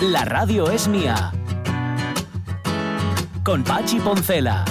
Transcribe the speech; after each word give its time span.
La 0.00 0.24
radio 0.24 0.70
es 0.70 0.88
mía. 0.88 1.30
Con 3.44 3.62
Pachi 3.62 3.98
Poncela. 3.98 4.64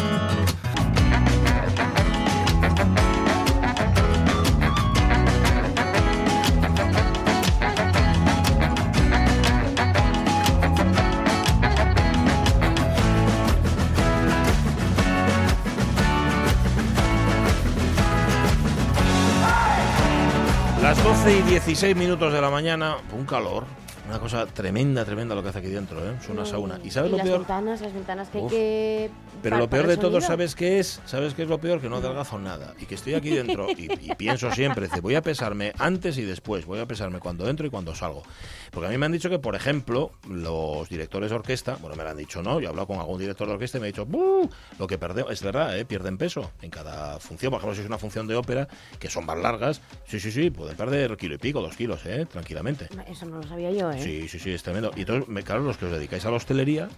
Las 20.81 21.03
12 21.03 21.37
y 21.37 21.41
16 21.43 21.95
minutos 21.95 22.33
de 22.33 22.41
la 22.41 22.49
mañana, 22.49 22.97
un 23.13 23.25
calor, 23.25 23.65
una 24.09 24.19
cosa 24.19 24.45
tremenda, 24.47 25.05
tremenda 25.05 25.35
lo 25.35 25.43
que 25.43 25.49
hace 25.49 25.59
aquí 25.59 25.67
dentro, 25.67 25.99
¿eh? 26.03 26.15
Es 26.19 26.27
una 26.29 26.43
sauna. 26.45 26.79
¿Y 26.83 26.89
sabes 26.89 27.09
Y 27.09 27.11
lo 27.11 27.17
las 27.17 27.27
peor? 27.27 27.39
ventanas, 27.39 27.81
las 27.81 27.93
ventanas 27.93 28.29
que 28.29 28.39
hay 28.39 28.47
que... 28.47 29.11
Pero 29.43 29.57
lo 29.57 29.69
peor 29.69 29.85
de 29.87 29.97
todo. 29.97 30.19
¿sabes 30.19 30.55
qué 30.55 30.79
es? 30.79 30.99
¿Sabes 31.05 31.33
qué 31.33 31.43
es 31.43 31.47
lo 31.49 31.59
peor? 31.59 31.79
Que 31.79 31.89
no 31.89 31.97
adelgazo 31.97 32.39
nada. 32.39 32.73
Y 32.79 32.85
que 32.85 32.95
estoy 32.95 33.13
aquí 33.13 33.29
dentro 33.29 33.69
y, 33.69 33.87
y 34.01 34.15
pienso 34.17 34.51
siempre, 34.51 34.87
dice, 34.87 34.99
voy 35.01 35.15
a 35.15 35.21
pesarme 35.21 35.73
antes 35.77 36.17
y 36.17 36.23
después, 36.23 36.65
voy 36.65 36.79
a 36.79 36.87
pesarme 36.87 37.19
cuando 37.19 37.47
entro 37.47 37.67
y 37.67 37.69
cuando 37.69 37.93
salgo. 37.93 38.23
Porque 38.71 38.87
a 38.87 38.89
mí 38.89 38.97
me 38.97 39.05
han 39.05 39.11
dicho 39.11 39.29
que, 39.29 39.37
por 39.39 39.55
ejemplo, 39.55 40.11
los 40.27 40.89
directores 40.89 41.29
de 41.29 41.35
orquesta, 41.35 41.77
bueno, 41.79 41.95
me 41.95 42.03
lo 42.03 42.09
han 42.09 42.17
dicho, 42.17 42.41
¿no? 42.41 42.59
Yo 42.59 42.65
he 42.67 42.69
hablado 42.69 42.87
con 42.87 42.97
algún 42.99 43.19
director 43.19 43.47
de 43.47 43.53
orquesta 43.53 43.77
y 43.77 43.81
me 43.81 43.87
ha 43.87 43.91
dicho, 43.91 44.05
"Buh, 44.05 44.49
lo 44.79 44.87
que 44.87 44.97
perdemos, 44.97 45.31
es 45.31 45.41
verdad, 45.43 45.77
¿eh? 45.77 45.85
pierden 45.85 46.17
peso 46.17 46.51
en 46.61 46.69
cada 46.71 47.19
función. 47.19 47.51
Por 47.51 47.59
ejemplo, 47.59 47.75
si 47.75 47.81
es 47.81 47.87
una 47.87 47.97
función 47.99 48.27
de 48.27 48.35
ópera, 48.35 48.67
que 48.99 49.09
son 49.09 49.25
más 49.25 49.37
largas, 49.37 49.81
sí, 50.07 50.19
sí, 50.19 50.31
sí, 50.31 50.49
pueden 50.49 50.75
perder 50.75 51.15
kilo 51.15 51.35
y 51.35 51.37
pico, 51.37 51.61
dos 51.61 51.75
kilos, 51.75 52.05
¿eh? 52.05 52.25
Tranquilamente. 52.25 52.87
Eso 53.07 53.25
no 53.25 53.37
lo 53.37 53.43
sabía 53.43 53.71
yo, 53.71 53.91
¿eh? 53.91 53.98
Sí, 53.99 54.27
sí, 54.27 54.39
sí, 54.39 54.51
es 54.51 54.63
tremendo. 54.63 54.91
Y 54.95 55.01
entonces, 55.01 55.43
claro, 55.43 55.61
los 55.63 55.77
que 55.77 55.85
os 55.85 55.91
dedicáis 55.91 56.25
a 56.25 56.29
la 56.31 56.37
hostelería, 56.37 56.89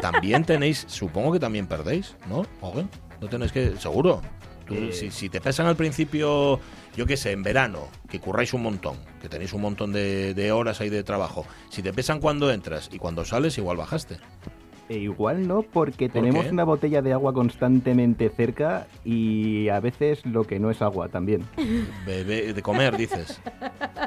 también 0.00 0.44
tenéis, 0.44 0.84
supongo 0.88 1.32
que 1.32 1.40
también 1.40 1.66
perdéis, 1.66 2.16
¿no? 2.28 2.44
Ogen? 2.60 2.88
No 3.20 3.28
tenéis 3.28 3.52
que, 3.52 3.76
seguro. 3.78 4.20
Tú, 4.66 4.74
Eh. 4.74 4.92
si, 4.92 5.10
si 5.10 5.28
te 5.28 5.40
pesan 5.40 5.66
al 5.66 5.76
principio, 5.76 6.60
yo 6.96 7.04
qué 7.06 7.16
sé, 7.16 7.32
en 7.32 7.42
verano, 7.42 7.88
que 8.08 8.20
curráis 8.20 8.52
un 8.54 8.62
montón, 8.62 8.96
que 9.20 9.28
tenéis 9.28 9.52
un 9.52 9.60
montón 9.60 9.92
de, 9.92 10.34
de 10.34 10.52
horas 10.52 10.80
ahí 10.80 10.88
de 10.88 11.02
trabajo, 11.02 11.44
si 11.68 11.82
te 11.82 11.92
pesan 11.92 12.20
cuando 12.20 12.50
entras 12.50 12.88
y 12.92 12.98
cuando 12.98 13.24
sales, 13.24 13.58
igual 13.58 13.76
bajaste. 13.76 14.18
E 14.92 14.98
igual 14.98 15.48
no, 15.48 15.62
porque 15.62 16.08
¿Por 16.08 16.20
tenemos 16.20 16.44
qué? 16.44 16.50
una 16.50 16.64
botella 16.64 17.00
de 17.00 17.12
agua 17.14 17.32
constantemente 17.32 18.28
cerca 18.28 18.86
y 19.06 19.68
a 19.70 19.80
veces 19.80 20.24
lo 20.26 20.44
que 20.44 20.58
no 20.58 20.70
es 20.70 20.82
agua 20.82 21.08
también. 21.08 21.44
Bebe- 22.06 22.52
de 22.52 22.62
comer, 22.62 22.96
dices. 22.98 23.40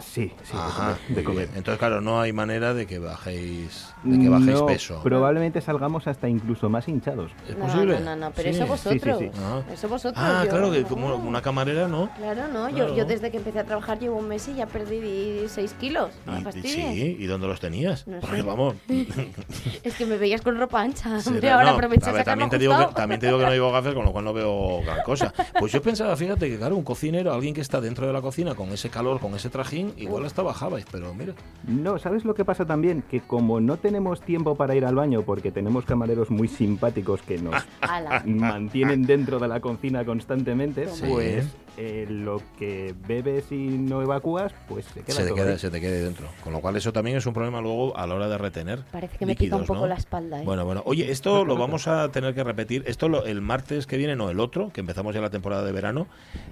Sí, 0.02 0.32
sí, 0.44 0.54
de 0.54 0.60
Ajá, 0.60 0.82
comer, 0.84 0.98
de 1.08 1.14
muy 1.16 1.24
comer. 1.24 1.46
bien. 1.48 1.58
Entonces, 1.58 1.80
claro, 1.80 2.02
no 2.02 2.20
hay 2.22 2.34
manera 2.34 2.74
de 2.74 2.86
que 2.86 3.00
bajéis, 3.00 3.88
de 4.04 4.20
que 4.20 4.30
bajéis 4.30 4.60
No, 4.60 4.66
peso. 4.68 5.02
Probablemente 5.02 5.60
salgamos 5.62 6.06
hasta 6.08 6.30
incluso 6.30 6.70
más 6.70 6.88
hinchados. 6.88 7.32
¿Es 7.50 7.58
No, 7.58 7.66
posible? 7.66 8.00
no, 8.00 8.06
no, 8.06 8.16
no, 8.16 8.32
pero 8.36 8.50
Sí. 8.52 8.56
eso 8.58 8.68
vosotros. 8.68 9.18
sí, 9.20 9.26
sí. 9.34 9.40
Ah. 9.42 9.62
Eso 9.74 9.90
vosotros. 9.90 10.24
Ah, 10.24 10.42
yo- 10.44 10.50
claro, 10.52 10.72
que 10.72 10.82
no. 10.82 10.88
como 10.88 11.16
una 11.16 11.42
camarera, 11.42 11.88
¿no? 11.88 12.10
Claro, 12.18 12.44
no. 12.54 12.68
Claro. 12.70 12.90
Yo, 12.90 12.96
yo 12.96 13.06
desde 13.06 13.32
que 13.32 13.38
empecé 13.38 13.60
a 13.60 13.64
trabajar 13.64 13.98
llevo 14.00 14.18
un 14.18 14.28
mes 14.28 14.48
y 14.48 14.56
ya 14.56 14.68
perdí 14.68 15.46
6 15.48 15.74
kilos. 15.80 16.12
No 16.28 16.38
Y- 16.52 16.62
sí, 16.62 17.18
¿y 17.20 17.26
dónde 17.26 17.48
los 17.48 17.60
tenías? 17.60 18.06
No 18.08 18.20
Porque 18.20 18.38
sé. 18.38 18.42
vamos. 18.44 18.76
Es 19.84 19.96
que 19.96 20.06
me 20.06 20.18
veías 20.18 20.42
con 20.42 20.58
ropa 20.58 20.75
ancha. 20.78 21.20
será- 21.20 21.36
Hombre, 21.36 21.50
ahora 21.52 21.66
no, 21.66 21.72
aprovecha 21.76 22.10
a 22.10 22.14
ver, 22.14 22.24
también 22.24 22.50
te, 22.50 22.58
digo 22.58 22.72
que, 22.72 22.76
ajustado. 22.84 22.96
también 23.02 23.20
te 23.20 23.28
digo 23.28 23.40
que 23.40 23.46
no 23.46 23.52
llevo 23.52 23.72
gafas, 23.72 23.94
con 23.94 24.06
lo 24.06 24.12
cual 24.12 24.26
no 24.26 24.34
veo 24.34 24.82
gran 24.84 25.04
cosa. 25.04 25.34
Pues 25.60 25.72
yo 25.72 25.82
pensaba, 25.82 26.16
fíjate, 26.16 26.50
que 26.50 26.58
claro, 26.58 26.76
un 26.76 26.84
cocinero, 26.84 27.34
alguien 27.34 27.54
que 27.54 27.62
está 27.62 27.82
dentro 27.82 28.08
de 28.08 28.14
la 28.14 28.22
cocina 28.22 28.56
con 28.56 28.70
ese 28.70 28.90
calor, 28.90 29.20
con 29.20 29.34
ese 29.36 29.50
trajín, 29.50 29.94
igual 29.98 30.26
hasta 30.26 30.42
bajabais, 30.42 30.86
pero 30.92 31.14
mira. 31.14 31.34
No, 31.68 31.98
¿sabes 32.00 32.26
lo 32.26 32.34
que 32.36 32.46
pasa 32.46 32.66
también? 32.66 33.04
Que 33.10 33.22
como 33.22 33.60
no 33.60 33.78
tenemos 33.78 34.22
tiempo 34.22 34.56
para 34.56 34.76
ir 34.76 34.86
al 34.86 34.96
baño 34.96 35.22
porque 35.24 35.52
tenemos 35.52 35.86
camareros 35.86 36.30
muy 36.32 36.48
simpáticos 36.48 37.22
que 37.22 37.38
nos 37.38 37.56
mantienen 38.26 39.04
dentro 39.04 39.40
de 39.40 39.48
la 39.48 39.60
cocina 39.60 40.06
constantemente, 40.06 40.88
Sí. 40.90 41.04
pues 41.08 41.46
eh, 41.78 42.06
lo 42.10 42.42
que 42.58 42.94
bebes 43.08 43.52
y 43.52 43.56
no 43.56 44.02
evacúas, 44.02 44.54
pues 44.68 44.86
se 44.86 45.02
queda 45.02 45.16
Se 45.16 45.22
te, 45.24 45.28
todo 45.30 45.36
queda, 45.36 45.52
ahí. 45.52 45.60
se 45.60 45.70
te 45.70 45.82
quede 45.82 46.02
dentro. 46.04 46.28
Con 46.44 46.54
lo 46.54 46.62
cual 46.62 46.76
eso 46.76 46.92
también 46.94 47.18
es 47.18 47.26
un 47.26 47.34
problema 47.34 47.62
luego 47.62 47.96
a 47.98 48.08
la 48.08 48.16
hora 48.16 48.28
de 48.30 48.38
retener. 48.38 48.84
Parece 48.92 49.18
que 49.18 49.26
me 49.26 49.36
pica 49.36 49.56
un 49.56 49.62
líquidos, 49.62 49.68
poco 49.68 49.82
¿no? 49.82 49.88
la 49.88 49.96
espalda. 49.96 50.42
¿eh? 50.42 50.46
Bueno, 50.46 50.66
bueno. 50.66 50.82
Oye, 50.86 51.12
esto 51.12 51.46
lo 51.46 51.58
vamos 51.58 51.88
a 51.88 52.10
tener 52.12 52.34
que 52.34 52.44
repetir. 52.44 52.84
Esto 52.88 53.10
lo- 53.10 53.26
el 53.26 53.42
martes 53.42 53.88
que 53.88 53.98
viene, 53.98 54.16
no 54.16 54.30
el 54.30 54.40
otro, 54.40 54.72
que 54.74 54.80
empezamos 54.82 55.14
ya 55.16 55.22
la 55.22 55.30
temporada 55.30 55.64
de 55.64 55.72
verano. 55.72 56.08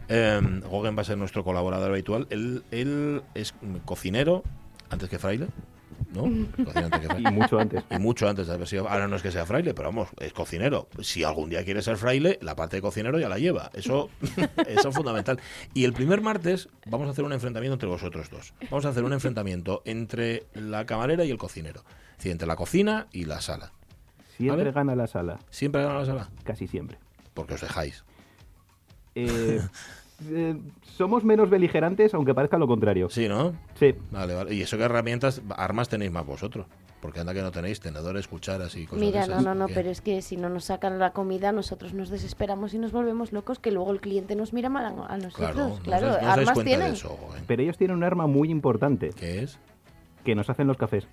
Eh, 0.10 0.42
Gogen 0.70 0.98
va 0.98 1.02
a 1.02 1.06
ser 1.06 1.18
nuestro 1.18 1.44
colaborador 1.44 1.92
habitual. 1.92 2.28
Él, 2.30 2.64
él 2.72 3.22
es 3.34 3.54
cocinero 3.86 4.44
antes 4.90 5.10
que 5.10 5.18
fraile, 5.20 5.48
¿no? 6.14 6.26
Antes 6.76 7.00
que. 7.08 7.20
Y 7.20 7.32
mucho 7.32 7.60
antes. 7.60 7.84
Y 7.90 7.98
mucho 8.00 8.28
antes 8.30 8.48
de 8.48 8.54
haber 8.54 8.68
sido. 8.68 8.88
Ahora 8.88 9.08
no 9.08 9.16
es 9.16 9.22
que 9.22 9.32
sea 9.32 9.46
fraile, 9.46 9.74
pero 9.74 9.90
vamos, 9.90 10.10
es 10.20 10.34
cocinero. 10.34 10.88
Si 11.02 11.24
algún 11.24 11.50
día 11.50 11.64
quiere 11.64 11.82
ser 11.82 11.98
fraile, 11.98 12.40
la 12.42 12.56
parte 12.56 12.78
de 12.78 12.82
cocinero 12.82 13.20
ya 13.20 13.30
la 13.30 13.38
lleva. 13.40 13.70
Eso, 13.74 14.10
eso 14.68 14.90
es 14.90 14.96
fundamental. 14.96 15.40
Y 15.74 15.84
el 15.86 15.94
primer 15.94 16.22
martes 16.22 16.70
vamos 16.86 17.08
a 17.08 17.12
hacer 17.12 17.26
un 17.26 17.34
enfrentamiento 17.34 17.74
entre 17.74 17.90
vosotros 17.90 18.30
dos. 18.30 18.54
Vamos 18.70 18.86
a 18.86 18.90
hacer 18.90 19.04
un 19.04 19.14
enfrentamiento 19.14 19.82
entre 19.86 20.46
la 20.54 20.86
camarera 20.86 21.26
y 21.26 21.32
el 21.32 21.38
cocinero. 21.38 21.84
Es 22.12 22.18
decir, 22.18 22.32
entre 22.32 22.48
la 22.48 22.56
cocina 22.56 23.08
y 23.12 23.26
la 23.26 23.42
sala. 23.42 23.72
Siempre 24.38 24.58
¿Vale? 24.58 24.72
gana 24.72 24.96
la 24.96 25.08
sala, 25.08 25.40
¿Siempre 25.50 25.84
gana 25.84 26.00
la 26.00 26.06
sala? 26.06 26.30
casi 26.44 26.68
siempre. 26.68 26.98
Porque 27.34 27.54
os 27.56 27.62
dejáis. 27.62 28.04
Eh, 29.16 29.62
eh, 30.32 30.56
somos 30.82 31.24
menos 31.24 31.50
beligerantes, 31.50 32.14
aunque 32.14 32.34
parezca 32.34 32.58
lo 32.58 32.68
contrario. 32.68 33.10
Sí, 33.10 33.28
¿no? 33.28 33.54
Sí. 33.76 33.96
Vale, 34.12 34.34
vale. 34.34 34.54
Y 34.54 34.62
eso 34.62 34.78
que 34.78 34.84
herramientas, 34.84 35.42
armas 35.56 35.90
tenéis 35.90 36.12
más 36.12 36.26
vosotros. 36.26 36.66
Porque 37.02 37.20
anda 37.20 37.34
que 37.34 37.42
no 37.42 37.52
tenéis 37.52 37.82
tenedores, 37.82 38.30
cucharas 38.30 38.76
y 38.78 38.86
cosas 38.86 39.02
de 39.02 39.06
Mira, 39.06 39.24
esas. 39.24 39.44
no, 39.44 39.50
no, 39.54 39.56
no, 39.56 39.68
¿Qué? 39.68 39.74
pero 39.74 39.90
es 39.90 40.00
que 40.00 40.22
si 40.22 40.38
no 40.38 40.48
nos 40.48 40.64
sacan 40.66 41.00
la 41.00 41.12
comida, 41.12 41.52
nosotros 41.52 41.94
nos 41.94 42.10
desesperamos 42.10 42.74
y 42.74 42.78
nos 42.80 42.94
volvemos 42.94 43.34
locos, 43.34 43.60
que 43.60 43.72
luego 43.72 43.92
el 43.92 44.00
cliente 44.00 44.36
nos 44.38 44.54
mira 44.54 44.70
mal 44.70 44.86
a, 44.86 44.90
a 44.90 45.18
Claro, 45.18 45.18
nosotros. 45.18 45.56
no 45.58 45.74
os 45.74 45.80
Claro, 45.82 46.08
dais- 46.08 46.22
no 46.22 46.30
os 46.30 46.36
dais 46.38 46.48
armas 46.50 46.64
tienen. 46.64 46.88
de 46.88 46.94
eso, 46.94 47.10
Gogen. 47.10 47.44
Pero 47.46 47.62
ellos 47.62 47.78
tienen 47.78 47.98
un 47.98 48.04
arma 48.06 48.26
muy 48.28 48.50
importante, 48.50 49.10
¿Qué 49.18 49.44
es? 49.44 49.60
que 50.24 50.34
nos 50.34 50.50
hacen 50.50 50.66
los 50.68 50.78
cafés. 50.78 51.06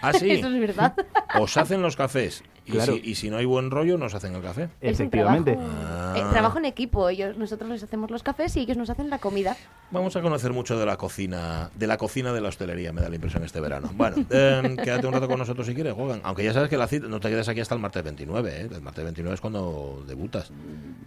Ah, 0.00 0.12
sí. 0.12 0.30
Eso 0.30 0.46
es 0.46 0.60
verdad. 0.60 0.94
Os 1.40 1.56
hacen 1.56 1.82
los 1.82 1.96
cafés. 1.96 2.44
Y, 2.66 2.72
Claro. 2.72 2.94
si, 2.94 3.00
y 3.10 3.14
si 3.14 3.30
no 3.30 3.36
hay 3.36 3.44
buen 3.44 3.70
rollo, 3.70 3.98
nos 3.98 4.14
hacen 4.14 4.34
el 4.34 4.42
café. 4.42 4.68
Efectivamente. 4.80 5.52
trabajo, 5.54 5.74
Ah. 5.84 6.14
eh, 6.16 6.22
trabajo 6.32 6.58
en 6.58 6.64
equipo. 6.64 7.08
Ellos, 7.08 7.36
nosotros 7.36 7.68
les 7.70 7.82
hacemos 7.82 8.10
los 8.10 8.22
cafés 8.22 8.56
y 8.56 8.60
ellos 8.60 8.76
nos 8.76 8.88
hacen 8.90 9.10
la 9.10 9.18
comida. 9.18 9.56
Vamos 9.90 10.16
a 10.16 10.22
conocer 10.22 10.52
mucho 10.52 10.78
de 10.78 10.86
la 10.86 10.96
cocina, 10.96 11.70
de 11.74 11.86
la 11.86 11.98
cocina 11.98 12.32
de 12.32 12.40
la 12.40 12.48
hostelería, 12.48 12.92
me 12.92 13.00
da 13.02 13.08
la 13.08 13.14
impresión 13.16 13.44
este 13.44 13.60
verano. 13.60 13.90
Bueno, 13.94 14.16
eh, 14.30 14.76
quédate 14.82 15.06
un 15.06 15.12
rato 15.12 15.28
con 15.28 15.38
nosotros 15.38 15.66
si 15.66 15.74
quieres, 15.74 15.94
Gogan. 15.94 16.20
Aunque 16.24 16.42
ya 16.42 16.52
sabes 16.52 16.70
que 16.70 16.76
la 16.76 16.86
cita, 16.88 17.06
no 17.06 17.20
te 17.20 17.28
quedes 17.28 17.48
aquí 17.48 17.60
hasta 17.60 17.74
el 17.74 17.80
martes 17.82 18.02
29, 18.02 18.50
¿eh? 18.62 18.68
El 18.74 18.80
martes 18.82 19.04
29 19.04 19.34
es 19.34 19.40
cuando 19.40 20.02
debutas. 20.06 20.50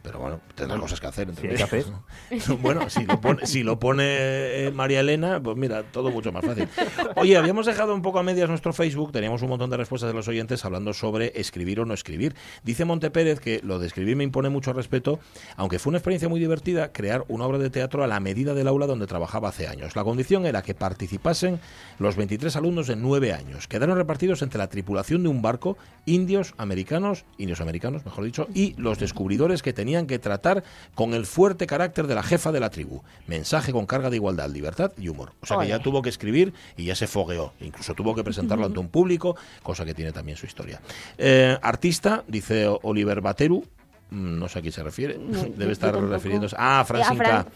Pero 0.03 0.19
bueno, 0.19 0.39
tendrás 0.55 0.79
cosas 0.79 0.99
que 1.01 1.07
hacer. 1.07 1.29
entre 1.29 1.55
cafés. 1.55 1.87
¿no? 1.89 2.03
Bueno, 2.61 2.89
si 2.89 3.03
lo 3.05 3.19
pone, 3.19 3.45
si 3.47 3.63
lo 3.63 3.79
pone 3.79 4.05
eh, 4.07 4.71
María 4.73 4.99
Elena, 4.99 5.41
pues 5.41 5.57
mira, 5.57 5.83
todo 5.83 6.11
mucho 6.11 6.31
más 6.31 6.45
fácil. 6.45 6.67
Oye, 7.15 7.35
habíamos 7.35 7.65
dejado 7.65 7.93
un 7.93 8.01
poco 8.01 8.19
a 8.19 8.23
medias 8.23 8.47
nuestro 8.49 8.73
Facebook, 8.73 9.11
teníamos 9.11 9.41
un 9.41 9.49
montón 9.49 9.69
de 9.69 9.77
respuestas 9.77 10.09
de 10.09 10.13
los 10.13 10.27
oyentes 10.27 10.63
hablando 10.65 10.93
sobre 10.93 11.31
escribir 11.47 11.79
o 11.79 11.85
no 11.85 11.93
escribir. 11.93 12.35
Dice 12.63 12.85
Monte 12.85 13.09
Pérez 13.09 13.39
que 13.39 13.61
lo 13.63 13.79
de 13.79 13.87
escribir 13.87 14.15
me 14.15 14.23
impone 14.23 14.49
mucho 14.49 14.73
respeto, 14.73 15.19
aunque 15.55 15.79
fue 15.79 15.91
una 15.91 15.97
experiencia 15.97 16.29
muy 16.29 16.39
divertida 16.39 16.91
crear 16.91 17.23
una 17.27 17.45
obra 17.45 17.57
de 17.57 17.69
teatro 17.69 18.03
a 18.03 18.07
la 18.07 18.19
medida 18.19 18.53
del 18.53 18.67
aula 18.67 18.85
donde 18.85 19.07
trabajaba 19.07 19.49
hace 19.49 19.67
años. 19.67 19.95
La 19.95 20.03
condición 20.03 20.45
era 20.45 20.61
que 20.61 20.75
participasen 20.75 21.59
los 21.99 22.15
23 22.15 22.55
alumnos 22.55 22.87
de 22.87 22.95
9 22.95 23.33
años. 23.33 23.67
Quedaron 23.67 23.97
repartidos 23.97 24.41
entre 24.41 24.59
la 24.59 24.67
tripulación 24.67 25.23
de 25.23 25.29
un 25.29 25.41
barco, 25.41 25.77
indios 26.05 26.53
americanos, 26.57 27.25
indios 27.37 27.61
americanos, 27.61 28.05
mejor 28.05 28.23
dicho, 28.23 28.47
y 28.53 28.75
los 28.77 28.99
descubridores 28.99 29.61
que 29.61 29.73
tenían 29.73 30.07
que 30.07 30.19
tratar 30.19 30.63
con 30.95 31.13
el 31.13 31.25
fuerte 31.25 31.67
carácter 31.67 32.07
de 32.07 32.15
la 32.15 32.23
jefa 32.23 32.51
de 32.51 32.59
la 32.59 32.69
tribu. 32.69 33.01
Mensaje 33.27 33.71
con 33.71 33.85
carga 33.85 34.09
de 34.09 34.17
igualdad, 34.17 34.49
libertad 34.49 34.91
y 34.97 35.09
humor. 35.09 35.33
O 35.41 35.45
sea 35.45 35.59
que 35.59 35.67
ya 35.67 35.79
tuvo 35.79 36.01
que 36.01 36.09
escribir 36.09 36.53
y 36.75 36.85
ya 36.85 36.95
se 36.95 37.07
fogueó. 37.07 37.53
Incluso 37.61 37.93
tuvo 37.93 38.15
que 38.15 38.23
presentarlo 38.23 38.65
ante 38.65 38.79
un 38.79 38.89
público, 38.89 39.35
cosa 39.63 39.85
que 39.85 39.93
tiene 39.93 40.11
también 40.11 40.37
su 40.37 40.45
historia. 40.45 40.81
Eh, 41.17 41.36
artista, 41.61 42.23
dice 42.27 42.67
Oliver 42.83 43.21
Bateru, 43.21 43.63
Mm, 44.09 44.39
No 44.39 44.47
sé 44.47 44.59
a 44.59 44.61
quién 44.61 44.71
se 44.71 44.81
refiere. 44.83 45.17
No, 45.17 45.43
Debe 45.43 45.73
estar 45.73 45.93
refiriéndose. 45.93 46.55
Ah, 46.57 46.77
a 46.77 46.79
Eh, 46.79 46.81
a 46.81 46.85
Francinca. 46.85 47.43
Fran- 47.43 47.51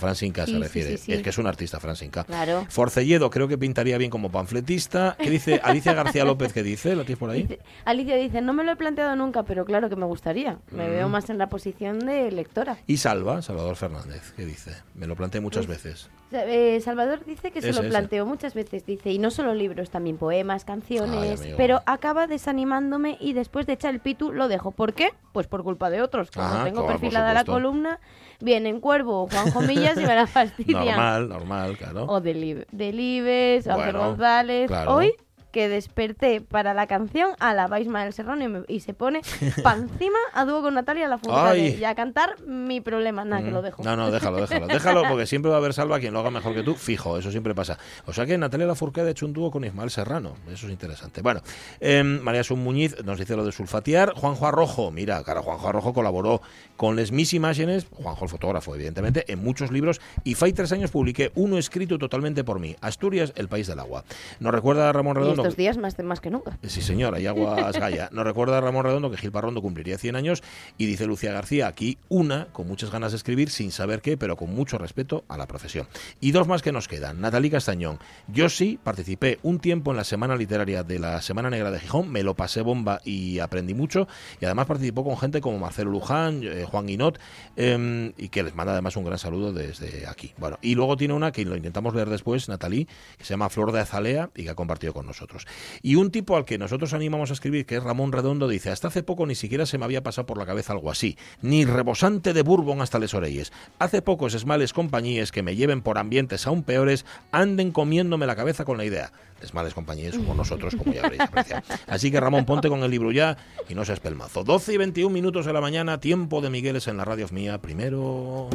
Francinca. 0.00 0.42
A 0.42 0.46
se 0.46 0.50
sí, 0.52 0.58
refiere. 0.58 0.90
sí, 0.90 1.04
sí. 1.04 1.12
Es 1.12 1.22
que 1.22 1.30
es 1.30 1.38
un 1.38 1.46
artista, 1.46 1.78
Francinca. 1.78 2.24
Claro. 2.24 2.66
Forcelledo 2.68 3.30
creo 3.30 3.46
que 3.46 3.56
pintaría 3.56 3.96
bien 3.96 4.10
como 4.10 4.28
panfletista. 4.32 5.16
¿Qué 5.16 5.30
dice 5.30 5.60
Alicia 5.62 5.92
García 5.94 6.24
López? 6.24 6.52
¿Qué 6.52 6.64
dice? 6.64 6.96
¿La 6.96 7.04
tienes 7.04 7.18
por 7.20 7.30
ahí? 7.30 7.42
Dice- 7.42 7.60
Alicia 7.84 8.16
dice, 8.16 8.40
no 8.40 8.52
me 8.52 8.64
lo 8.64 8.72
he 8.72 8.76
planteado 8.76 9.14
nunca, 9.14 9.44
pero 9.44 9.64
claro 9.64 9.88
que 9.88 9.94
me 9.94 10.04
gustaría. 10.04 10.54
Mm. 10.72 10.76
Me 10.76 10.88
veo 10.88 11.08
más 11.08 11.30
en 11.30 11.38
la 11.38 11.48
posición 11.48 12.00
de 12.00 12.32
lectora. 12.32 12.76
Y 12.88 12.96
Salva, 12.96 13.40
Salvador 13.40 13.76
Fernández, 13.76 14.32
¿qué 14.36 14.44
dice? 14.46 14.72
Me 14.96 15.06
lo 15.06 15.14
planteé 15.14 15.40
muchas 15.40 15.68
veces. 15.68 16.10
Eh, 16.32 16.80
Salvador 16.80 17.24
dice 17.24 17.52
que 17.52 17.60
se 17.60 17.68
Ese, 17.70 17.76
lo 17.78 17.82
ese. 17.82 17.90
planteó 17.90 18.26
muchas 18.26 18.54
veces, 18.54 18.84
dice, 18.84 19.10
y 19.12 19.18
no 19.18 19.30
solo 19.30 19.54
libros, 19.54 19.90
también 19.90 20.16
poemas, 20.16 20.64
canciones, 20.64 21.40
pero 21.56 21.82
acaba 21.86 22.26
desanimándome 22.26 23.16
y 23.20 23.34
después 23.34 23.66
de 23.66 23.74
echar 23.74 23.94
el 23.94 24.00
pitu 24.00 24.32
lo 24.32 24.48
dejo. 24.48 24.72
¿Por 24.72 24.94
qué? 24.94 25.10
Pues 25.32 25.46
por 25.46 25.62
culpa 25.62 25.90
de 25.90 26.02
otros. 26.02 26.30
Como 26.32 26.46
Ajá, 26.46 26.64
tengo 26.64 26.82
claro, 26.84 26.98
perfilada 26.98 27.34
la 27.34 27.44
columna, 27.44 28.00
vienen 28.40 28.80
Cuervo 28.80 29.28
Juanjo 29.30 29.60
Millas 29.60 29.96
y 29.96 30.00
me 30.06 30.14
la 30.14 30.26
fastidian. 30.26 30.86
Normal, 30.86 31.28
normal, 31.28 31.76
claro. 31.78 32.06
O 32.08 32.20
Delibes, 32.20 32.66
Delibes, 32.72 33.68
Ángel 33.68 33.92
Bueno, 33.92 34.08
González. 34.08 34.66
claro. 34.68 34.94
Hoy 34.96 35.12
que 35.54 35.68
desperté 35.68 36.40
para 36.40 36.74
la 36.74 36.88
canción 36.88 37.30
a 37.38 37.54
la 37.54 37.68
Ismael 37.80 38.12
Serrano 38.12 38.42
y, 38.44 38.48
me- 38.48 38.64
y 38.66 38.80
se 38.80 38.92
pone 38.92 39.20
pa' 39.62 39.74
encima 39.76 40.18
a 40.32 40.44
dúo 40.44 40.62
con 40.62 40.74
Natalia 40.74 41.06
Lafourcade 41.06 41.60
Ay. 41.60 41.76
y 41.80 41.84
a 41.84 41.94
cantar 41.94 42.40
mi 42.44 42.80
problema. 42.80 43.24
Nada, 43.24 43.44
que 43.44 43.52
lo 43.52 43.62
dejo. 43.62 43.84
No, 43.84 43.94
no, 43.94 44.10
déjalo, 44.10 44.38
déjalo. 44.40 44.66
Déjalo 44.66 45.02
porque 45.08 45.26
siempre 45.26 45.50
va 45.50 45.58
a 45.58 45.60
haber 45.60 45.72
salva 45.72 46.00
quien 46.00 46.12
lo 46.12 46.18
haga 46.18 46.32
mejor 46.32 46.54
que 46.54 46.64
tú. 46.64 46.74
Fijo, 46.74 47.16
eso 47.18 47.30
siempre 47.30 47.54
pasa. 47.54 47.78
O 48.04 48.12
sea 48.12 48.26
que 48.26 48.36
Natalia 48.36 48.66
Lafourcade 48.66 49.06
ha 49.08 49.10
hecho 49.12 49.26
un 49.26 49.32
dúo 49.32 49.52
con 49.52 49.64
Ismael 49.64 49.90
Serrano. 49.90 50.34
Eso 50.50 50.66
es 50.66 50.72
interesante. 50.72 51.22
Bueno, 51.22 51.40
em, 51.78 52.20
María 52.20 52.42
Sun 52.42 52.58
Muñiz 52.64 52.96
nos 53.04 53.20
dice 53.20 53.36
lo 53.36 53.44
de 53.44 53.52
sulfatear. 53.52 54.12
Juanjo 54.14 54.48
Arrojo, 54.48 54.90
mira, 54.90 55.22
claro, 55.22 55.44
Juanjo 55.44 55.68
Arrojo 55.68 55.94
colaboró 55.94 56.42
con 56.76 56.96
Les 56.96 57.12
Mis 57.12 57.32
Imágenes, 57.32 57.86
Juanjo 57.92 58.24
el 58.24 58.30
fotógrafo, 58.30 58.74
evidentemente, 58.74 59.24
en 59.32 59.38
muchos 59.42 59.70
libros. 59.70 60.00
Y 60.24 60.34
fai 60.34 60.52
tres 60.52 60.72
años 60.72 60.90
publiqué 60.90 61.30
uno 61.36 61.58
escrito 61.58 61.96
totalmente 61.96 62.42
por 62.42 62.58
mí. 62.58 62.74
Asturias, 62.80 63.32
el 63.36 63.46
país 63.48 63.68
del 63.68 63.78
agua. 63.78 64.04
Nos 64.40 64.52
recuerda 64.52 64.88
a 64.88 64.92
Ramón 64.92 65.14
Redondo. 65.14 65.43
Estos 65.44 65.58
días 65.58 65.76
más, 65.76 65.98
más 66.02 66.20
que 66.22 66.30
nunca. 66.30 66.58
Sí, 66.62 66.80
señor, 66.80 67.14
hay 67.14 67.26
aguas 67.26 67.76
Gaya. 67.78 68.08
Nos 68.12 68.24
recuerda 68.24 68.62
Ramón 68.62 68.84
Redondo 68.84 69.10
que 69.10 69.18
Gil 69.18 69.30
Parrondo 69.30 69.60
cumpliría 69.60 69.98
100 69.98 70.16
años 70.16 70.42
y 70.78 70.86
dice 70.86 71.06
Lucía 71.06 71.34
García, 71.34 71.66
aquí 71.66 71.98
una 72.08 72.46
con 72.46 72.66
muchas 72.66 72.90
ganas 72.90 73.12
de 73.12 73.16
escribir 73.16 73.50
sin 73.50 73.70
saber 73.70 74.00
qué, 74.00 74.16
pero 74.16 74.36
con 74.36 74.54
mucho 74.54 74.78
respeto 74.78 75.24
a 75.28 75.36
la 75.36 75.46
profesión. 75.46 75.86
Y 76.18 76.30
dos 76.30 76.48
más 76.48 76.62
que 76.62 76.72
nos 76.72 76.88
quedan. 76.88 77.20
Natalie 77.20 77.50
Castañón. 77.50 77.98
Yo 78.26 78.48
sí 78.48 78.78
participé 78.82 79.38
un 79.42 79.58
tiempo 79.58 79.90
en 79.90 79.98
la 79.98 80.04
Semana 80.04 80.34
Literaria 80.34 80.82
de 80.82 80.98
la 80.98 81.20
Semana 81.20 81.50
Negra 81.50 81.70
de 81.70 81.78
Gijón, 81.78 82.10
me 82.10 82.22
lo 82.22 82.34
pasé 82.34 82.62
bomba 82.62 83.02
y 83.04 83.38
aprendí 83.40 83.74
mucho. 83.74 84.08
Y 84.40 84.46
además 84.46 84.64
participó 84.64 85.04
con 85.04 85.18
gente 85.18 85.42
como 85.42 85.58
Marcelo 85.58 85.90
Luján, 85.90 86.40
eh, 86.42 86.64
Juan 86.66 86.86
Guinot, 86.86 87.20
eh, 87.56 88.12
y 88.16 88.30
que 88.30 88.42
les 88.42 88.54
manda 88.54 88.72
además 88.72 88.96
un 88.96 89.04
gran 89.04 89.18
saludo 89.18 89.52
desde 89.52 90.06
aquí. 90.06 90.32
Bueno, 90.38 90.58
y 90.62 90.74
luego 90.74 90.96
tiene 90.96 91.12
una 91.12 91.32
que 91.32 91.44
lo 91.44 91.54
intentamos 91.54 91.94
leer 91.94 92.08
después, 92.08 92.48
Natalie, 92.48 92.86
que 93.18 93.24
se 93.24 93.34
llama 93.34 93.50
Flor 93.50 93.72
de 93.72 93.80
Azalea 93.80 94.30
y 94.34 94.44
que 94.44 94.50
ha 94.50 94.54
compartido 94.54 94.94
con 94.94 95.04
nosotros. 95.04 95.33
Y 95.82 95.96
un 95.96 96.10
tipo 96.10 96.36
al 96.36 96.44
que 96.44 96.58
nosotros 96.58 96.92
animamos 96.92 97.30
a 97.30 97.34
escribir, 97.34 97.66
que 97.66 97.76
es 97.76 97.82
Ramón 97.82 98.12
Redondo, 98.12 98.48
dice, 98.48 98.70
hasta 98.70 98.88
hace 98.88 99.02
poco 99.02 99.26
ni 99.26 99.34
siquiera 99.34 99.66
se 99.66 99.78
me 99.78 99.84
había 99.84 100.02
pasado 100.02 100.26
por 100.26 100.38
la 100.38 100.46
cabeza 100.46 100.72
algo 100.72 100.90
así, 100.90 101.16
ni 101.42 101.64
rebosante 101.64 102.32
de 102.32 102.42
bourbon 102.42 102.80
hasta 102.80 102.98
les 102.98 103.14
orelles. 103.14 103.52
Hace 103.78 104.02
pocos 104.02 104.34
esmales 104.34 104.72
compañías 104.72 105.32
que 105.32 105.42
me 105.42 105.56
lleven 105.56 105.82
por 105.82 105.98
ambientes 105.98 106.46
aún 106.46 106.62
peores 106.62 107.04
anden 107.32 107.72
comiéndome 107.72 108.26
la 108.26 108.36
cabeza 108.36 108.64
con 108.64 108.78
la 108.78 108.84
idea. 108.84 109.12
Esmales 109.42 109.74
compañías 109.74 110.14
somos 110.14 110.36
nosotros, 110.36 110.74
como 110.76 110.92
ya 110.92 111.02
habréis 111.02 111.22
apreciado. 111.22 111.62
Así 111.86 112.10
que 112.10 112.20
Ramón, 112.20 112.46
ponte 112.46 112.68
con 112.68 112.82
el 112.82 112.90
libro 112.90 113.12
ya 113.12 113.36
y 113.68 113.74
no 113.74 113.84
seas 113.84 114.00
pelmazo. 114.00 114.44
12 114.44 114.74
y 114.74 114.76
21 114.78 115.12
minutos 115.12 115.44
de 115.44 115.52
la 115.52 115.60
mañana, 115.60 116.00
tiempo 116.00 116.40
de 116.40 116.50
Migueles 116.50 116.88
en 116.88 116.96
la 116.96 117.04
radio 117.04 117.26
mía. 117.30 117.58
Primero... 117.60 118.48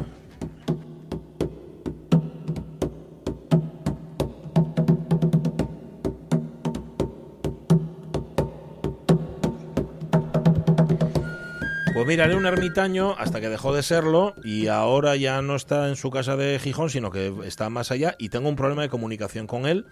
Pues 12.00 12.08
mira, 12.08 12.24
era 12.24 12.38
un 12.38 12.46
ermitaño 12.46 13.14
hasta 13.18 13.42
que 13.42 13.50
dejó 13.50 13.76
de 13.76 13.84
serlo 13.84 14.34
y 14.42 14.68
ahora 14.68 15.18
ya 15.18 15.42
no 15.42 15.58
está 15.58 15.90
en 15.90 15.98
su 15.98 16.10
casa 16.12 16.38
de 16.38 16.58
Gijón, 16.58 16.90
sino 16.90 17.12
que 17.12 17.34
está 17.44 17.70
más 17.70 17.92
allá 17.92 18.16
y 18.18 18.30
tengo 18.30 18.48
un 18.48 18.56
problema 18.56 18.84
de 18.84 18.88
comunicación 18.88 19.48
con 19.48 19.66
él 19.66 19.86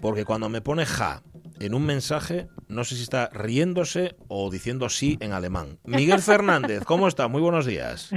porque 0.00 0.24
cuando 0.24 0.48
me 0.48 0.60
pone 0.60 0.84
ja 0.84 1.22
en 1.60 1.74
un 1.74 1.86
mensaje, 1.86 2.48
no 2.74 2.84
sé 2.84 2.96
si 2.96 3.02
está 3.02 3.30
riéndose 3.32 4.16
o 4.28 4.50
diciendo 4.50 4.88
sí 4.88 5.16
en 5.20 5.32
alemán. 5.32 5.78
Miguel 5.84 6.20
Fernández, 6.20 6.84
¿cómo 6.84 7.08
está? 7.08 7.28
Muy 7.28 7.40
buenos 7.40 7.64
días. 7.66 8.10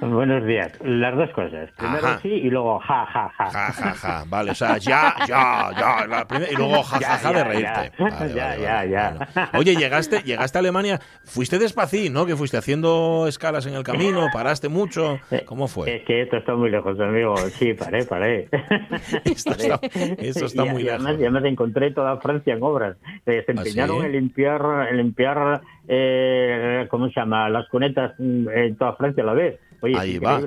Buenos 0.00 0.44
días. 0.46 0.72
Las 0.82 1.16
dos 1.16 1.30
cosas. 1.30 1.70
Primero 1.76 2.06
Ajá. 2.06 2.18
sí 2.22 2.28
y 2.28 2.50
luego 2.50 2.78
ja, 2.80 3.06
ja, 3.06 3.32
ja. 3.38 3.50
Ja, 3.50 3.72
ja, 3.72 3.94
ja. 3.94 4.24
Vale, 4.28 4.50
o 4.50 4.54
sea, 4.54 4.78
ya, 4.78 5.14
ya, 5.26 5.70
ya. 5.78 6.06
la 6.06 6.26
primera- 6.26 6.52
y 6.52 6.56
luego 6.56 6.82
ja, 6.82 6.96
ja, 6.96 7.00
Ya, 7.00 7.18
ja 7.18 7.28
de 7.28 7.34
ya, 7.38 7.44
reírte. 7.44 7.92
ya. 7.98 8.04
Vale, 8.04 8.34
Ya, 8.34 8.44
vale, 8.48 8.62
ya, 8.62 8.74
vale, 8.74 8.90
ya. 8.90 9.10
bueno. 9.34 9.48
Oye, 9.58 9.76
llegaste, 9.76 10.22
llegaste 10.22 10.58
a 10.58 10.60
Alemania, 10.60 11.00
fuiste 11.24 11.58
despacito, 11.58 12.12
¿no? 12.12 12.26
Que 12.26 12.36
fuiste 12.36 12.56
haciendo 12.56 13.26
escalas 13.28 13.66
en 13.66 13.74
el 13.74 13.84
camino, 13.84 14.26
paraste 14.32 14.68
mucho. 14.68 15.18
¿Cómo 15.46 15.68
fue? 15.68 15.96
Es 15.96 16.04
que 16.04 16.22
esto 16.22 16.36
está 16.36 16.54
muy 16.54 16.70
lejos, 16.70 16.98
amigo. 17.00 17.36
Sí, 17.36 17.74
paré, 17.74 18.04
paré. 18.04 18.48
Esto 19.24 19.52
está, 19.52 19.80
esto 20.18 20.46
está 20.46 20.66
Y- 20.66 20.70
muy 20.70 20.82
y 20.82 20.88
además, 20.88 21.12
lejos. 21.12 21.20
además 21.22 21.44
encontré 21.44 21.90
toda 21.92 22.16
Francia 22.18 22.54
en 22.54 22.62
obras. 22.62 22.96
Eh, 23.26 23.44
se 23.86 23.92
¿Ah, 23.92 23.96
empeñaron 23.96 24.00
sí? 24.00 24.06
en 24.06 24.12
limpiar, 24.12 24.88
en 24.90 24.96
limpiar 24.96 25.60
eh, 25.88 26.86
¿cómo 26.90 27.08
se 27.08 27.14
llama? 27.20 27.48
Las 27.48 27.68
cunetas 27.68 28.12
mm, 28.18 28.48
en 28.48 28.76
toda 28.76 28.94
Francia 28.96 29.22
a 29.22 29.26
la 29.26 29.34
vez. 29.34 29.58
Oye, 29.80 29.98
Ahí 29.98 30.18
va. 30.18 30.40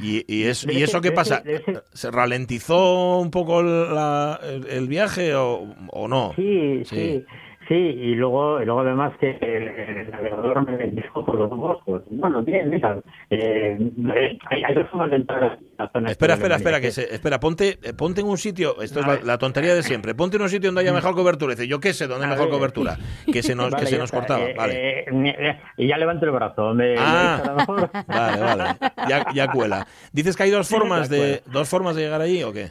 ¿Y, 0.00 0.24
y, 0.32 0.44
es- 0.44 0.64
Debe 0.66 0.78
¿Y 0.78 0.82
eso 0.84 1.00
qué 1.00 1.10
pasa? 1.12 1.42
¿Se 1.92 2.10
ralentizó 2.10 3.18
un 3.18 3.30
poco 3.30 3.62
la- 3.62 4.38
el, 4.44 4.66
el 4.68 4.88
viaje 4.88 5.34
o, 5.34 5.74
o 5.88 6.08
no? 6.08 6.32
Sí, 6.36 6.82
Sí. 6.84 6.96
sí, 6.96 7.24
sí, 7.68 7.74
y 7.74 8.14
luego, 8.14 8.60
y 8.60 8.64
luego 8.64 8.80
además 8.80 9.12
que 9.20 9.30
el, 9.40 9.68
el 9.68 10.10
navegador 10.10 10.66
me 10.68 10.76
bendijo 10.76 11.24
por 11.24 11.34
los 11.36 11.50
ojos. 11.52 12.02
Bueno, 12.10 12.42
bien, 12.42 12.70
mira, 12.70 12.98
eh, 13.30 13.76
eh, 13.80 14.38
hay, 14.50 14.62
hay 14.64 14.74
dos 14.74 14.88
formas 14.90 15.10
de 15.10 15.16
entrar 15.16 15.42
a 15.44 15.58
la 15.82 15.90
zona. 15.90 16.10
Espera, 16.10 16.34
espera, 16.34 16.56
espera, 16.56 16.80
que 16.80 16.90
se, 16.90 17.14
espera, 17.14 17.40
ponte, 17.40 17.78
eh, 17.82 17.92
ponte 17.92 18.20
en 18.20 18.26
un 18.28 18.38
sitio, 18.38 18.80
esto 18.82 19.00
es 19.00 19.24
la, 19.24 19.38
tontería 19.38 19.74
de 19.74 19.82
siempre, 19.82 20.14
ponte 20.14 20.36
en 20.36 20.42
un 20.42 20.48
sitio 20.48 20.68
donde 20.68 20.82
haya 20.82 20.92
mejor 20.92 21.14
cobertura. 21.14 21.54
Dice, 21.54 21.66
yo 21.68 21.80
qué 21.80 21.92
sé, 21.92 22.06
dónde 22.06 22.26
hay 22.26 22.30
mejor 22.32 22.50
cobertura. 22.50 22.96
Que 23.32 23.42
se 23.42 23.54
nos, 23.54 23.74
que 23.74 23.86
se 23.86 23.96
nos 23.98 24.04
está. 24.12 24.18
cortaba, 24.18 24.44
Eh, 24.44 24.54
vale. 24.56 25.00
eh, 25.10 25.58
y 25.76 25.86
ya 25.88 25.96
levanto 25.98 26.24
el 26.26 26.32
brazo. 26.32 26.74
Me, 26.74 26.94
Ah. 26.98 27.54
mejor. 27.56 27.90
Vale, 28.06 28.40
vale. 28.40 28.64
Ya, 29.08 29.26
ya 29.34 29.48
cuela. 29.50 29.86
Dices 30.12 30.36
que 30.36 30.44
hay 30.44 30.50
dos 30.50 30.68
formas 30.68 31.08
de 31.08 31.42
dos 31.46 31.68
formas 31.68 31.96
de 31.96 32.02
llegar 32.02 32.20
allí 32.20 32.42
o 32.42 32.52
qué? 32.52 32.70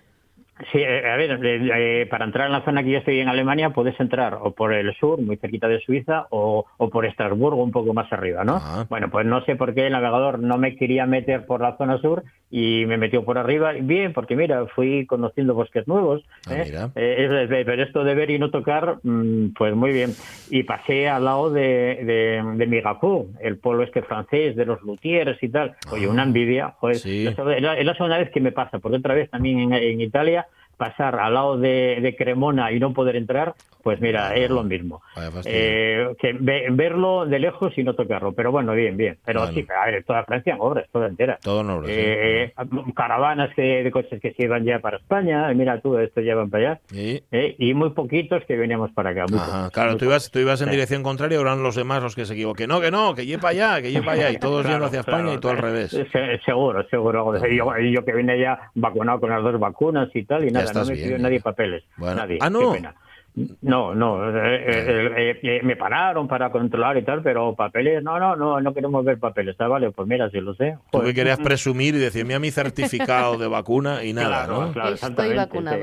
Sí, 0.72 0.80
eh, 0.80 1.10
a 1.10 1.16
ver, 1.16 1.40
eh, 1.44 2.08
para 2.10 2.26
entrar 2.26 2.48
en 2.48 2.54
la 2.54 2.64
zona 2.64 2.84
que 2.84 2.92
yo 2.92 2.98
estoy 3.00 3.20
en 3.20 3.28
Alemania 3.28 3.72
puedes 3.72 4.00
entrar 4.00 4.36
o 4.36 4.52
por 4.52 4.74
el 4.74 4.94
sur, 4.96 5.22
muy 5.22 5.38
cerquita 5.38 5.68
de 5.68 5.80
Suiza, 5.80 6.28
o, 6.30 6.66
o 6.78 6.90
por 6.90 7.06
Estrasburgo, 7.06 7.64
un 7.64 7.72
poco 7.72 7.94
más 7.94 8.12
arriba, 8.12 8.44
¿no? 8.44 8.60
Ah. 8.62 8.86
Bueno, 8.90 9.10
pues 9.10 9.26
no 9.26 9.44
sé 9.46 9.56
por 9.56 9.74
qué 9.74 9.88
el 9.88 9.94
navegador 9.94 10.40
no 10.40 10.58
me 10.58 10.76
quería 10.76 11.06
meter 11.06 11.46
por 11.46 11.62
la 11.62 11.78
zona 11.78 11.98
sur 12.00 12.24
y 12.56 12.86
me 12.86 12.98
metió 13.00 13.26
por 13.26 13.40
arriba. 13.40 13.72
Bien, 13.82 14.14
porque 14.14 14.36
mira, 14.36 14.68
fui 14.76 15.08
conociendo 15.08 15.56
bosques 15.56 15.88
nuevos. 15.88 16.24
Ah, 16.48 16.54
¿eh? 16.58 16.90
Eh, 16.96 17.64
pero 17.66 17.82
esto 17.82 18.04
de 18.04 18.14
ver 18.14 18.30
y 18.30 18.38
no 18.38 18.52
tocar, 18.52 19.00
mm, 19.02 19.54
pues 19.58 19.74
muy 19.74 19.92
bien. 19.92 20.12
Y 20.52 20.62
pasé 20.62 21.10
al 21.10 21.26
lado 21.26 21.50
de, 21.50 21.64
de, 22.06 22.44
de 22.56 22.68
Migapó, 22.68 23.26
el 23.42 23.58
pueblo 23.58 23.82
este 23.82 24.04
francés, 24.04 24.56
de 24.56 24.66
los 24.68 24.84
luthiers 24.84 25.42
y 25.42 25.50
tal. 25.50 25.76
Oye, 25.92 26.08
una 26.08 26.22
envidia. 26.24 26.76
Joder, 26.78 26.98
Ah. 26.98 27.00
Sí. 27.00 27.24
la- 27.60 27.76
es 27.80 27.86
la 27.86 27.96
segunda 27.96 28.20
vez 28.20 28.30
que 28.30 28.40
me 28.40 28.52
pasa, 28.52 28.78
porque 28.78 28.98
otra 28.98 29.16
vez 29.16 29.32
también 29.32 29.58
en, 29.60 29.74
en 29.74 30.02
Italia 30.02 30.46
pasar 30.78 31.20
al 31.20 31.34
lado 31.34 31.58
de, 31.58 32.00
de 32.02 32.16
Cremona 32.16 32.72
y 32.72 32.80
no 32.80 32.94
poder 32.94 33.16
entrar, 33.16 33.54
pues 33.84 34.00
mira, 34.02 34.36
es 34.36 34.50
lo 34.50 34.64
mismo. 34.64 35.02
Eh, 35.46 36.08
que 36.20 36.34
ve- 36.40 36.68
verlo 36.72 37.26
de 37.26 37.40
lejos 37.40 37.78
y 37.78 37.84
no 37.84 37.94
tocarlo, 37.96 38.32
pero 38.34 38.52
bueno, 38.52 38.74
bien, 38.74 38.96
bien. 38.98 39.18
Pero 39.26 39.42
Bueno. 39.42 39.54
sí, 39.56 39.66
a 39.82 39.86
ver, 39.92 40.04
toda 40.04 40.24
Francia 40.24 40.54
en 40.54 40.62
obras, 40.62 40.86
toda 40.92 41.08
entera. 41.08 41.38
Todo 41.42 41.62
en 41.62 41.70
obras, 41.70 41.88
sí. 41.92 41.96
Eh, 41.98 42.54
caravanas 42.96 43.50
que- 43.56 43.84
de 43.84 43.92
coches 43.92 44.22
que 44.22 44.34
se 44.34 44.44
iban 44.44 44.64
ya 44.64 44.80
para 44.80 44.98
España, 44.98 45.48
mira 45.54 45.80
tú, 45.82 45.98
estos 45.98 46.24
ya 46.24 46.36
van 46.36 46.50
para 46.50 46.72
allá. 46.74 46.80
Eh, 46.94 47.56
y 47.60 47.74
muy 47.74 47.90
poquitos 47.92 48.44
que 48.46 48.56
veníamos 48.56 48.92
para 48.92 49.12
acá. 49.12 49.26
Ajá, 49.34 49.70
claro, 49.72 49.98
tú 49.98 50.06
ibas, 50.06 50.30
tú 50.32 50.40
ibas 50.40 50.62
en 50.62 50.68
Sí. 50.68 50.72
dirección 50.72 51.04
contraria 51.04 51.40
eran 51.40 51.62
los 51.64 51.76
demás 51.76 52.02
los 52.02 52.16
que 52.16 52.26
se 52.26 52.34
equivoquen. 52.34 52.68
No, 52.70 52.80
que 52.82 52.92
no, 52.92 53.14
que 53.16 53.26
lleva 53.26 53.50
allá, 53.50 53.82
que 53.82 53.92
lleva 53.92 54.14
allá. 54.14 54.32
Y 54.32 54.38
todos 54.38 54.64
yendo 54.64 54.78
Claro, 54.80 54.86
hacia 54.86 55.00
España 55.02 55.24
claro. 55.24 55.38
y 55.38 55.40
todo 55.42 55.52
al 55.52 55.58
revés. 55.58 55.92
Se- 55.92 56.40
seguro, 56.46 56.84
seguro. 56.90 57.34
yo, 57.48 57.78
yo 57.80 58.06
que 58.06 58.14
vine 58.14 58.40
ya 58.40 58.60
vacunado 58.76 59.20
con 59.20 59.30
las 59.30 59.44
dos 59.44 59.60
vacunas 59.60 60.10
y 60.14 60.24
tal, 60.24 60.48
y 60.48 60.52
nada, 60.52 60.66
estás 60.74 60.88
no 60.88 60.92
me 60.92 60.96
bien, 60.96 61.08
pidió 61.08 61.18
ya. 61.18 61.24
nadie 61.24 61.40
papeles. 61.42 61.84
Bueno. 61.98 62.16
Nadie. 62.16 62.38
Ah, 62.42 62.50
¿no? 62.50 62.72
Qué 62.72 62.78
pena. 62.78 62.96
No, 63.64 63.96
no, 63.96 64.30
eh, 64.30 64.56
eh, 64.64 65.12
eh, 65.18 65.40
eh, 65.42 65.62
me 65.64 65.76
pararon 65.76 66.28
para 66.28 66.52
controlar 66.52 66.98
y 66.98 67.02
tal, 67.04 67.24
pero 67.24 67.56
papeles, 67.56 68.04
no, 68.04 68.20
no, 68.20 68.36
no, 68.36 68.62
no 68.62 68.74
queremos 68.76 69.04
ver 69.04 69.18
papeles, 69.18 69.56
ah, 69.58 69.66
vale, 69.68 69.90
pues 69.90 70.08
mira, 70.08 70.30
si 70.30 70.40
lo 70.40 70.54
sé. 70.54 70.78
Tú 70.92 71.00
Joder. 71.00 71.08
que 71.08 71.14
querías 71.16 71.40
presumir 71.40 71.96
y 71.96 71.98
decir, 71.98 72.26
mira 72.26 72.38
mi 72.38 72.52
certificado 72.52 73.40
de 73.40 73.48
vacuna 73.48 74.04
y 74.04 74.14
nada, 74.14 74.46
Claro, 74.46 74.62
¿no? 74.68 74.72
claro, 74.72 74.94
Estoy 74.94 75.34
vacunado. 75.36 75.80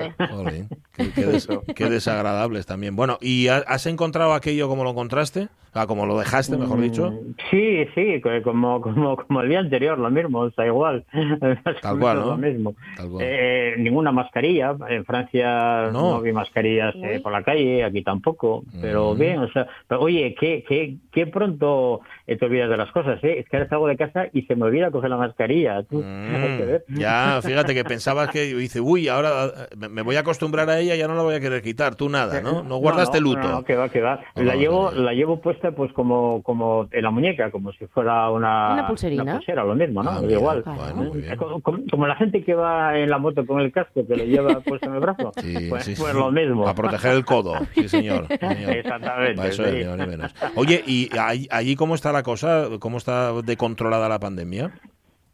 sí. 0.49 0.65
Qué 1.05 1.13
Qué, 1.15 1.27
des- 1.27 1.49
qué 1.77 1.89
desagradables 1.91 2.67
también. 2.67 2.97
Bueno, 2.97 3.19
¿y 3.21 3.49
ha- 3.49 3.65
has 3.67 3.87
encontrado 3.87 4.35
aquello 4.35 4.69
como 4.69 4.85
lo 4.85 4.91
encontraste? 4.91 5.49
Ah, 5.73 5.87
como 5.87 6.05
lo 6.05 6.19
dejaste, 6.19 6.57
mejor 6.59 6.81
dicho. 6.81 7.13
Mm, 7.13 7.35
Sí, 7.51 7.87
sí, 7.95 8.21
co- 8.21 8.43
como, 8.43 8.81
como, 8.81 9.17
como 9.17 9.41
el 9.41 9.49
día 9.49 9.61
anterior, 9.61 9.99
lo 10.01 10.11
mismo, 10.11 10.41
o 10.41 10.51
sea, 10.51 10.67
igual. 10.67 11.05
Tal 11.81 11.99
cual, 11.99 12.19
¿no? 12.19 12.27
Lo 12.31 12.37
mismo. 12.39 12.75
Tal 12.97 13.09
cual. 13.09 13.25
Eh, 13.25 13.75
ninguna 13.79 14.11
mascarilla. 14.11 14.75
En 14.89 15.05
Francia 15.05 15.91
No. 15.93 16.11
no, 16.17 16.21
vi 16.23 16.33
mascarillas 16.33 16.95
eh, 17.05 17.21
por 17.23 17.31
la 17.31 17.45
calle, 17.45 17.85
aquí 17.85 18.03
tampoco. 18.03 18.65
Pero 18.81 19.15
Mm. 19.15 19.19
bien, 19.19 19.39
o 19.39 19.49
sea, 19.53 19.69
pero, 19.87 20.01
oye, 20.01 20.35
qué, 20.41 20.65
qué, 20.69 20.97
qué 21.13 21.27
pronto 21.29 22.01
eh, 22.27 22.37
te 22.37 22.47
olvidas 22.47 22.69
de 22.69 22.77
las 22.77 22.91
cosas, 22.91 23.23
¿eh? 23.23 23.39
Es 23.39 23.49
que 23.49 23.57
ahora 23.57 23.69
salgo 23.69 23.87
de 23.87 23.97
casa 23.97 24.27
y 24.33 24.43
se 24.43 24.57
me 24.57 24.65
olvida 24.65 24.91
coger 24.91 25.11
la 25.11 25.19
mascarilla. 25.19 25.85
tú. 25.85 26.03
Mm, 26.03 26.89
ya, 26.99 27.41
fíjate 27.45 27.75
que 27.75 27.85
pensabas 27.85 28.31
que 28.31 28.55
dice, 28.57 28.81
uy, 28.81 29.07
ahora 29.07 29.69
me 29.89 30.03
voy 30.03 30.17
a 30.17 30.21
acostumbrar 30.21 30.69
a 30.69 30.81
ella, 30.81 30.90
ya 30.97 31.09
no 31.09 31.15
la 31.15 31.23
voy 31.23 31.35
a 31.35 31.41
querer 31.41 31.63
quitar. 31.63 31.95
Tú 31.95 32.09
nada, 32.09 32.41
¿no? 32.41 32.63
No 32.63 32.77
guardaste 32.77 33.21
no, 33.21 33.25
luto. 33.29 33.41
No, 33.41 33.49
no, 33.53 33.65
que 33.65 33.77
va, 33.77 33.89
que 33.89 34.01
va. 34.01 34.21
No, 34.37 34.43
la 34.43 34.55
no, 34.55 34.61
llevo, 34.61 34.91
la 34.93 35.13
llevo 35.13 35.41
puesta 35.41 35.73
pues 35.73 35.93
como, 35.93 36.43
como 36.43 36.89
en 36.91 37.03
la 37.03 37.11
muñeca, 37.11 37.51
como 37.51 37.73
si 37.73 37.87
fuera 37.87 38.31
una, 38.31 38.73
Una 38.75 38.87
pulserina. 38.87 39.23
una 39.23 39.35
pulsera, 39.37 39.65
lo 39.65 39.75
mismo, 39.75 40.03
¿no? 40.03 40.11
Ah, 40.11 40.21
mira, 40.23 40.35
igual. 40.39 40.63
bueno, 40.65 40.95
muy 40.95 41.21
bien. 41.23 41.37
Como, 41.37 41.61
como- 41.61 42.07
la 42.07 42.17
gente 42.17 42.43
que 42.45 42.55
va 42.55 42.99
en 42.99 43.09
la 43.09 43.19
moto 43.19 43.47
con 43.47 43.61
el 43.61 43.71
casco, 43.73 44.07
que 44.07 44.17
lo 44.17 44.25
lleva 44.25 44.61
puesto 44.67 44.89
en 44.89 44.95
el 44.95 45.01
brazo. 45.01 45.33
Sí, 45.41 45.67
pues, 45.69 45.85
sí, 45.85 45.95
pues 45.99 46.13
sí. 46.13 46.19
lo 46.19 46.31
mismo. 46.33 46.67
A 46.67 46.75
proteger 46.75 47.13
el 47.15 47.25
codo, 47.25 47.55
sí, 47.75 47.89
señor. 47.89 48.27
señor. 48.41 48.71
Exactamente, 48.77 49.49
eso 49.49 49.65
es, 49.65 49.71
sí. 49.73 49.79
ni 49.79 49.85
más 49.85 49.99
ni 49.99 50.07
menos. 50.07 50.35
Oye, 50.57 50.83
¿y 50.87 51.09
allí 51.51 51.77
cómo 51.77 51.95
está 51.95 52.13
la 52.13 52.23
cosa? 52.23 52.69
¿Cómo 52.81 52.99
está 52.99 53.33
de 53.43 53.57
controlada 53.57 54.09
la 54.09 54.19
pandemia? 54.19 54.73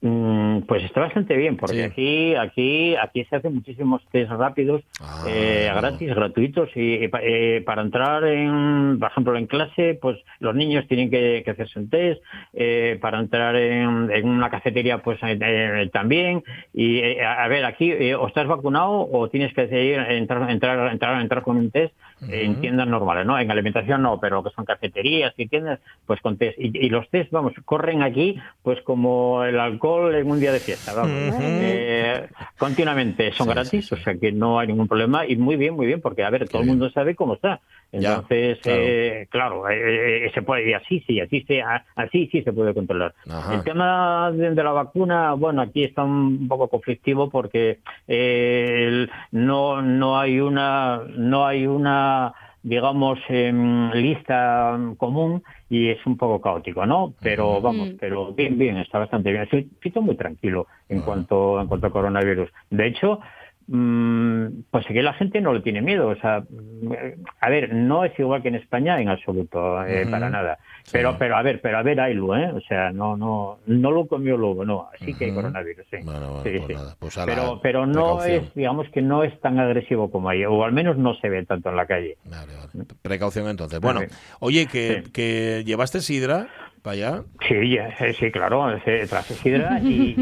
Mm, 0.02 0.60
Pues 0.66 0.84
está 0.84 1.00
bastante 1.00 1.36
bien, 1.36 1.56
porque 1.56 1.76
Sí. 1.76 1.82
aquí, 1.82 2.34
aquí, 2.34 2.96
aquí 2.96 3.24
se 3.24 3.36
hacen 3.36 3.54
muchísimos 3.54 4.02
test 4.10 4.30
rápidos, 4.30 4.82
Ah, 5.00 5.22
eh, 5.26 5.70
gratis, 5.74 6.14
gratuitos, 6.14 6.68
y 6.74 6.94
eh, 7.04 7.08
pa- 7.08 7.20
para 7.64 7.82
entrar 7.82 8.24
en, 8.24 8.98
por 8.98 9.10
ejemplo, 9.10 9.36
en 9.36 9.46
clase, 9.46 9.98
pues 10.00 10.18
los 10.40 10.54
niños 10.54 10.86
tienen 10.88 11.10
que, 11.10 11.42
que 11.44 11.50
hacerse 11.52 11.78
un 11.78 11.88
test, 11.88 12.20
eh, 12.52 12.98
para 13.00 13.18
entrar 13.20 13.54
en, 13.56 14.10
en 14.10 14.28
una 14.28 14.50
cafetería, 14.50 14.98
pues 14.98 15.18
eh, 15.22 15.38
eh, 15.40 15.88
también, 15.92 16.42
y 16.74 16.98
eh, 16.98 17.24
a 17.24 17.46
ver, 17.48 17.64
aquí 17.64 17.92
o 18.14 18.26
estás 18.26 18.46
vacunado 18.46 19.08
o 19.10 19.28
tienes 19.30 19.54
que 19.54 19.62
decidir 19.66 19.98
entrar, 20.08 20.50
entrar, 20.50 20.92
entrar, 20.92 21.20
entrar 21.22 21.42
con 21.42 21.56
un 21.56 21.70
test 21.70 21.94
eh, 22.28 22.42
en 22.44 22.60
tiendas 22.60 22.88
normales, 22.88 23.24
¿no? 23.26 23.38
En 23.38 23.50
alimentación 23.50 24.02
no, 24.02 24.18
pero 24.20 24.42
que 24.42 24.50
son 24.50 24.64
cafeterías 24.64 25.32
y 25.36 25.46
tiendas, 25.46 25.80
pues 26.06 26.20
con 26.20 26.36
test. 26.36 26.58
Y, 26.58 26.76
y 26.86 26.88
los 26.90 27.08
test, 27.10 27.30
vamos, 27.30 27.52
corren 27.64 28.02
aquí, 28.02 28.38
pues 28.62 28.80
como 28.82 29.44
el 29.44 29.58
alcohol 29.60 29.85
en 30.12 30.30
un 30.30 30.40
día 30.40 30.52
de 30.52 30.60
fiesta, 30.60 30.92
vamos. 30.92 31.34
Eh, 31.38 32.28
continuamente 32.58 33.32
son 33.32 33.46
Sí, 33.48 33.52
gratis, 33.54 33.86
sí, 33.88 33.94
o 33.94 33.98
sea 33.98 34.14
que 34.16 34.32
no 34.32 34.58
hay 34.58 34.66
ningún 34.68 34.88
problema 34.88 35.26
y 35.26 35.36
muy 35.36 35.56
bien, 35.56 35.74
muy 35.74 35.86
bien, 35.86 36.00
porque 36.00 36.24
a 36.24 36.30
ver, 36.30 36.48
todo 36.48 36.62
el 36.62 36.68
mundo 36.68 36.90
sabe 36.90 37.14
cómo 37.14 37.34
está. 37.34 37.60
Ya, 37.92 38.14
Entonces, 38.14 38.58
claro. 38.62 38.80
eh, 38.82 39.26
claro, 39.30 39.68
eh, 39.70 40.30
se 40.34 40.42
puede, 40.42 40.68
y 40.68 40.72
así 40.74 41.00
sí, 41.06 41.20
así 41.20 41.44
sí, 41.46 41.60
a- 41.60 41.84
así 41.94 42.28
sí 42.32 42.42
se 42.42 42.52
puede 42.52 42.74
controlar. 42.74 43.14
Ajá. 43.30 43.54
El 43.54 43.62
tema 43.62 44.30
de, 44.32 44.50
de 44.54 44.64
la 44.64 44.72
vacuna, 44.72 45.32
bueno, 45.34 45.62
aquí 45.62 45.84
está 45.84 46.02
un 46.02 46.48
poco 46.48 46.68
conflictivo 46.68 47.30
porque 47.30 47.78
el- 48.08 49.10
no 49.30 49.82
no 49.82 50.18
hay 50.18 50.40
una 50.40 51.02
no 51.16 51.46
hay 51.46 51.66
una 51.66 52.32
digamos 52.66 53.20
em, 53.28 53.92
lista 53.92 54.76
común 54.98 55.40
y 55.70 55.88
es 55.88 56.04
un 56.04 56.16
poco 56.16 56.40
caótico, 56.40 56.84
¿no? 56.84 57.14
Pero 57.22 57.60
vamos, 57.60 57.90
Mm. 57.90 57.96
pero 58.00 58.32
bien, 58.32 58.58
bien, 58.58 58.76
está 58.78 58.98
bastante 58.98 59.30
bien. 59.30 59.44
Estoy, 59.44 59.70
estoy 59.80 60.02
muy 60.02 60.16
tranquilo 60.16 60.66
en 60.88 61.00
cuanto 61.02 61.60
en 61.60 61.68
cuanto 61.68 61.86
a 61.86 61.90
coronavirus. 61.92 62.50
De 62.70 62.88
hecho, 62.88 63.20
pues 63.68 64.84
aquí 64.86 65.02
la 65.02 65.12
gente 65.14 65.40
no 65.40 65.52
le 65.52 65.60
tiene 65.60 65.82
miedo. 65.82 66.08
O 66.08 66.16
sea, 66.16 66.40
mm, 66.40 66.92
a 67.40 67.48
ver, 67.50 67.74
no 67.74 68.04
es 68.04 68.16
igual 68.18 68.42
que 68.42 68.48
en 68.48 68.54
España 68.54 69.00
en 69.00 69.08
absoluto, 69.08 69.84
eh, 69.84 70.06
para 70.10 70.30
nada. 70.30 70.58
Sí. 70.84 70.90
Pero, 70.92 71.16
pero 71.18 71.36
a 71.36 71.42
ver, 71.42 71.60
pero 71.60 71.78
a 71.78 71.82
ver, 71.82 72.00
haylo, 72.00 72.36
¿eh? 72.36 72.50
O 72.52 72.60
sea, 72.60 72.92
no, 72.92 73.16
no, 73.16 73.58
no 73.66 73.90
lo 73.90 74.06
comió 74.06 74.36
lobo, 74.36 74.64
no. 74.64 74.88
Así 74.94 75.12
que 75.14 75.26
hay 75.26 75.34
coronavirus, 75.34 75.84
sí. 75.90 75.96
Bueno, 76.04 76.40
bueno, 76.40 76.42
Sí, 76.44 76.50
pues 76.64 76.78
sí. 76.80 76.86
pues 77.00 77.18
pero, 77.26 77.60
pero 77.60 77.86
no 77.86 78.18
precaución. 78.18 78.44
es, 78.44 78.54
digamos 78.54 78.88
que 78.90 79.02
no 79.02 79.24
es 79.24 79.40
tan 79.40 79.58
agresivo 79.58 80.10
como 80.10 80.28
ahí, 80.28 80.44
o 80.44 80.64
al 80.64 80.72
menos 80.72 80.96
no 80.96 81.14
se 81.14 81.28
ve 81.28 81.44
tanto 81.44 81.70
en 81.70 81.76
la 81.76 81.86
calle. 81.86 82.16
Vale, 82.24 82.52
vale. 82.54 82.86
Precaución 83.02 83.48
entonces. 83.48 83.80
Bueno, 83.80 84.00
oye, 84.38 84.66
que, 84.66 85.02
que 85.12 85.64
llevaste 85.66 86.00
sidra 86.00 86.46
para 86.86 86.92
allá. 86.92 87.24
Sí, 87.48 87.76
eh, 87.76 88.14
sí, 88.16 88.30
claro, 88.30 88.78
se 88.84 89.08
traje 89.08 89.34
sidra 89.34 89.80
y, 89.82 90.14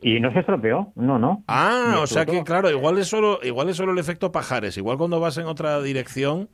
y, 0.00 0.14
y 0.16 0.20
no 0.20 0.32
se 0.32 0.38
estropeó, 0.40 0.90
no, 0.94 1.18
no. 1.18 1.44
Ah, 1.48 1.98
o 2.00 2.06
sea 2.06 2.24
que 2.24 2.42
claro, 2.44 2.70
igual 2.70 2.96
es 2.96 3.08
solo, 3.08 3.40
igual 3.42 3.68
es 3.68 3.76
solo 3.76 3.92
el 3.92 3.98
efecto 3.98 4.32
pajares. 4.32 4.78
Igual 4.78 4.96
cuando 4.96 5.20
vas 5.20 5.36
en 5.36 5.44
otra 5.44 5.82
dirección 5.82 6.48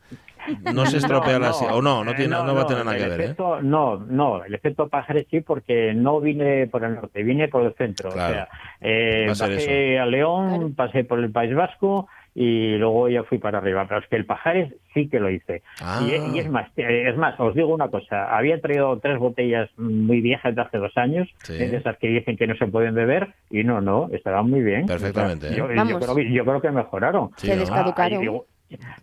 no 0.75 0.87
se 0.87 0.99
estropea 0.99 1.39
la 1.39 1.53
sidra. 1.53 1.75
O 1.75 1.83
no, 1.83 2.05
no, 2.05 2.11
eh, 2.13 2.15
tiene, 2.15 2.31
no, 2.37 2.55
va 2.55 2.63
a 2.63 2.67
tener 2.67 2.85
nada 2.85 2.97
que 2.99 3.09
ver, 3.09 3.21
¿eh? 3.21 3.35
No, 3.63 3.97
no, 3.99 4.45
el 4.45 4.55
efecto 4.55 4.89
pajares 4.89 5.27
sí, 5.31 5.41
porque 5.41 5.93
no 5.95 6.21
vine 6.21 6.67
por 6.69 6.85
el 6.85 6.95
norte, 6.95 7.23
vine 7.23 7.49
por 7.49 7.65
el 7.65 7.75
centro. 7.75 8.11
Claro. 8.11 8.33
O 8.33 8.35
sea, 8.35 8.49
eh, 8.81 9.25
a 9.27 9.29
pasé 9.29 9.99
a 9.99 10.07
León, 10.07 10.49
Claro. 10.49 10.71
pasé 10.77 11.05
por 11.05 11.19
el 11.19 11.31
País 11.31 11.55
Vasco 11.55 12.09
y 12.35 12.77
luego 12.79 13.11
ya 13.11 13.25
fui 13.25 13.39
para 13.39 13.59
arriba. 13.59 13.85
Pero 13.87 14.01
es 14.01 14.07
que 14.09 14.17
el 14.17 14.25
pajares 14.25 14.73
sí 14.95 15.09
que 15.09 15.21
lo 15.21 15.29
hice. 15.31 15.63
Ah. 15.83 16.01
Y, 16.03 16.37
y 16.37 16.39
es 16.39 16.49
más, 16.51 16.69
eh, 16.79 17.09
es 17.09 17.17
más, 17.17 17.39
os 17.39 17.55
digo 17.55 17.75
una 17.75 17.89
cosa. 17.89 18.35
Había 18.37 18.59
traído 18.61 18.99
tres 19.01 19.19
botellas 19.19 19.69
muy 19.77 20.21
viejas 20.23 20.55
de 20.55 20.63
hace 20.63 20.79
dos 20.79 20.97
años, 20.97 21.29
Sí. 21.43 21.59
de 21.59 21.77
esas 21.77 21.97
que 21.99 22.09
dicen 22.09 22.37
que 22.37 22.47
no 22.47 22.55
se 22.57 22.67
pueden 22.67 22.95
beber, 22.95 23.35
y 23.51 23.65
no, 23.65 23.81
no, 23.81 24.09
estaban 24.13 24.49
muy 24.49 24.63
bien. 24.63 24.87
Perfectamente, 24.87 25.49
O 25.49 25.51
sea, 25.51 25.83
¿eh? 25.85 25.87
yo, 25.89 25.99
creo 26.01 26.15
que, 26.15 26.33
yo 26.33 26.45
creo 26.45 26.61
que 26.63 26.71
mejoraron. 26.71 27.31
Sí, 27.37 27.49
Se 27.49 27.55
¿no? 27.55 27.61
les 27.61 27.71
caducaron. 27.71 28.23
Ah, 28.27 28.41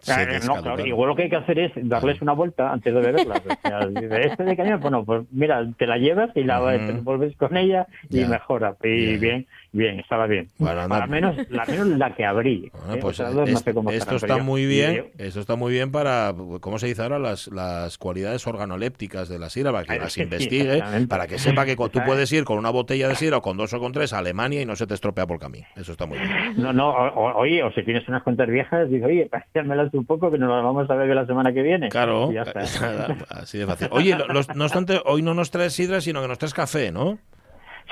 Ah, 0.07 0.25
no, 0.45 0.61
claro, 0.61 0.85
igual 0.85 1.09
lo 1.09 1.15
que 1.15 1.23
hay 1.23 1.29
que 1.29 1.35
hacer 1.35 1.59
es 1.59 1.71
darles 1.75 2.21
una 2.21 2.33
vuelta 2.33 2.71
antes 2.71 2.93
de 2.93 2.99
beberlas. 3.01 3.41
O 3.45 3.67
sea, 3.67 3.79
este 4.21 4.43
de 4.43 4.57
cañón, 4.57 4.79
bueno, 4.81 5.03
pues 5.05 5.23
mira, 5.31 5.65
te 5.77 5.85
la 5.87 5.97
llevas 5.97 6.29
y 6.35 6.43
la 6.43 6.61
Ujú. 6.61 6.85
te 6.87 6.91
vuelves 6.93 7.35
con 7.37 7.55
ella 7.57 7.87
y 8.09 8.21
Ya. 8.21 8.27
mejora. 8.27 8.75
Y 8.83 9.17
bien, 9.17 9.47
bien, 9.71 9.99
estaba 9.99 10.25
bien. 10.27 10.47
Bueno, 10.57 10.81
anda. 10.81 11.03
Al 11.03 11.09
menos, 11.09 11.35
la 11.49 11.65
menos 11.65 11.87
la 11.89 12.15
que 12.15 12.25
abrí. 12.25 12.69
Bueno, 12.73 12.93
¿eh? 12.95 12.97
pues 13.01 13.19
no 13.19 13.45
sé 13.45 13.73
cómo 13.73 13.91
esto 13.91 14.15
está 14.15 14.37
yo- 14.37 14.43
muy 14.43 14.65
bien, 14.65 15.07
esto 15.17 15.39
está 15.39 15.55
muy 15.55 15.71
bien 15.73 15.91
para, 15.91 16.33
¿cómo 16.61 16.79
se 16.79 16.87
dice 16.87 17.01
ahora? 17.01 17.19
Las, 17.19 17.47
las 17.47 17.97
cualidades 17.97 18.45
organolépticas 18.47 19.29
de 19.29 19.39
la 19.39 19.49
sidra, 19.49 19.71
para 19.71 19.83
que 19.85 19.93
Ay, 19.93 19.99
las 19.99 20.17
investigue, 20.17 20.81
para 21.07 21.27
que 21.27 21.37
sepa 21.39 21.65
que 21.65 21.75
tú 21.75 21.99
puedes 22.05 22.31
ir 22.33 22.43
con 22.43 22.57
una 22.57 22.69
botella 22.69 23.07
de 23.07 23.15
sidra 23.15 23.37
o 23.37 23.41
con 23.41 23.57
dos 23.57 23.73
o 23.73 23.79
con 23.79 23.91
tres 23.91 24.13
a 24.13 24.19
Alemania 24.19 24.61
y 24.61 24.65
no 24.65 24.75
se 24.75 24.87
te 24.87 24.93
estropea 24.93 25.27
por 25.27 25.39
camino. 25.39 25.65
Eso 25.75 25.91
está 25.91 26.05
muy 26.05 26.17
bien. 26.17 26.29
No, 26.57 26.73
no, 26.73 26.89
o- 26.89 27.37
oye, 27.39 27.63
o 27.63 27.71
si 27.71 27.83
tienes 27.83 28.07
unas 28.07 28.23
cuentas 28.23 28.47
viejas, 28.49 28.89
digo, 28.89 29.07
oye, 29.07 29.27
pásamelas 29.29 29.93
un 29.93 30.05
poco 30.05 30.31
que 30.31 30.37
nos 30.37 30.49
las 30.49 30.63
vamos 30.63 30.89
a 30.89 30.95
beber 30.95 31.15
la 31.15 31.25
semana 31.25 31.53
que 31.53 31.61
viene. 31.61 31.89
Claro, 31.89 32.31
ya 32.31 32.41
está. 32.43 32.59
así 33.29 33.57
de 33.57 33.65
fácil. 33.67 33.87
Oye, 33.91 34.15
lo- 34.15 34.27
los- 34.27 34.55
no 34.55 34.63
obstante, 34.65 34.99
hoy 35.05 35.21
no 35.21 35.33
nos 35.33 35.51
traes 35.51 35.73
sidra, 35.73 36.01
sino 36.01 36.21
que 36.21 36.27
nos 36.27 36.37
traes 36.37 36.53
café, 36.53 36.91
¿no? 36.91 37.19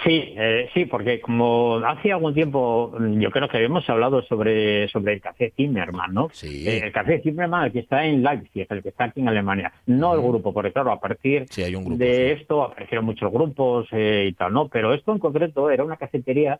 Sí, 0.03 0.33
eh, 0.37 0.69
sí, 0.73 0.85
porque 0.85 1.19
como 1.19 1.77
hace 1.77 2.11
algún 2.11 2.33
tiempo 2.33 2.93
mm, 2.97 3.19
yo 3.19 3.31
creo 3.31 3.47
que 3.47 3.57
habíamos 3.57 3.89
hablado 3.89 4.21
sobre, 4.23 4.87
sobre 4.89 5.13
el 5.13 5.21
café 5.21 5.53
Zimmermann, 5.55 6.13
¿no? 6.13 6.29
Sí. 6.31 6.67
Eh, 6.67 6.81
el 6.83 6.91
café 6.91 7.19
Zimmermann, 7.21 7.65
el 7.65 7.71
que 7.71 7.79
está 7.79 8.05
en 8.05 8.21
Leipzig, 8.21 8.67
el 8.69 8.83
que 8.83 8.89
está 8.89 9.05
aquí 9.05 9.21
en 9.21 9.29
Alemania, 9.29 9.71
no 9.87 10.13
el 10.13 10.21
grupo, 10.21 10.53
porque 10.53 10.71
claro, 10.71 10.91
a 10.91 10.99
partir 10.99 11.45
Sí, 11.49 11.63
hay 11.63 11.75
un 11.75 11.83
grupo, 11.83 11.97
de 11.97 12.35
sí. 12.35 12.41
esto 12.41 12.63
aparecieron 12.63 13.05
muchos 13.05 13.31
grupos 13.31 13.87
eh, 13.91 14.27
y 14.29 14.33
tal, 14.33 14.53
¿no? 14.53 14.67
Pero 14.67 14.93
esto 14.93 15.11
en 15.13 15.19
concreto 15.19 15.71
era 15.71 15.83
una 15.83 15.97
cafetería 15.97 16.59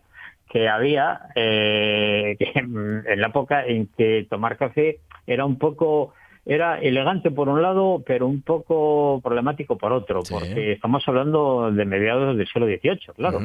que 0.50 0.68
había 0.68 1.20
eh, 1.34 2.36
que, 2.38 2.62
mm, 2.62 3.06
en 3.06 3.20
la 3.20 3.28
época 3.28 3.64
en 3.64 3.86
que 3.96 4.26
tomar 4.28 4.56
café 4.56 4.98
era 5.26 5.44
un 5.44 5.58
poco 5.58 6.12
era 6.48 6.80
elegante 6.80 7.30
por 7.30 7.48
un 7.48 7.60
lado, 7.62 8.02
pero 8.06 8.26
un 8.26 8.40
poco 8.42 9.20
problemático 9.22 9.76
por 9.78 9.92
otro, 9.92 10.24
Sí. 10.24 10.32
porque 10.34 10.72
estamos 10.72 11.06
hablando 11.06 11.70
de 11.70 11.84
mediados 11.84 12.36
del 12.36 12.46
siglo 12.48 12.66
XVIII, 12.66 13.14
claro, 13.14 13.38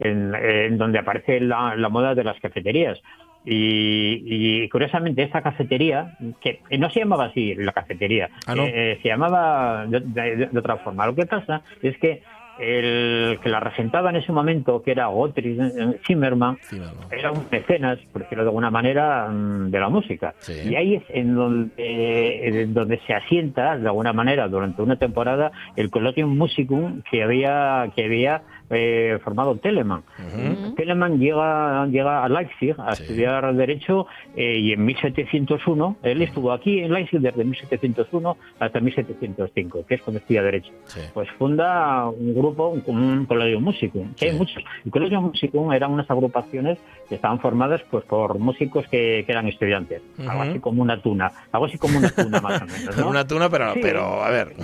en, 0.00 0.34
en 0.34 0.76
donde 0.76 0.98
aparece 0.98 1.40
la, 1.40 1.74
la 1.76 1.88
moda 1.88 2.14
de 2.14 2.24
las 2.24 2.38
cafeterías. 2.40 3.00
Y, 3.44 4.22
y, 4.64 4.68
curiosamente 4.68 5.22
esta 5.22 5.40
cafetería, 5.42 6.16
que 6.40 6.60
no 6.78 6.90
se 6.90 7.00
llamaba 7.00 7.26
así 7.26 7.54
la 7.54 7.72
cafetería, 7.72 8.28
Ah, 8.46 8.54
¿no? 8.54 8.64
eh, 8.66 8.98
se 9.00 9.08
llamaba 9.08 9.86
de, 9.86 10.00
de- 10.00 10.46
de 10.48 10.58
otra 10.58 10.76
forma. 10.78 11.06
Lo 11.06 11.14
que 11.14 11.24
pasa 11.24 11.62
es 11.80 11.96
que 11.98 12.22
el 12.58 13.38
que 13.42 13.48
la 13.48 13.60
regentaba 13.60 14.10
en 14.10 14.16
ese 14.16 14.32
momento, 14.32 14.82
que 14.82 14.92
era 14.92 15.06
Gottfried 15.06 15.60
Zimmermann, 16.06 16.58
Encima, 16.62 16.86
¿no? 16.86 17.16
era 17.16 17.32
un 17.32 17.46
mecenas, 17.50 17.98
por 18.12 18.22
decirlo 18.22 18.44
de 18.44 18.48
alguna 18.50 18.70
manera, 18.70 19.28
mm, 19.28 19.70
de 19.70 19.80
la 19.80 19.88
música. 19.88 20.34
Sí. 20.38 20.68
Y 20.68 20.74
ahí 20.76 20.94
es 20.96 21.04
en 21.08 21.34
donde, 21.34 21.72
eh, 21.76 22.62
en 22.62 22.74
donde 22.74 23.00
se 23.06 23.14
asienta, 23.14 23.76
de 23.76 23.86
alguna 23.86 24.12
manera, 24.12 24.48
durante 24.48 24.82
una 24.82 24.96
temporada, 24.96 25.52
el 25.76 25.90
Colloquium 25.90 26.36
Musicum 26.36 27.02
que 27.10 27.22
había, 27.22 27.90
que 27.94 28.04
había 28.04 28.42
eh, 28.70 29.18
formado 29.24 29.56
Telemann. 29.56 30.02
Telemann 30.16 30.74
Telemann 30.76 31.18
llega, 31.18 31.86
llega 31.86 32.24
a 32.24 32.28
Leipzig 32.28 32.74
a 32.78 32.94
Sí. 32.94 33.02
estudiar 33.02 33.54
Derecho 33.54 34.06
eh, 34.36 34.58
y 34.58 34.72
en 34.72 34.84
1701, 34.84 35.96
él 36.02 36.22
estuvo 36.22 36.52
aquí 36.52 36.80
en 36.80 36.92
Leipzig 36.92 37.20
desde 37.20 37.44
1701 37.44 38.36
hasta 38.60 38.80
1705, 38.80 39.86
que 39.86 39.94
es 39.96 40.02
cuando 40.02 40.18
estudia 40.20 40.42
Derecho. 40.42 40.72
Sí. 40.86 41.00
Pues 41.14 41.28
funda 41.38 42.08
un 42.08 42.34
grupo, 42.34 42.68
un, 42.68 42.82
un 42.98 43.26
colegio 43.26 43.60
músico, 43.60 44.04
que 44.16 44.30
hay 44.30 44.36
muchos. 44.36 44.62
El 44.84 44.90
colegio 44.90 45.20
músico 45.20 45.72
eran 45.72 45.92
unas 45.92 46.10
agrupaciones 46.10 46.78
que 47.08 47.14
estaban 47.14 47.40
formadas 47.40 47.80
pues 47.90 48.04
por 48.04 48.38
músicos 48.38 48.86
que, 48.88 49.24
que 49.26 49.32
eran 49.32 49.46
estudiantes, 49.48 50.02
algo 50.26 50.42
así 50.42 50.58
como 50.60 50.82
una 50.82 51.00
tuna, 51.00 51.30
algo 51.52 51.66
así 51.66 51.78
como 51.78 51.98
una 51.98 52.10
tuna 52.10 52.40
más 52.40 52.62
o 52.62 52.66
menos, 52.66 52.96
¿no? 52.96 53.08
Una 53.18 53.26
tuna, 53.26 53.48
pero, 53.48 53.72
Sí. 53.74 53.80
pero 53.82 54.22
a 54.22 54.30
ver, 54.30 54.54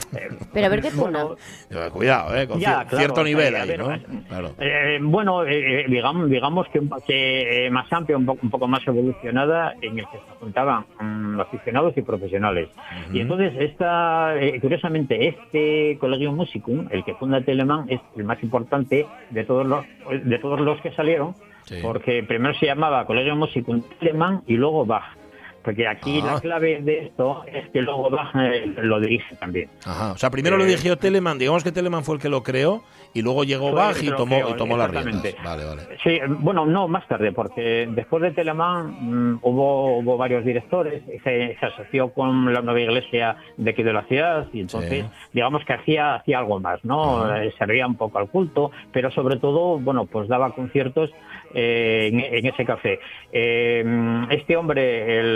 Pero 0.53 0.67
a 0.67 0.69
ver 0.69 0.83
qué 0.83 0.91
tuna. 0.91 1.25
Bueno, 1.25 1.37
eh, 1.71 1.91
cuidado, 1.93 2.37
¿eh? 2.37 2.47
Con 2.47 2.61
Ya, 2.61 2.69
cier- 2.83 2.87
claro, 2.89 2.99
cierto 2.99 3.25
nivel 3.25 3.55
eh, 3.55 3.59
ahí, 3.59 3.79
¿no? 3.79 3.94
Eh, 4.01 4.23
Claro. 4.29 4.51
Eh, 4.59 4.99
bueno, 5.03 5.45
eh, 5.45 5.81
eh, 5.83 5.85
digamos, 5.89 6.29
digamos 6.31 6.67
que, 6.69 6.81
que 7.07 7.67
eh, 7.67 7.71
más 7.71 7.93
amplia, 7.93 8.17
un 8.17 8.27
poco, 8.27 8.41
un 8.43 8.51
poco 8.51 8.69
más 8.69 8.87
evolucionada, 8.87 9.75
en 9.81 9.99
el 9.99 10.05
que 10.07 10.19
se 10.19 10.35
juntaban 10.41 10.85
mm, 11.01 11.41
aficionados 11.41 11.97
y 11.97 12.03
profesionales. 12.03 12.69
Y 13.13 13.21
entonces, 13.21 13.53
esta, 13.59 14.37
eh, 14.41 14.61
curiosamente, 14.61 15.29
este 15.29 15.97
colegio 15.99 16.33
Musicum, 16.33 16.87
el 16.91 17.05
que 17.05 17.15
funda 17.15 17.41
Telemann, 17.41 17.87
es 17.89 18.01
el 18.17 18.25
más 18.25 18.43
importante 18.43 19.07
de 19.31 19.45
todos 19.45 19.67
los, 19.67 19.85
de 20.25 20.39
todos 20.39 20.61
los 20.61 20.81
que 20.81 20.91
salieron, 20.93 21.35
Sí. 21.65 21.77
porque 21.83 22.23
primero 22.23 22.53
se 22.59 22.67
llamaba 22.67 23.07
Colegio 23.07 23.35
Musicum 23.37 23.83
Telemann 23.99 24.43
y 24.47 24.55
luego 24.55 24.85
Bach. 24.85 25.17
Porque 25.65 25.89
aquí 25.89 26.21
Ah. 26.23 26.35
la 26.35 26.41
clave 26.41 26.81
de 26.83 27.07
esto 27.07 27.43
es 27.47 27.69
que 27.71 27.81
luego 27.81 28.11
Bach 28.11 28.35
lo 28.77 29.01
dirige 29.01 29.35
también. 29.37 29.71
Ajá. 29.87 30.13
O 30.13 30.17
sea, 30.19 30.31
primero 30.31 30.57
lo 30.59 30.65
Eh, 30.65 30.69
dirigió 30.69 30.97
Telemann, 30.99 31.39
digamos 31.39 31.65
que 31.65 31.73
Telemann 31.73 32.05
fue 32.05 32.17
el 32.17 32.21
que 32.21 32.29
lo 32.29 32.43
creó 32.43 32.83
y 33.15 33.23
luego 33.23 33.45
llegó 33.45 33.73
Bach 33.73 33.97
y 34.03 34.07
lo 34.11 34.17
tomó, 34.17 34.37
creó, 34.37 34.51
y 34.51 34.57
tomó 34.57 34.77
las 34.77 34.91
riendas. 34.91 35.35
Vale, 35.43 35.65
vale. 35.65 35.83
Sí, 36.03 36.19
bueno, 36.29 36.67
no, 36.67 36.87
más 36.87 37.07
tarde, 37.09 37.33
porque 37.33 37.89
después 37.91 38.23
de 38.23 38.33
Telemann 38.33 38.95
mm, 39.33 39.39
hubo, 39.43 39.99
hubo 39.99 40.17
varios 40.19 40.45
directores, 40.45 41.03
se, 41.25 41.57
se 41.59 41.67
asoció 41.67 42.11
con 42.13 42.53
la 42.53 42.61
nueva 42.61 42.81
iglesia 42.81 43.37
de 43.57 43.71
aquí 43.71 43.83
de 43.83 43.93
la 43.93 44.03
ciudad 44.05 44.47
y 44.53 44.61
entonces, 44.61 45.05
Sí. 45.07 45.11
digamos 45.33 45.65
que 45.65 45.73
hacía, 45.73 46.17
hacía 46.17 46.39
algo 46.41 46.61
más, 46.61 46.85
¿no? 46.85 47.25
Ajá. 47.25 47.45
Eh, 47.45 47.55
servía 47.59 47.87
un 47.87 47.97
poco 47.97 48.19
al 48.19 48.29
culto, 48.29 48.71
pero 48.93 49.11
sobre 49.11 49.37
todo, 49.39 49.79
bueno, 49.79 50.05
pues 50.05 50.29
daba 50.29 50.51
conciertos 50.53 51.11
eh, 51.55 52.11
en, 52.13 52.21
en 52.21 52.47
ese 52.47 52.65
café. 52.65 52.99
Eh, 53.33 53.85
este 54.31 54.57
hombre, 54.57 55.19
el, 55.19 55.27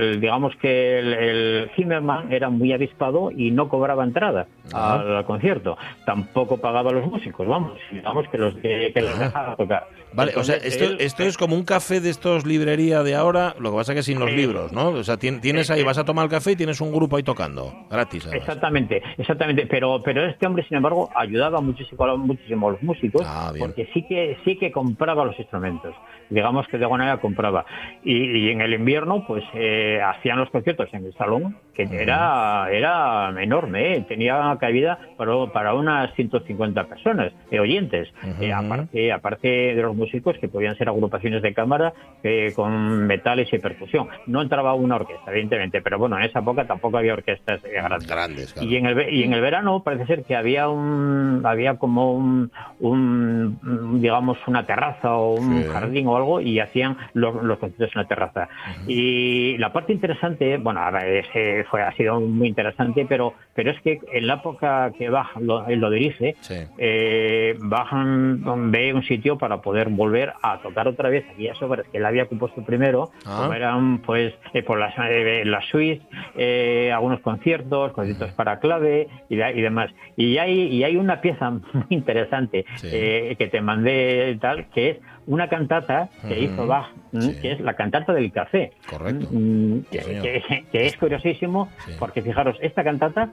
el- 0.00 0.20
digamos 0.20 0.54
que 0.56 0.98
el, 0.98 1.12
el 1.14 1.70
Zimmerman 1.76 2.32
era 2.32 2.50
muy 2.50 2.72
avispado 2.72 3.30
y 3.30 3.50
no 3.50 3.68
cobraba 3.68 4.04
entrada 4.04 4.46
Ajá. 4.72 5.00
al, 5.00 5.16
al 5.16 5.24
concierto, 5.24 5.76
tampoco 6.04 6.58
pagaba 6.58 6.90
a 6.90 6.94
los 6.94 7.06
músicos, 7.06 7.46
vamos, 7.46 7.72
digamos 7.90 8.28
que 8.28 8.38
los 8.38 8.54
que, 8.56 8.90
que 8.94 9.00
los 9.02 9.10
Ajá. 9.12 9.24
dejaba 9.24 9.56
tocar. 9.56 9.88
Vale, 10.12 10.32
o 10.36 10.42
sea, 10.42 10.56
esto, 10.56 10.84
él- 10.84 10.96
esto 11.00 11.22
es 11.22 11.38
como 11.38 11.54
un 11.54 11.64
café 11.64 12.00
de 12.00 12.10
estos 12.10 12.44
librería 12.44 13.02
de 13.02 13.14
ahora, 13.14 13.54
lo 13.60 13.70
que 13.70 13.76
pasa 13.76 13.94
que 13.94 14.02
sin 14.02 14.18
los 14.18 14.30
libros, 14.32 14.72
¿no? 14.72 14.88
O 14.88 15.04
sea, 15.04 15.16
tien- 15.16 15.40
tienes 15.40 15.70
ahí, 15.70 15.82
vas 15.84 15.98
a 15.98 16.04
tomar 16.04 16.24
el 16.24 16.30
café 16.30 16.52
y 16.52 16.56
tienes 16.56 16.80
un 16.80 16.92
grupo 16.92 17.16
ahí 17.16 17.22
tocando, 17.22 17.72
gratis. 17.90 18.24
además. 18.26 18.42
Exactamente, 18.42 19.02
exactamente. 19.18 19.66
Pero, 19.66 20.02
pero 20.02 20.26
este 20.26 20.46
hombre, 20.46 20.64
sin 20.66 20.76
embargo, 20.78 21.08
ayudaba 21.14 21.60
muchísimo, 21.60 22.04
a- 22.04 22.16
muchísimo 22.16 22.68
a 22.68 22.72
los 22.72 22.82
músicos 22.82 23.22
Ah, 23.24 23.52
porque 23.58 23.88
sí 23.94 24.04
que 24.08 24.36
sí 24.44 24.56
que 24.56 24.72
compraba 24.72 25.24
los 25.24 25.38
instrumentos. 25.50 25.94
Digamos 26.30 26.66
que 26.68 26.78
de 26.78 26.84
alguna 26.84 27.04
manera 27.04 27.20
compraba. 27.20 27.66
Y, 28.04 28.14
y 28.14 28.50
en 28.50 28.60
el 28.60 28.72
invierno, 28.72 29.24
pues 29.26 29.42
eh, 29.54 30.00
hacían 30.00 30.38
los 30.38 30.48
conciertos 30.50 30.88
en 30.92 31.04
el 31.04 31.14
salón, 31.14 31.56
que 31.74 31.88
era 31.90 32.68
era 32.70 33.34
enorme, 33.42 33.96
¿eh? 33.96 34.04
tenía 34.06 34.56
cabida 34.60 34.98
para, 35.16 35.46
para 35.46 35.74
unas 35.74 36.14
150 36.14 36.84
personas, 36.84 37.32
eh, 37.50 37.58
oyentes. 37.58 38.08
Ujú. 38.22 38.44
Eh, 38.44 38.52
aparte, 38.52 39.12
aparte 39.12 39.48
de 39.48 39.82
los 39.82 39.96
músicos 39.96 40.36
que 40.38 40.48
podían 40.48 40.76
ser 40.76 40.88
agrupaciones 40.88 41.42
de 41.42 41.52
cámara 41.52 41.92
eh, 42.22 42.52
con 42.54 43.06
metales 43.06 43.52
y 43.52 43.58
percusión. 43.58 44.08
No 44.26 44.42
entraba 44.42 44.74
una 44.74 44.96
orquesta, 44.96 45.30
evidentemente, 45.30 45.80
pero 45.82 45.98
bueno, 45.98 46.16
en 46.18 46.24
esa 46.24 46.40
época 46.40 46.66
tampoco 46.66 46.98
había 46.98 47.14
orquestas 47.14 47.64
eh, 47.64 47.72
grandes. 47.72 48.08
Grandes, 48.08 48.52
claro. 48.52 48.68
Y 48.68 48.76
en 48.76 48.86
el 48.86 49.12
y 49.12 49.22
en 49.24 49.32
el 49.32 49.40
verano 49.40 49.82
parece 49.82 50.06
ser 50.06 50.24
que 50.24 50.36
había 50.36 50.68
un 50.68 51.42
había 51.44 51.76
como 51.78 52.12
un, 52.12 52.50
un, 52.78 53.58
un, 53.62 54.00
digamos 54.00 54.38
una 54.46 54.66
terraza 54.66 55.16
o 55.16 55.34
un 55.40 55.62
Sí. 55.62 55.68
jardín 55.68 56.06
o 56.06 56.16
algo 56.16 56.40
y 56.40 56.60
hacían 56.60 56.96
los, 57.14 57.42
los 57.42 57.58
conciertos 57.58 57.94
en 57.96 58.02
la 58.02 58.08
terraza. 58.08 58.48
Y 58.86 59.56
la 59.58 59.72
parte 59.72 59.92
interesante, 59.92 60.56
bueno, 60.58 60.80
a 60.80 60.90
ver, 60.90 61.24
ese 61.26 61.64
fue 61.70 61.82
ha 61.82 61.92
sido 61.92 62.20
muy 62.20 62.48
interesante, 62.48 63.06
pero 63.08 63.34
pero 63.54 63.72
es 63.72 63.80
que 63.82 63.98
en 64.12 64.26
la 64.26 64.34
época 64.34 64.90
que 64.96 65.10
Bach 65.10 65.36
lo, 65.38 65.68
lo 65.68 65.90
dirige, 65.90 66.34
Sí. 66.40 66.54
eh, 66.78 67.56
Bach 67.60 67.88
ve 67.92 68.94
un 68.94 69.02
sitio 69.02 69.36
para 69.38 69.60
poder 69.60 69.88
volver 69.90 70.32
a 70.42 70.58
tocar 70.62 70.88
otra 70.88 71.08
vez 71.10 71.24
aquellas 71.32 71.60
obras 71.62 71.86
que 71.90 71.98
él 71.98 72.06
había 72.06 72.26
compuesto 72.26 72.64
primero, 72.64 73.10
Ah. 73.26 73.40
como 73.42 73.52
eran 73.54 73.98
pues 74.02 74.32
eh, 74.54 74.62
por 74.62 74.78
las 74.78 74.94
eh, 74.98 75.42
la 75.44 75.60
suite, 75.62 76.02
eh, 76.36 76.90
algunos 76.92 77.20
conciertos, 77.20 77.92
conciertos 77.92 78.32
para 78.32 78.58
clave 78.60 79.08
y, 79.28 79.36
de- 79.36 79.52
y 79.52 79.60
demás. 79.60 79.90
Y 80.16 80.38
hay 80.38 80.68
y 80.68 80.84
hay 80.84 80.96
una 80.96 81.20
pieza 81.20 81.50
muy 81.72 81.86
interesante 81.90 82.64
Sí. 82.76 82.88
eh, 82.92 83.36
que 83.38 83.48
te 83.48 83.60
mandé 83.60 84.38
tal 84.40 84.66
que 84.70 84.90
es 84.90 84.98
una 85.30 85.48
cantata 85.48 86.08
que 86.26 86.40
hizo 86.40 86.66
Bach, 86.66 86.88
Sí. 87.12 87.36
que 87.40 87.52
es 87.52 87.60
la 87.60 87.74
cantata 87.74 88.12
del 88.12 88.32
café. 88.32 88.72
Correcto. 88.90 89.28
Mm, 89.30 89.78
Sí, 89.78 89.86
que, 89.92 90.00
señor. 90.02 90.22
que- 90.24 90.64
que 90.72 90.86
es 90.86 90.96
curiosísimo 90.96 91.68
Sí. 91.86 91.92
porque 91.98 92.20
fijaros, 92.20 92.56
esta 92.60 92.82
cantata 92.82 93.30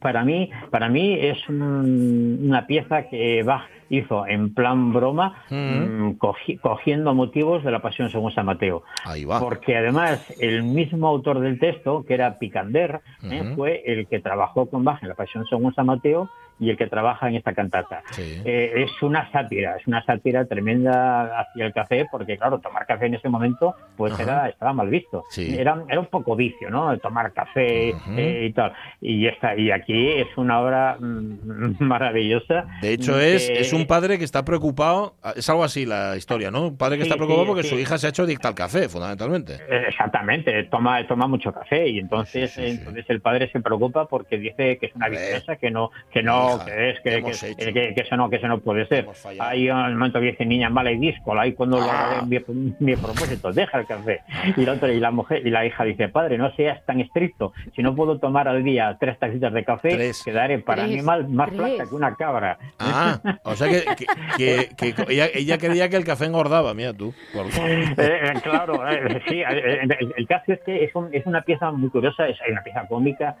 para 0.00 0.24
mí, 0.24 0.50
para 0.70 0.88
mí 0.88 1.14
es 1.20 1.46
un- 1.50 2.38
una 2.48 2.66
pieza 2.66 3.08
que 3.10 3.42
Bach 3.42 3.68
hizo 3.92 4.26
en 4.26 4.54
plan 4.54 4.92
broma, 4.92 5.44
Mm. 5.50 5.54
mm, 5.56 6.18
cogi- 6.18 6.58
cogiendo 6.60 7.14
motivos 7.14 7.62
de 7.62 7.70
la 7.70 7.80
Pasión 7.80 8.08
según 8.10 8.32
San 8.32 8.46
Mateo. 8.46 8.82
Ahí 9.04 9.24
va. 9.24 9.38
Porque 9.38 9.76
además 9.76 10.34
el 10.40 10.62
mismo 10.62 11.06
autor 11.08 11.40
del 11.40 11.58
texto, 11.58 12.04
que 12.06 12.14
era 12.14 12.38
Picander, 12.38 13.00
¿eh? 13.22 13.52
Fue 13.54 13.82
el 13.86 14.06
que 14.06 14.20
trabajó 14.20 14.66
con 14.70 14.82
Bach 14.82 15.02
en 15.02 15.08
la 15.10 15.14
Pasión 15.14 15.44
según 15.46 15.74
San 15.74 15.86
Mateo 15.86 16.28
y 16.60 16.70
el 16.70 16.76
que 16.76 16.86
trabaja 16.86 17.28
en 17.28 17.34
esta 17.34 17.54
cantata. 17.54 18.02
Sí. 18.12 18.40
Eh, 18.44 18.72
es 18.86 19.02
una 19.02 19.28
sátira, 19.32 19.76
es 19.78 19.86
una 19.88 20.04
sátira 20.04 20.44
tremenda 20.44 21.40
hacia 21.40 21.66
el 21.66 21.72
café, 21.72 22.06
porque 22.10 22.38
claro, 22.38 22.60
tomar 22.60 22.86
café 22.86 23.06
en 23.06 23.14
ese 23.14 23.28
momento 23.28 23.74
pues 23.96 24.12
Ajá. 24.12 24.22
era 24.22 24.48
estaba 24.48 24.72
mal 24.72 24.88
visto. 24.88 25.24
Sí. 25.30 25.56
Era, 25.58 25.82
era 25.88 25.98
un 25.98 26.06
poco 26.06 26.36
vicio, 26.36 26.70
¿no? 26.70 26.96
Tomar 26.98 27.32
café 27.32 27.88
eh, 28.16 28.46
y 28.48 28.52
tal. 28.52 28.72
Y 29.00 29.26
esta, 29.26 29.56
y 29.56 29.70
aquí 29.72 30.08
es 30.10 30.28
una 30.36 30.60
obra 30.60 30.96
mm, 31.00 31.74
maravillosa. 31.80 32.66
De 32.80 32.92
hecho, 32.92 33.18
es, 33.18 33.48
que- 33.48 33.60
es 33.60 33.72
un 33.72 33.81
padre 33.86 34.18
que 34.18 34.24
está 34.24 34.44
preocupado, 34.44 35.14
es 35.36 35.48
algo 35.50 35.64
así 35.64 35.84
la 35.86 36.16
historia, 36.16 36.50
¿no? 36.50 36.68
Un 36.68 36.76
padre 36.76 36.98
que 36.98 37.04
Sí, 37.04 37.08
está 37.10 37.16
preocupado 37.16 37.44
sí, 37.44 37.48
porque 37.48 37.62
sí. 37.64 37.68
su 37.70 37.78
hija 37.78 37.98
se 37.98 38.06
ha 38.06 38.10
hecho 38.10 38.22
adicta 38.24 38.48
al 38.48 38.54
café, 38.54 38.88
fundamentalmente. 38.88 39.54
Eh, 39.68 39.84
Exactamente, 39.88 40.64
toma, 40.64 41.06
toma 41.06 41.26
mucho 41.26 41.52
café 41.52 41.88
y 41.88 41.98
entonces, 41.98 42.50
Sí, 42.52 42.60
sí, 42.62 42.66
sí. 42.72 42.78
entonces 42.78 43.04
el 43.08 43.20
padre 43.20 43.50
se 43.52 43.60
preocupa 43.60 44.06
porque 44.06 44.38
dice 44.38 44.78
que 44.78 44.86
es 44.86 44.94
una 44.94 45.08
viciosa, 45.08 45.56
que 45.56 45.70
no, 45.70 45.90
que 46.12 46.22
no, 46.22 46.56
hija, 46.56 46.64
que 46.64 46.90
es, 46.90 47.00
¿qué 47.00 47.10
que, 47.10 47.22
que, 47.22 47.30
hecho? 47.30 47.72
que- 47.72 47.94
que 47.94 48.00
eso 48.00 48.16
no, 48.16 48.28
que 48.30 48.36
eso 48.36 48.48
no 48.48 48.58
puede 48.60 48.86
ser. 48.86 49.06
Hay 49.38 49.68
un 49.70 49.92
momento 49.98 50.18
que 50.20 50.26
dice 50.26 50.44
niña 50.46 50.70
mala 50.70 50.90
y 50.92 50.98
disco, 50.98 51.38
ahí 51.38 51.52
cuando 51.52 51.78
lo 51.78 51.84
Ah. 51.90 52.10
haga 52.12 52.22
mi, 52.22 52.38
mi 52.80 52.96
propósito, 52.96 53.52
deja 53.52 53.78
el 53.78 53.86
café. 53.86 54.20
Y 54.56 54.64
la 54.64 54.72
otra, 54.72 54.92
y 54.92 55.00
la 55.00 55.10
mujer, 55.10 55.46
y 55.46 55.50
la 55.50 55.64
hija 55.66 55.84
dice, 55.84 56.08
padre, 56.08 56.38
no 56.38 56.50
seas 56.54 56.84
tan 56.86 57.00
estricto, 57.00 57.52
si 57.74 57.82
no 57.82 57.94
puedo 57.94 58.18
tomar 58.18 58.48
al 58.48 58.62
día 58.64 58.96
tres 58.98 59.18
tacitas 59.18 59.52
de 59.52 59.64
café, 59.64 59.90
Tres. 59.94 60.22
quedaré 60.24 60.58
para 60.60 60.84
Tres, 60.84 60.96
mí 60.96 61.02
más 61.02 61.50
flaca 61.50 61.88
que 61.88 61.94
una 61.94 62.14
cabra. 62.16 62.58
Ah, 62.78 63.20
o 63.44 63.54
sea 63.54 63.68
que, 64.36 64.68
ella, 65.08 65.26
ella 65.34 65.58
creía 65.58 65.88
que 65.88 65.96
el 65.96 66.04
café 66.04 66.26
engordaba, 66.26 66.74
mira 66.74 66.92
tú. 66.92 67.12
Eh, 67.34 67.94
eh, 67.98 68.32
claro, 68.42 68.86
eh, 68.88 69.20
sí. 69.28 69.42
El, 69.42 70.26
caso 70.26 70.52
es 70.52 70.60
que 70.60 70.84
es, 70.84 70.94
un- 70.94 71.10
es 71.12 71.24
una 71.26 71.42
pieza 71.42 71.70
muy 71.70 71.90
curiosa, 71.90 72.26
es 72.28 72.36
una 72.50 72.62
pieza 72.62 72.86
cómica, 72.88 73.36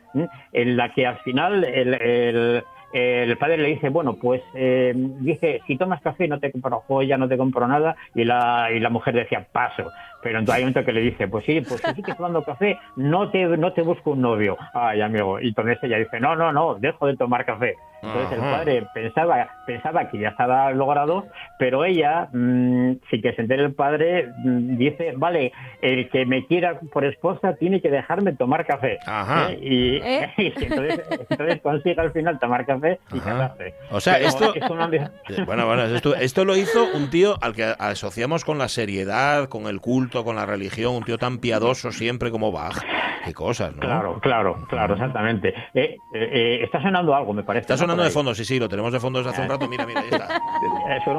en 0.52 0.76
la 0.76 0.92
que 0.92 1.06
al 1.06 1.18
final 1.20 1.64
el, 1.64 1.94
el- 1.94 2.62
el 2.92 3.36
padre 3.38 3.56
le 3.56 3.68
dice, 3.68 3.88
bueno, 3.88 4.16
pues 4.20 4.42
eh, 4.54 4.92
dice, 4.94 5.62
si 5.66 5.78
tomas 5.78 6.02
café 6.02 6.28
no 6.28 6.38
te 6.38 6.52
compro 6.52 6.80
joya, 6.86 7.16
no 7.16 7.26
te 7.26 7.38
compro 7.38 7.66
nada, 7.66 7.96
y 8.14 8.24
la, 8.24 8.68
y 8.70 8.80
la 8.80 8.90
mujer 8.90 9.14
decía, 9.14 9.46
paso. 9.50 9.90
Pero 10.22 10.38
entonces 10.38 10.56
hay 10.58 10.62
un 10.64 10.70
momento 10.72 10.84
que 10.86 10.92
le 10.92 11.00
dice, 11.00 11.28
pues 11.28 11.44
sí, 11.44 11.60
pues 11.60 11.80
si 11.80 11.94
sigues 11.94 12.16
tomando 12.16 12.42
café, 12.42 12.78
no 12.96 13.30
te, 13.30 13.44
no 13.44 13.72
te 13.72 13.82
busco 13.82 14.10
un 14.12 14.20
novio. 14.22 14.56
Ay, 14.74 15.00
amigo. 15.00 15.40
Y 15.40 15.48
entonces 15.48 15.78
ella 15.82 15.98
dice, 15.98 16.20
no, 16.20 16.36
no, 16.36 16.52
no, 16.52 16.74
dejo 16.76 17.06
de 17.06 17.16
tomar 17.16 17.44
café. 17.44 17.74
Entonces 18.02 18.32
el 18.32 18.40
padre 18.40 18.86
pensaba, 18.94 19.48
pensaba 19.64 20.08
que 20.10 20.18
ya 20.18 20.30
estaba 20.30 20.72
logrado, 20.72 21.26
pero 21.56 21.84
ella, 21.84 22.28
mm, 22.32 22.94
sin 23.08 23.22
que 23.22 23.32
se 23.34 23.42
entere 23.42 23.62
el 23.62 23.74
padre, 23.74 24.26
mm, 24.38 24.76
dice, 24.76 25.12
vale, 25.16 25.52
el 25.82 26.08
que 26.10 26.26
me 26.26 26.44
quiera 26.46 26.80
por 26.92 27.04
esposa 27.04 27.54
tiene 27.54 27.80
que 27.80 27.90
dejarme 27.90 28.32
tomar 28.32 28.66
café. 28.66 28.98
Ajá. 29.06 29.52
¿Eh? 29.52 29.58
Y, 29.62 29.96
¿Eh? 29.98 30.32
y 30.36 30.64
entonces, 30.64 31.00
entonces 31.30 31.60
consigue 31.62 32.00
al 32.00 32.10
final 32.12 32.40
tomar 32.40 32.66
café 32.66 32.98
y 33.12 33.20
casarse. 33.20 33.74
O 33.92 34.00
sea, 34.00 34.14
Pero 34.14 34.28
esto- 34.28 34.54
es 34.56 34.68
una- 34.70 34.88
Bueno, 35.46 35.66
bueno, 35.66 35.84
esto, 35.84 36.16
esto 36.16 36.44
lo 36.44 36.56
hizo 36.56 36.84
un 36.94 37.08
tío 37.08 37.36
al 37.40 37.54
que 37.54 37.72
asociamos 37.78 38.44
con 38.44 38.58
la 38.58 38.66
seriedad, 38.68 39.48
con 39.48 39.66
el 39.68 39.80
culto, 39.80 40.11
con 40.24 40.36
la 40.36 40.44
religión, 40.46 40.94
un 40.94 41.02
tío 41.04 41.16
tan 41.18 41.38
piadoso 41.38 41.90
siempre 41.90 42.30
como 42.30 42.52
Bach. 42.52 42.78
Qué 43.24 43.32
cosas, 43.32 43.72
¿no? 43.74 43.80
Claro, 43.80 44.18
claro, 44.20 44.66
claro, 44.68 44.94
exactamente. 44.94 45.48
Eh, 45.48 45.54
eh, 45.74 45.96
eh, 46.12 46.60
está 46.64 46.82
sonando 46.82 47.14
algo, 47.14 47.32
me 47.32 47.44
parece. 47.44 47.62
Está 47.62 47.76
sonando 47.76 48.02
de 48.02 48.10
fondo, 48.10 48.34
sí, 48.34 48.44
sí, 48.44 48.58
lo 48.58 48.68
tenemos 48.68 48.92
de 48.92 49.00
fondo 49.00 49.20
desde 49.20 49.30
hace 49.30 49.42
un 49.42 49.48
rato. 49.48 49.68
Mira, 49.68 49.86
mira, 49.86 50.00
ahí 50.00 50.08
está. 50.10 50.26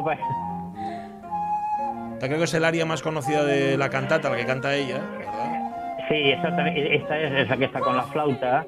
Para- 0.03 0.19
creo 2.19 2.37
que 2.37 2.43
es 2.45 2.53
el 2.53 2.63
área 2.65 2.85
más 2.85 3.01
conocida 3.01 3.43
de 3.43 3.77
la 3.77 3.89
cantata, 3.89 4.29
la 4.29 4.37
que 4.37 4.45
canta 4.45 4.75
ella, 4.75 4.99
¿verdad? 5.17 5.61
Sí, 6.09 6.15
exactamente. 6.15 6.95
Esta 6.95 7.19
es, 7.19 7.33
es 7.43 7.49
la 7.49 7.57
que 7.57 7.65
está 7.65 7.79
con 7.79 7.95
la 7.97 8.03
flauta. 8.03 8.65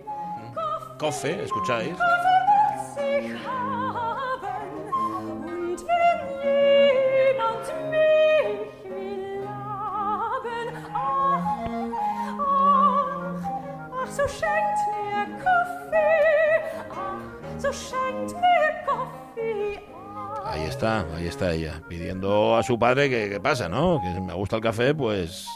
Cofe, 0.97 1.43
¿escucháis? 1.43 1.93
Está, 20.85 21.15
ahí 21.15 21.27
está 21.27 21.53
ella, 21.53 21.81
pidiendo 21.87 22.55
a 22.55 22.63
su 22.63 22.77
padre 22.77 23.09
que, 23.09 23.29
que 23.29 23.39
pasa, 23.39 23.67
¿no? 23.67 23.99
Que 24.01 24.13
si 24.13 24.21
me 24.21 24.33
gusta 24.33 24.57
el 24.57 24.61
café, 24.61 24.93
pues 24.93 25.47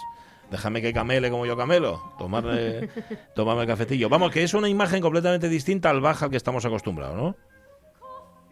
déjame 0.50 0.82
que 0.82 0.92
camele 0.92 1.30
como 1.30 1.46
yo 1.46 1.56
camelo, 1.56 2.13
tomarme, 2.18 2.89
tomarme 3.36 3.63
el 3.63 3.68
cafetillo. 3.68 4.10
Vamos, 4.10 4.32
que 4.32 4.44
es 4.44 4.54
una 4.54 4.68
imagen 4.68 5.02
completamente 5.02 5.48
distinta 5.48 5.89
al 5.89 6.02
baja 6.02 6.26
al 6.26 6.32
que 6.32 6.38
estamos 6.38 6.65
acostumbrados, 6.65 7.15
¿no? 7.15 7.36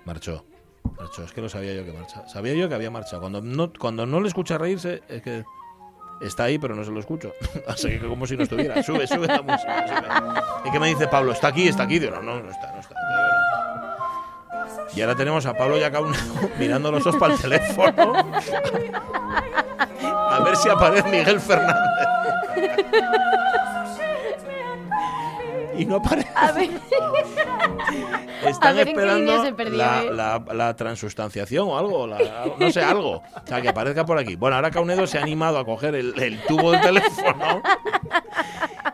Marchó, 0.05 0.45
marchó, 0.97 1.23
es 1.23 1.33
que 1.33 1.41
lo 1.41 1.49
sabía 1.49 1.73
yo 1.73 1.83
que 1.83 1.93
marcha. 1.93 2.27
Sabía 2.27 2.53
yo 2.53 2.69
que 2.69 2.75
había 2.75 2.91
marchado. 2.91 3.21
Cuando 3.21 3.41
no, 3.41 3.73
cuando 3.73 4.05
no 4.05 4.21
le 4.21 4.27
escucha 4.27 4.57
reírse, 4.57 5.01
es 5.09 5.21
que 5.21 5.43
está 6.21 6.43
ahí, 6.43 6.59
pero 6.59 6.75
no 6.75 6.83
se 6.83 6.91
lo 6.91 6.99
escucho. 6.99 7.33
Así 7.67 7.89
que 7.89 8.07
como 8.07 8.27
si 8.27 8.37
no 8.37 8.43
estuviera. 8.43 8.81
Sube, 8.83 9.07
sube 9.07 9.27
la 9.27 9.41
música. 9.41 9.87
sube. 9.87 10.69
¿Y 10.69 10.71
qué 10.71 10.79
me 10.79 10.87
dice 10.87 11.07
Pablo? 11.07 11.31
¿Está 11.31 11.47
aquí? 11.47 11.67
¿Está 11.67 11.83
aquí? 11.83 11.99
Digo, 11.99 12.15
no, 12.17 12.21
no, 12.21 12.43
no 12.43 12.51
está, 12.51 12.71
no 12.71 12.79
está. 12.79 12.95
Y 14.95 15.01
ahora 15.01 15.15
tenemos 15.15 15.45
a 15.45 15.53
Pablo 15.53 15.77
y 15.77 15.83
a 15.83 15.91
Caunedo 15.91 16.23
mirando 16.59 16.91
los 16.91 17.03
dos 17.03 17.15
para 17.17 17.33
el 17.33 17.39
teléfono. 17.39 18.13
A 20.29 20.39
ver 20.41 20.55
si 20.55 20.69
aparece 20.69 21.09
Miguel 21.09 21.39
Fernández. 21.39 21.77
Y 25.77 25.85
no 25.85 25.97
aparece. 25.97 26.29
A 26.35 26.51
ver. 26.51 26.69
Están 28.45 28.69
A 28.71 28.73
ver 28.73 28.87
esperando 28.89 29.43
se 29.43 29.53
perdió, 29.53 29.77
la, 29.77 30.03
¿eh? 30.03 30.11
la- 30.13 30.43
la 30.53 30.75
transustanciación 30.75 31.67
o 31.69 31.77
algo, 31.77 32.07
la- 32.07 32.19
no 32.57 32.71
sé, 32.71 32.81
algo. 32.81 33.17
O 33.17 33.47
sea, 33.47 33.61
que 33.61 33.69
aparezca 33.69 34.05
por 34.05 34.17
aquí. 34.17 34.35
Bueno, 34.35 34.55
ahora 34.55 34.71
Caunedo 34.71 35.07
se 35.07 35.17
ha 35.17 35.21
animado 35.23 35.57
a 35.57 35.65
coger 35.65 35.95
el, 35.95 36.17
el 36.21 36.39
tubo 36.43 36.71
del 36.71 36.81
teléfono 36.81 37.61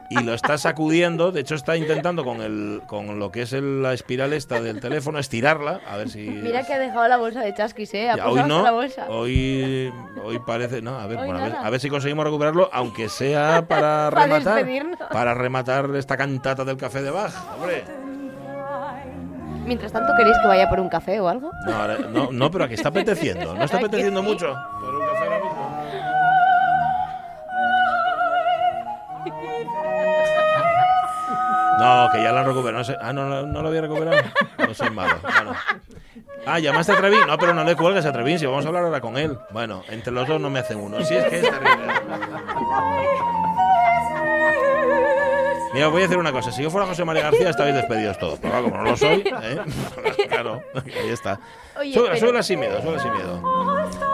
y 0.10 0.24
lo 0.24 0.34
está 0.34 0.58
sacudiendo. 0.58 1.32
De 1.32 1.42
hecho, 1.42 1.56
está 1.56 1.76
intentando 1.76 2.24
con, 2.24 2.42
el, 2.42 2.82
con 2.88 3.20
lo 3.20 3.32
que 3.32 3.42
es 3.44 3.54
el- 3.54 3.82
la 3.84 3.94
espiral 3.94 4.34
esta 4.34 4.62
del 4.62 4.80
teléfono 4.80 5.20
estirarla. 5.20 5.82
A 5.90 5.98
ver 5.98 6.10
si. 6.10 6.20
Mira 6.22 6.64
que 6.66 6.74
ha 6.74 6.80
dejado 6.80 7.08
la 7.08 7.18
bolsa 7.18 7.42
de 7.42 7.54
chasquis, 7.54 7.94
¿eh? 7.94 8.10
Ha 8.10 8.18
Ya, 8.18 8.30
hoy 8.30 8.44
no, 8.48 8.64
la 8.64 8.72
bolsa. 8.72 9.06
hoy, 9.10 9.92
hoy 10.24 10.40
parece, 10.46 10.82
no, 10.82 10.98
a 11.00 11.06
ver, 11.08 11.18
bueno, 11.18 11.40
a 11.40 11.44
ver, 11.44 11.56
a 11.56 11.70
ver 11.70 11.80
si 11.80 11.90
conseguimos 11.90 12.24
recuperarlo, 12.26 12.70
aunque 12.72 13.10
sea 13.10 13.66
para 13.68 13.84
Para 14.14 14.26
rematar, 14.26 14.66
para 15.12 15.34
rematar 15.34 15.90
esta 15.96 16.16
cantata 16.18 16.64
del 16.74 16.80
café 16.82 17.02
de 17.02 17.12
Bach, 17.12 17.32
hombre. 17.56 17.84
Mientras 19.66 19.92
tanto, 19.94 20.12
¿queréis 20.18 20.38
que 20.42 20.48
vaya 20.48 20.70
por 20.70 20.80
un 20.80 20.90
café 20.90 21.20
o 21.22 21.30
algo? 21.30 21.52
No, 21.66 21.74
ahora- 21.76 21.98
no, 22.10 22.30
no, 22.32 22.52
pero 22.52 22.66
aquí 22.66 22.74
está 22.74 22.90
apeteciendo, 22.90 23.54
no 23.56 23.64
está 23.64 23.78
¿A 23.78 23.80
que 23.80 23.86
apeteciendo 23.86 24.22
sí? 24.22 24.28
mucho. 24.28 24.54
Por 24.82 24.96
un 24.96 25.08
café 25.08 25.24
ahora 25.24 25.40
mismo. 25.40 25.84
No, 31.80 32.10
que 32.12 32.22
ya 32.24 32.32
lo 32.32 32.40
han 32.40 32.46
recuperado. 32.46 32.78
No 32.80 32.84
sé- 32.84 32.98
ah, 33.02 33.12
no, 33.14 33.26
no, 33.28 33.44
no 33.46 33.62
lo 33.62 33.68
había 33.70 33.82
recuperado. 33.82 34.22
No 34.58 34.74
soy 34.74 34.90
malo. 34.92 35.16
Bueno. 35.22 35.54
Ah, 36.46 36.60
llamaste 36.60 36.92
a 36.92 36.98
Trevín. 36.98 37.26
No, 37.28 37.38
pero 37.38 37.54
no 37.54 37.64
le 37.64 37.76
cuelgues 37.76 38.06
a 38.06 38.12
Trevín, 38.14 38.38
si 38.40 38.46
vamos 38.46 38.64
a 38.66 38.68
hablar 38.68 38.84
ahora 38.84 39.02
con 39.02 39.18
él. 39.18 39.38
Bueno, 39.52 39.82
entre 39.90 40.14
los 40.14 40.28
dos 40.28 40.40
no 40.40 40.50
me 40.50 40.60
hacen 40.60 40.80
uno. 40.80 41.04
Si 41.04 41.16
es 41.16 41.26
que 41.26 41.38
es 41.40 41.42
terrible. 41.50 41.94
Mira, 45.74 45.88
voy 45.88 46.02
a 46.02 46.04
decir 46.04 46.18
una 46.18 46.32
cosa. 46.32 46.52
Si 46.52 46.62
yo 46.62 46.70
fuera 46.70 46.86
José 46.88 47.04
María 47.04 47.24
García, 47.24 47.50
estabais 47.50 47.74
despedidos 47.76 48.18
todos. 48.20 48.40
Pero 48.40 48.52
claro, 48.52 48.66
como 48.70 48.78
no 48.84 48.90
lo 48.92 48.98
soy, 48.98 49.24
¿eh? 49.44 49.58
claro, 50.30 50.62
ahí 50.76 51.10
está. 51.10 51.40
Sube, 51.94 52.10
pero- 52.20 52.44
sin 52.44 52.60
miedo, 52.60 52.80
súbela 52.82 53.00
sin 53.00 53.12
miedo. 53.12 53.42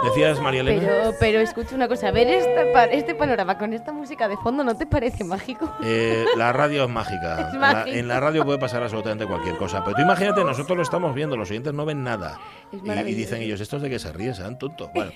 Decías, 0.04 0.40
María 0.40 0.62
Elena. 0.62 0.82
Pero, 0.82 1.14
pero 1.20 1.40
escucha 1.42 1.76
una 1.76 1.88
cosa, 1.90 2.12
ver 2.12 2.28
esta 2.30 2.72
pa- 2.74 2.86
este 2.86 3.14
panorama 3.16 3.58
con 3.58 3.74
esta 3.74 3.92
música 3.92 4.28
de 4.30 4.38
fondo, 4.38 4.64
¿no 4.64 4.76
te 4.78 4.86
parece 4.86 5.24
mágico? 5.26 5.70
Eh, 5.84 6.26
la 6.38 6.54
radio 6.54 6.86
es 6.86 6.90
mágica. 6.90 7.48
Es 7.50 7.54
En 7.54 7.60
la- 7.60 7.74
mágica. 7.74 7.98
en 7.98 8.08
la 8.08 8.20
radio 8.22 8.46
puede 8.46 8.60
pasar 8.60 8.82
absolutamente 8.82 9.26
cualquier 9.26 9.58
cosa. 9.58 9.84
Pero 9.84 9.98
tú 9.98 10.02
imagínate, 10.02 10.44
nosotros 10.44 10.78
lo 10.78 10.84
estamos 10.84 11.14
viendo, 11.14 11.36
los 11.36 11.50
oyentes 11.50 11.74
no 11.74 11.86
ven 11.86 12.04
nada. 12.04 12.40
Y, 12.72 12.90
y 12.90 13.14
dicen 13.14 13.42
ellos, 13.42 13.60
¿estos 13.60 13.82
de 13.82 13.90
qué 13.90 14.00
se 14.00 14.14
ríen? 14.14 14.34
Sean 14.36 14.58
tontos. 14.58 14.90
Bueno, 14.94 15.12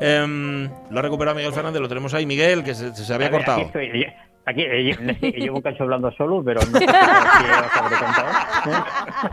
Em, 0.00 0.68
lo 0.90 0.98
ha 0.98 1.02
recuperado 1.02 1.34
Miguel 1.36 1.52
Fernández, 1.52 1.80
lo 1.80 1.88
tenemos 1.88 2.12
ahí. 2.12 2.26
Miguel, 2.26 2.62
que 2.64 2.74
se, 2.74 2.94
se 2.94 3.14
había 3.14 3.28
ver, 3.30 3.38
cortado. 3.38 3.58
Aquí, 3.58 3.66
estoy. 3.66 4.06
Aquí, 4.48 4.62
eh, 4.62 4.96
llevo 5.36 5.56
un 5.56 5.62
cacho 5.62 5.82
hablando 5.82 6.10
solo, 6.12 6.42
pero 6.42 6.60
no 6.60 6.78
sé 6.78 6.86
si. 6.86 6.88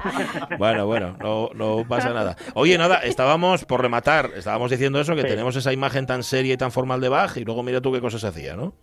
Bueno, 0.58 0.86
bueno, 0.86 1.16
no, 1.22 1.50
no 1.54 1.84
pasa 1.88 2.14
nada. 2.14 2.36
Oye, 2.54 2.78
nada, 2.78 3.00
estábamos 3.04 3.66
por 3.66 3.82
rematar, 3.82 4.30
estábamos 4.36 4.72
diciendo 4.72 5.00
eso, 5.00 5.16
que 5.16 5.22
Sí. 5.22 5.28
tenemos 5.28 5.56
esa 5.56 5.74
imagen 5.74 6.06
tan 6.06 6.24
seria 6.24 6.54
y 6.54 6.58
tan 6.58 6.72
formal 6.72 7.02
de 7.02 7.10
Bach, 7.10 7.36
y 7.38 7.46
luego 7.46 7.64
mira 7.64 7.82
tú 7.82 7.92
qué 7.92 8.02
cosas 8.02 8.24
hacía, 8.24 8.56
¿no? 8.56 8.74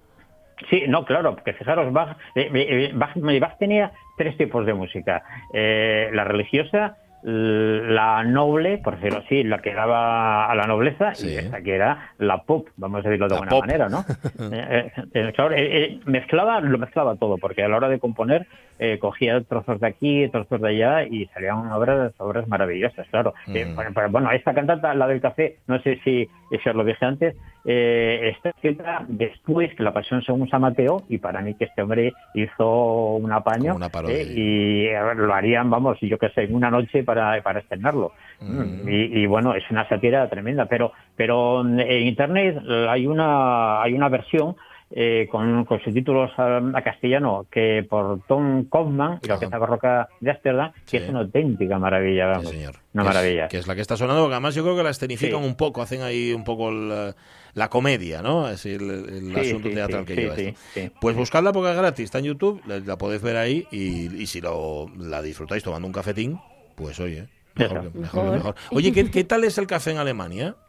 Sí, 0.71 0.85
no, 0.89 1.05
claro, 1.05 1.35
porque 1.35 1.53
fijaros, 1.55 1.93
Bach, 1.93 2.17
eh, 2.35 2.51
eh, 2.55 2.91
Bach, 2.95 3.13
Bach 3.17 3.59
tenía 3.59 3.93
tres 4.17 4.37
tipos 4.37 4.65
de 4.65 4.75
música. 4.75 5.23
Eh, 5.53 6.11
la 6.13 6.25
religiosa, 6.25 6.97
la 7.25 8.25
noble, 8.25 8.79
por 8.79 8.97
decirlo 8.97 9.21
así, 9.21 9.45
la 9.45 9.59
que 9.59 9.75
daba 9.75 10.47
a 10.51 10.55
la 10.55 10.67
nobleza, 10.67 11.15
Sí. 11.15 11.29
y 11.31 11.37
esta 11.37 11.61
que 11.63 11.75
era 11.75 12.13
la 12.19 12.43
pop, 12.43 12.69
vamos 12.77 13.05
a 13.05 13.09
decirlo 13.09 13.29
de 13.29 13.37
pop. 13.49 13.61
manera, 13.61 13.89
¿no? 13.89 14.05
Eh, 14.53 14.91
eh, 15.15 15.33
claro, 15.35 15.55
eh, 15.55 15.85
eh, 15.85 16.01
mezclaba, 16.07 16.61
lo 16.61 16.79
mezclaba 16.79 17.17
todo, 17.17 17.39
porque 17.39 17.63
a 17.63 17.69
la 17.69 17.77
hora 17.77 17.89
de 17.89 17.99
componer 18.01 18.47
eh, 18.79 18.99
cogía 18.99 19.41
trozos 19.43 19.79
de 19.81 19.87
aquí, 19.87 20.29
trozos 20.31 20.61
de 20.61 20.69
allá, 20.71 21.05
y 21.05 21.27
salían 21.27 21.71
obras, 21.71 22.13
obras 22.19 22.49
maravillosas, 22.49 23.07
claro. 23.11 23.33
Eh, 23.47 23.65
Mm. 23.67 23.75
bueno, 23.77 23.91
pero, 23.95 24.11
bueno, 24.11 24.31
esta 24.33 24.53
cantata, 24.55 24.93
la 24.95 25.07
del 25.07 25.21
café, 25.21 25.59
no 25.69 25.81
sé 25.83 26.01
si, 26.03 26.29
si 26.51 26.69
os 26.69 26.75
lo 26.75 26.85
dije 26.85 27.05
antes, 27.05 27.37
eh, 27.65 28.33
está 28.35 28.51
escrita 28.51 29.05
después 29.09 29.75
que 29.77 29.83
la 29.83 29.93
pasión 29.93 30.23
según 30.23 30.49
San 30.49 30.63
Mateo, 30.63 31.03
y 31.09 31.19
para 31.19 31.41
mí 31.43 31.55
que 31.55 31.65
este 31.67 31.83
hombre 31.83 32.13
hizo 32.35 33.15
un 33.15 33.31
apaño, 33.33 33.75
una 33.77 33.91
eh, 34.09 34.23
y 34.35 35.17
lo 35.17 35.33
harían, 35.35 35.71
vamos, 35.71 35.99
yo 36.01 36.19
qué 36.19 36.29
sé, 36.31 36.43
en 36.45 36.55
una 36.55 36.71
noche 36.71 37.05
para, 37.05 37.41
para 37.43 37.61
estrenarlo. 37.61 38.13
Mm. 38.41 38.89
Y, 38.89 39.21
y, 39.23 39.27
bueno, 39.27 39.55
es 39.55 39.63
una 39.71 39.89
sátira 39.89 40.29
tremenda, 40.29 40.67
pero, 40.67 40.93
pero 41.17 41.61
en 41.63 42.07
internet 42.07 42.59
hay 42.89 43.07
una, 43.07 43.83
hay 43.83 43.93
una 43.95 44.09
versión 44.09 44.57
eh, 44.95 45.27
con, 45.31 45.65
con 45.65 45.81
subtítulos 45.81 46.31
a, 46.39 46.59
a 46.75 46.83
castellano 46.83 47.47
que 47.51 47.87
por 47.89 48.21
Tom 48.27 48.65
Kaufman 48.71 49.21
y 49.23 49.29
la. 49.29 49.35
Orquesta 49.35 49.57
Barroca 49.57 50.09
de 50.21 50.31
Ámsterdam, 50.33 50.73
que 50.73 50.81
Sí. 50.85 50.97
es 50.99 51.09
una 51.09 51.21
auténtica 51.21 51.79
maravilla, 51.79 52.27
vamos. 52.27 52.51
Sí, 52.51 52.57
señor. 52.59 52.75
Una 52.93 53.03
Que 53.05 53.09
es- 53.09 53.15
maravilla. 53.15 53.49
que 53.49 53.57
es 53.57 53.67
la 53.67 53.75
que 53.75 53.81
está 53.81 53.97
sonando, 53.97 54.23
porque 54.23 54.35
además 54.35 54.55
yo 54.55 54.63
creo 54.65 54.77
que 54.77 54.83
la 54.83 54.91
escenifican 54.91 55.41
Sí. 55.41 55.47
un 55.47 55.57
poco, 55.57 55.81
hacen 55.81 56.03
ahí 56.03 56.35
un 56.35 56.45
poco 56.45 56.71
la, 56.71 57.15
la 57.55 57.69
comedia, 57.69 58.23
¿no? 58.23 58.49
Es 58.49 58.65
el, 58.67 58.91
el 58.91 59.35
Sí, 59.35 59.41
asunto 59.51 59.69
sí, 59.69 59.75
teatral 59.75 60.01
sí, 60.01 60.07
que 60.07 60.15
sí, 60.15 60.21
lleva 60.23 60.37
sí, 60.37 60.43
esto. 60.47 60.61
sí. 60.75 60.91
Pues 61.01 61.17
buscadla 61.17 61.53
porque 61.53 61.71
es 61.71 61.77
gratis, 61.77 62.05
está 62.05 62.19
en 62.19 62.25
YouTube, 62.25 62.63
la, 62.67 62.79
la 62.81 62.97
podéis 62.97 63.23
ver 63.23 63.37
ahí 63.37 63.67
y, 63.71 64.15
y 64.23 64.27
si 64.27 64.41
lo, 64.41 64.87
la 64.99 65.21
disfrutáis 65.23 65.63
tomando 65.63 65.87
un 65.87 65.93
cafetín, 65.93 66.39
pues 66.77 66.99
oye, 67.01 67.29
mejor, 67.57 67.83
mejor, 67.83 67.93
que 67.93 67.99
Mejor. 67.99 68.33
mejor. 68.33 68.55
Oye, 68.71 68.93
¿qué, 68.93 69.11
qué 69.11 69.25
tal 69.25 69.45
es 69.45 69.59
el 69.59 69.67
café 69.67 69.91
en 69.91 69.99
Alemania? 69.99 70.55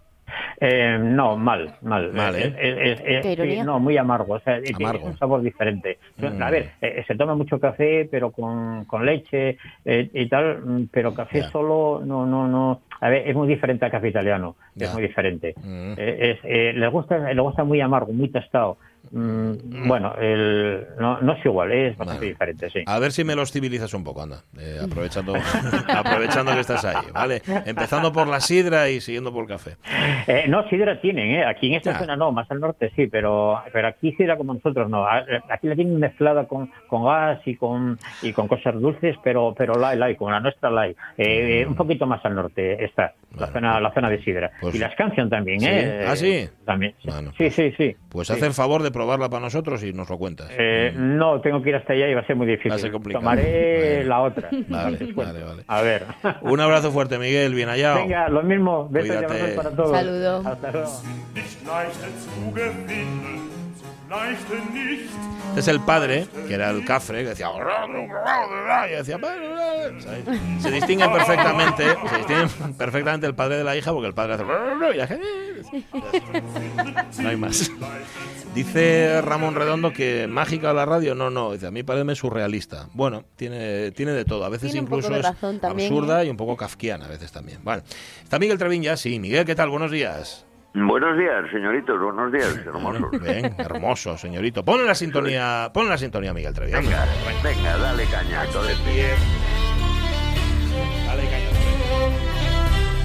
Eh, 0.62 0.98
no, 1.02 1.36
mal, 1.36 1.76
mal. 1.82 2.14
Mal, 2.14 2.36
¿eh? 2.36 2.56
Es- 2.58 3.00
es- 3.00 3.06
es- 3.06 3.22
Qué 3.22 3.24
sí, 3.24 3.30
ironía. 3.34 3.64
no, 3.66 3.80
muy 3.82 3.98
amargo. 3.98 4.36
O 4.36 4.40
sea, 4.40 4.60
es- 4.60 4.74
Amargo. 4.76 5.08
es 5.08 5.14
un 5.14 5.18
sabor 5.18 5.42
diferente. 5.42 5.98
Mm. 6.18 6.42
A 6.42 6.50
ver, 6.50 6.72
eh, 6.80 7.04
se 7.06 7.16
toma 7.16 7.36
mucho 7.36 7.60
café, 7.60 8.08
pero 8.10 8.32
con, 8.32 8.86
con 8.86 9.06
leche 9.06 9.58
eh, 9.84 10.10
y 10.14 10.30
tal, 10.30 10.88
pero 10.92 11.14
café 11.14 11.44
solo, 11.52 12.02
no, 12.06 12.26
no, 12.26 12.48
no. 12.48 12.82
A 13.04 13.10
ver, 13.10 13.28
es 13.28 13.36
muy 13.36 13.50
diferente 13.50 13.84
al 13.84 13.92
café 13.92 14.08
italiano. 14.08 14.56
Es 14.80 14.94
muy 14.94 15.02
diferente. 15.02 15.54
Mm. 15.62 15.94
Eh, 15.98 16.32
es, 16.32 16.40
eh, 16.44 16.72
les 16.74 16.90
gusta, 16.90 17.18
les 17.18 17.44
gusta 17.44 17.66
muy 17.66 17.82
amargo, 17.82 18.14
muy 18.14 18.30
tostado. 18.30 18.78
Mm, 19.12 19.88
Bueno, 19.88 20.16
el, 20.20 20.88
no, 21.00 21.20
no 21.22 21.34
es 21.34 21.46
igual, 21.46 21.72
es 21.72 21.98
bastante 21.98 22.20
Vale. 22.22 22.32
diferente, 22.32 22.70
sí. 22.70 22.84
A 22.86 23.00
ver 23.00 23.12
si 23.12 23.24
me 23.24 23.36
los 23.36 23.52
civilizas 23.52 23.94
un 23.94 24.04
poco, 24.04 24.22
anda, 24.24 24.44
eh, 24.58 24.80
aprovechando, 24.84 25.34
aprovechando 25.88 26.54
que 26.54 26.60
estás 26.62 26.84
ahí, 26.86 27.06
¿vale? 27.14 27.42
Empezando 27.66 28.12
por 28.12 28.28
la 28.28 28.40
sidra 28.40 28.90
y 28.90 29.02
siguiendo 29.02 29.32
por 29.34 29.44
el 29.44 29.50
café. 29.50 29.76
Eh, 30.28 30.46
no, 30.48 30.68
sidra 30.70 31.00
tienen, 31.02 31.32
¿eh? 31.32 31.46
Aquí 31.46 31.68
en 31.68 31.74
esta 31.74 31.92
Ya. 31.94 32.00
zona 32.00 32.16
no, 32.16 32.32
más 32.32 32.50
al 32.50 32.60
norte 32.60 32.92
sí, 32.96 33.08
pero, 33.08 33.62
pero 33.72 33.88
aquí 33.88 34.14
sidra 34.14 34.38
como 34.38 34.54
nosotros 34.54 34.90
no. 34.90 35.06
A- 35.06 35.24
Aquí 35.50 35.68
la 35.68 35.76
tienen 35.76 36.00
mezclada 36.00 36.48
con, 36.48 36.72
con 36.88 37.06
gas 37.06 37.40
y 37.46 37.56
con, 37.56 37.98
y 38.22 38.32
con 38.34 38.48
cosas 38.48 38.74
dulces, 38.80 39.16
pero, 39.24 39.54
pero 39.58 39.76
la 39.76 39.90
hay, 39.90 39.98
la 39.98 40.16
como 40.16 40.32
la 40.32 40.40
nuestra 40.40 40.70
la 40.70 40.82
hay. 40.82 40.96
Eh, 41.18 41.66
Un 41.68 41.76
poquito 41.76 42.06
más 42.06 42.24
al 42.26 42.36
norte 42.36 42.84
está, 42.84 43.14
la, 43.32 43.48
Bueno. 43.48 43.54
zona, 43.54 43.80
la 43.80 43.94
zona 43.94 44.10
de 44.10 44.24
sidra. 44.24 44.52
Pues- 44.62 44.76
y 44.76 44.80
la 44.80 44.92
Scansion 44.92 45.30
también. 45.30 45.60
¿eh? 45.64 46.06
Ah, 46.08 46.16
¿sí? 46.16 46.50
También. 46.66 46.96
Bueno. 47.04 47.32
Sí, 47.38 47.50
sí, 47.50 47.74
sí. 47.78 47.96
Pues 48.10 48.28
Sí. 48.28 48.34
el 48.44 48.54
favor 48.54 48.84
de 48.84 48.92
probarla 48.94 49.28
para 49.30 49.42
nosotros 49.42 49.84
y 49.84 49.92
nos 49.92 50.10
lo 50.10 50.18
cuentas. 50.18 50.50
Eh, 50.58 50.94
no, 50.96 51.42
tengo 51.42 51.62
que 51.62 51.70
ir 51.72 51.76
hasta 51.76 51.92
allá 51.92 52.08
y 52.08 52.14
va 52.14 52.22
a 52.22 52.26
ser 52.26 52.38
muy 52.38 52.48
difícil. 52.48 52.72
Va 52.72 52.76
a 52.76 52.80
ser 52.80 52.92
complicado. 52.92 53.22
Tomaré 53.22 54.06
la 54.06 54.22
otra. 54.22 54.50
Vale, 54.70 54.98
vale, 55.16 55.44
vale. 55.44 55.64
A 55.68 55.82
ver. 55.82 56.06
Un 56.42 56.60
abrazo 56.62 56.92
fuerte, 56.92 57.18
Miguel, 57.20 57.54
bien 57.54 57.68
hallado. 57.68 57.98
Venga, 57.98 58.30
lo 58.30 58.44
mismo. 58.44 58.88
Besos 58.90 59.08
y 59.08 59.12
Cuídate. 59.12 59.34
abrazos 59.34 59.56
para 59.56 59.76
todos. 59.76 59.92
Saludo. 59.92 60.44
Hasta 60.48 60.72
luego. 60.72 60.90
Este 65.50 65.60
es 65.60 65.68
el 65.68 65.80
padre, 65.82 66.28
que 66.48 66.54
era 66.54 66.70
el 66.70 66.86
cafre, 66.86 67.24
que 67.24 67.30
decía... 67.30 67.48
Y 68.88 68.92
decía. 68.96 69.20
Se 70.60 70.72
distingue 70.72 71.08
perfectamente, 71.10 71.84
se 71.86 72.74
perfectamente 72.78 73.28
el 73.28 73.36
padre 73.36 73.58
de 73.58 73.64
la 73.64 73.76
hija 73.76 73.92
porque 73.92 74.08
el 74.08 74.14
padre 74.14 74.34
hace... 74.34 74.44
y 74.94 74.98
la 74.98 75.08
gente- 75.08 75.26
No 77.20 77.30
hay 77.30 77.38
más. 77.38 77.72
Dice 78.56 79.22
Ramón 79.22 79.56
Redondo 79.56 79.94
que 79.94 80.28
mágica 80.28 80.74
la 80.74 80.86
radio, 80.86 81.16
no, 81.16 81.30
no, 81.32 81.54
dice, 81.54 81.68
a 81.68 81.72
mí 81.72 81.82
parece 81.84 82.16
surrealista. 82.16 82.88
Bueno, 82.94 83.24
tiene, 83.36 83.92
tiene 83.92 84.12
de 84.12 84.26
todo, 84.26 84.46
a 84.46 84.50
veces 84.50 84.72
Tiene 84.72 84.86
incluso 84.86 85.16
es 85.16 85.26
también, 85.60 85.92
absurda 85.92 86.22
¿eh? 86.24 86.28
y 86.28 86.30
un 86.30 86.38
poco 86.38 86.56
kafkiana 86.56 87.06
a 87.06 87.10
veces 87.10 87.32
también. 87.32 87.60
Vale. 87.64 87.84
Está 88.24 88.38
Miguel 88.38 88.58
Trevín 88.60 88.84
ya, 88.84 88.96
sí. 88.98 89.20
Miguel, 89.20 89.46
¿qué 89.46 89.56
tal? 89.56 89.70
Buenos 89.70 89.90
días. 89.92 90.46
Buenos 90.76 91.18
días, 91.20 91.52
señoritos, 91.52 92.00
buenos 92.02 92.32
días, 92.32 92.58
hermosos. 92.66 93.12
Bien, 93.22 93.54
hermoso, 93.60 94.18
señorito. 94.18 94.66
Ponle 94.66 94.86
la 94.86 94.96
sintonía, 94.96 95.70
ponle 95.72 95.92
la 95.92 95.98
sintonía, 96.00 96.34
Miguel 96.34 96.52
Trevín. 96.54 96.74
Venga, 96.74 97.06
venga, 97.44 97.78
dale 97.78 98.06
caña. 98.06 98.44
Dale 98.46 98.74
caña. 101.26 101.50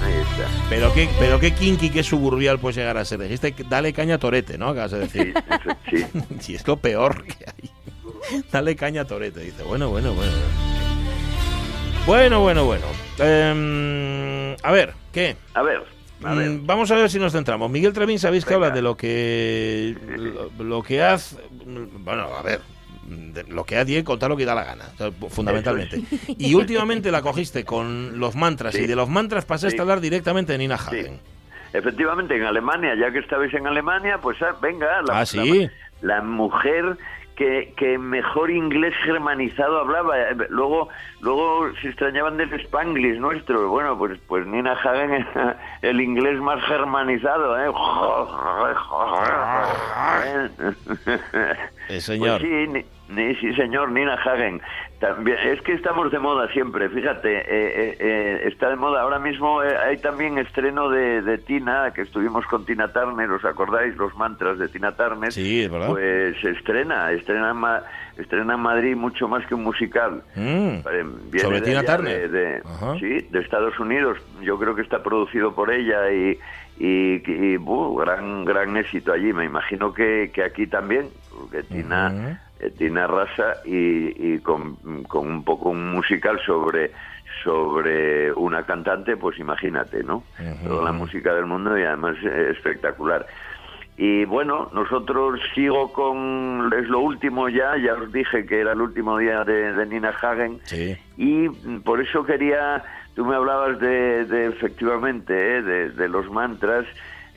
Ahí 0.03 0.13
está. 0.13 0.47
Pero 0.69 0.91
qué, 0.93 1.09
pero 1.19 1.39
qué 1.39 1.51
kinky, 1.53 1.91
qué 1.91 2.01
suburbial 2.01 2.57
puede 2.57 2.77
llegar 2.77 2.97
a 2.97 3.05
ser. 3.05 3.19
Dijiste, 3.19 3.53
dale 3.69 3.93
caña 3.93 4.15
a 4.15 4.17
Torete, 4.17 4.57
¿no? 4.57 4.69
Acabas 4.69 4.91
de 4.91 5.07
Sí, 5.07 5.17
decir. 5.19 5.33
eso, 5.37 5.77
sí. 5.91 6.05
Si 6.39 6.55
es 6.55 6.67
lo 6.67 6.77
peor 6.77 7.23
que 7.23 7.45
hay. 7.45 8.41
Dale 8.51 8.75
caña 8.75 9.01
a 9.01 9.05
Torete. 9.05 9.41
Dice, 9.41 9.61
bueno, 9.61 9.89
bueno, 9.89 10.13
bueno. 10.13 10.31
Bueno, 12.07 12.39
bueno, 12.39 12.65
bueno. 12.65 12.85
Em, 13.19 14.55
a 14.63 14.71
ver, 14.71 14.93
¿qué? 15.13 15.35
A 15.53 15.61
ver, 15.61 15.83
a 16.23 16.33
ver. 16.33 16.49
Mm, 16.49 16.65
Vamos 16.65 16.91
a 16.91 16.95
ver 16.95 17.09
si 17.09 17.19
nos 17.19 17.31
centramos. 17.33 17.69
Miguel 17.71 17.93
Trevín, 17.93 18.19
sabéis 18.19 18.45
que 18.45 18.53
Venga. 18.55 18.67
habla 18.67 18.75
de 18.75 18.81
lo 18.81 18.95
que 18.97 19.95
lo, 20.57 20.63
lo 20.63 20.83
que 20.83 21.01
hace. 21.01 21.37
Bueno, 21.65 22.23
a 22.37 22.41
ver. 22.41 22.59
de 23.07 23.43
lo 23.45 23.63
que 23.63 23.75
hace 23.77 23.93
y 23.97 24.03
contar 24.03 24.29
lo 24.29 24.37
que 24.37 24.45
da 24.45 24.53
la 24.53 24.63
gana, 24.63 24.85
o 24.93 24.97
sea, 24.97 25.11
fundamentalmente. 25.29 26.01
Y 26.37 26.53
últimamente 26.53 27.09
la 27.11 27.21
cogiste 27.23 27.65
con 27.65 28.19
los 28.19 28.35
mantras 28.35 28.75
Sí. 28.75 28.81
y 28.83 28.87
de 28.87 28.95
los 28.95 29.09
mantras 29.09 29.45
pasaste 29.45 29.71
Sí. 29.71 29.77
a 29.79 29.81
hablar 29.81 29.99
directamente 29.99 30.51
de 30.51 30.59
Nina 30.59 30.75
Hagen. 30.75 31.19
Efectivamente, 31.73 32.35
en 32.35 32.43
Alemania, 32.43 32.95
ya 32.99 33.11
que 33.11 33.19
estabais 33.19 33.53
en 33.53 33.65
Alemania, 33.65 34.19
pues 34.21 34.39
ah, 34.41 34.55
venga, 34.61 35.01
la, 35.07 35.19
Ah, 35.21 35.25
sí. 35.25 35.69
la, 36.01 36.15
la 36.17 36.21
mujer 36.21 36.97
que, 37.39 37.73
que 37.77 37.97
mejor 37.97 38.51
inglés 38.51 38.93
germanizado 39.05 39.79
hablaba. 39.79 40.13
Luego 40.49 40.89
luego 41.21 41.69
se 41.81 41.87
extrañaban 41.87 42.35
del 42.35 42.51
Spanglish 42.59 43.17
nuestro. 43.17 43.69
Bueno, 43.69 43.97
pues 43.97 44.19
pues 44.27 44.45
Nina 44.45 44.73
Hagen 44.73 45.13
era 45.13 45.57
el 45.81 46.01
inglés 46.01 46.37
más 46.41 46.61
germanizado, 46.65 47.57
¿eh? 47.57 47.71
Eh, 51.89 52.01
señor. 52.01 52.41
Pues 52.41 52.51
sí, 52.51 52.67
ni- 52.67 52.85
ni- 53.15 53.35
sí, 53.35 53.53
señor, 53.55 53.89
Nina 53.91 54.15
Hagen. 54.15 54.61
También, 54.99 55.37
es 55.45 55.61
que 55.61 55.71
estamos 55.73 56.11
de 56.11 56.19
moda 56.19 56.51
siempre, 56.51 56.89
fíjate, 56.89 57.37
eh, 57.37 57.43
eh, 57.49 57.97
eh, 57.99 58.41
está 58.47 58.69
de 58.69 58.75
moda. 58.75 59.01
Ahora 59.01 59.17
mismo 59.17 59.63
eh, 59.63 59.77
hay 59.77 59.95
también 59.97 60.37
estreno 60.37 60.89
de, 60.89 61.21
de 61.21 61.37
Tina, 61.37 61.93
que 61.93 62.01
estuvimos 62.01 62.45
con 62.47 62.65
Tina 62.65 62.91
Turner, 62.91 63.31
¿os 63.31 63.45
acordáis? 63.45 63.95
Los 63.95 64.13
mantras 64.17 64.59
de 64.59 64.67
Tina 64.67 64.91
Turner. 64.97 65.31
Sí, 65.31 65.63
es 65.63 65.71
verdad. 65.71 65.87
Pues 65.87 66.43
estrena, 66.43 67.11
estrena 67.13 67.51
en, 67.51 67.57
Ma- 67.57 67.81
estrena 68.17 68.55
en 68.55 68.59
Madrid 68.59 68.95
mucho 68.97 69.29
más 69.29 69.45
que 69.47 69.55
un 69.55 69.63
musical. 69.63 70.21
Mm. 70.35 70.39
Eh, 70.41 70.81
viene 71.31 71.39
Sobre 71.39 71.61
de 71.61 71.65
Tina 71.65 71.83
Turner. 71.85 72.29
de- 72.29 72.61
sí, 72.99 73.25
de 73.31 73.39
Estados 73.39 73.79
Unidos. 73.79 74.17
Yo 74.41 74.59
creo 74.59 74.75
que 74.75 74.81
está 74.81 75.01
producido 75.01 75.55
por 75.55 75.71
ella 75.71 76.11
y, 76.11 76.37
y, 76.77 77.21
y, 77.25 77.55
buh, 77.55 77.95
gran 78.01 78.43
gran 78.43 78.75
éxito 78.75 79.13
allí. 79.13 79.31
Me 79.31 79.45
imagino 79.45 79.93
que, 79.93 80.29
que 80.33 80.43
aquí 80.43 80.67
también, 80.67 81.07
porque 81.39 81.63
Tina, 81.63 82.41
Tina 82.77 83.07
Rasa 83.07 83.57
y, 83.65 84.33
y 84.33 84.39
con, 84.39 84.75
con 85.03 85.27
un 85.27 85.43
poco 85.43 85.69
un 85.69 85.91
musical 85.91 86.39
sobre 86.45 86.91
sobre 87.43 88.31
una 88.33 88.63
cantante, 88.63 89.15
pues 89.15 89.39
imagínate, 89.39 90.03
¿no? 90.03 90.23
Toda 90.65 90.83
la 90.83 90.91
música 90.91 91.33
del 91.33 91.45
mundo 91.45 91.77
y 91.77 91.83
además 91.83 92.17
eh, 92.23 92.49
espectacular. 92.51 93.25
Y 93.97 94.25
bueno, 94.25 94.69
nosotros 94.73 95.39
sigo 95.53 95.91
con, 95.91 96.71
es 96.77 96.87
lo 96.87 96.99
último 96.99 97.49
ya, 97.49 97.77
ya 97.77 97.95
os 97.95 98.11
dije 98.11 98.45
que 98.45 98.61
era 98.61 98.71
el 98.71 98.81
último 98.81 99.17
día 99.17 99.43
de, 99.43 99.73
de 99.73 99.85
Nina 99.85 100.09
Hagen. 100.09 100.59
Sí. 100.63 100.97
Y 101.17 101.49
por 101.79 102.01
eso 102.01 102.25
quería, 102.25 102.83
tú 103.15 103.25
me 103.25 103.35
hablabas 103.35 103.79
de, 103.79 104.25
de 104.25 104.47
efectivamente, 104.47 105.57
eh, 105.57 105.61
de, 105.61 105.89
de 105.91 106.07
los 106.09 106.29
mantras. 106.31 106.85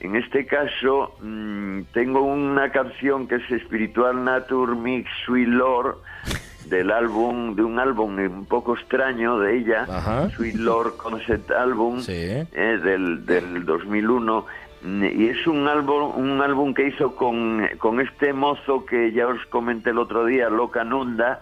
En 0.03 0.15
este 0.17 0.45
caso, 0.45 1.15
mm, 1.21 1.81
tengo 1.93 2.21
una 2.21 2.69
canción 2.71 3.27
que 3.27 3.35
es 3.35 3.61
Spiritual 3.63 4.23
Nature 4.23 4.75
Mix 4.75 5.09
Sweet 5.25 5.47
Lord, 5.47 5.95
del 6.65 6.91
álbum, 6.91 7.55
de 7.55 7.63
un 7.63 7.79
álbum 7.79 8.17
un 8.19 8.45
poco 8.45 8.75
extraño 8.75 9.39
de 9.39 9.57
ella, 9.57 9.83
Ajá. 9.89 10.29
Sweet 10.29 10.55
Lord 10.55 10.97
Concept 10.97 11.51
Album, 11.51 11.99
Sí. 12.01 12.11
eh, 12.13 12.79
del, 12.83 13.25
del 13.25 13.65
2001 13.65 14.45
mm, 14.83 15.03
y 15.05 15.25
es 15.27 15.45
un 15.47 15.67
álbum 15.67 16.11
un 16.17 16.41
álbum 16.41 16.73
que 16.73 16.87
hizo 16.87 17.15
con, 17.15 17.65
con 17.79 17.99
este 18.01 18.33
mozo 18.33 18.85
que 18.85 19.11
ya 19.13 19.27
os 19.27 19.45
comenté 19.47 19.91
el 19.91 19.97
otro 19.97 20.25
día 20.25 20.49
Loca 20.49 20.83
Nunda 20.83 21.39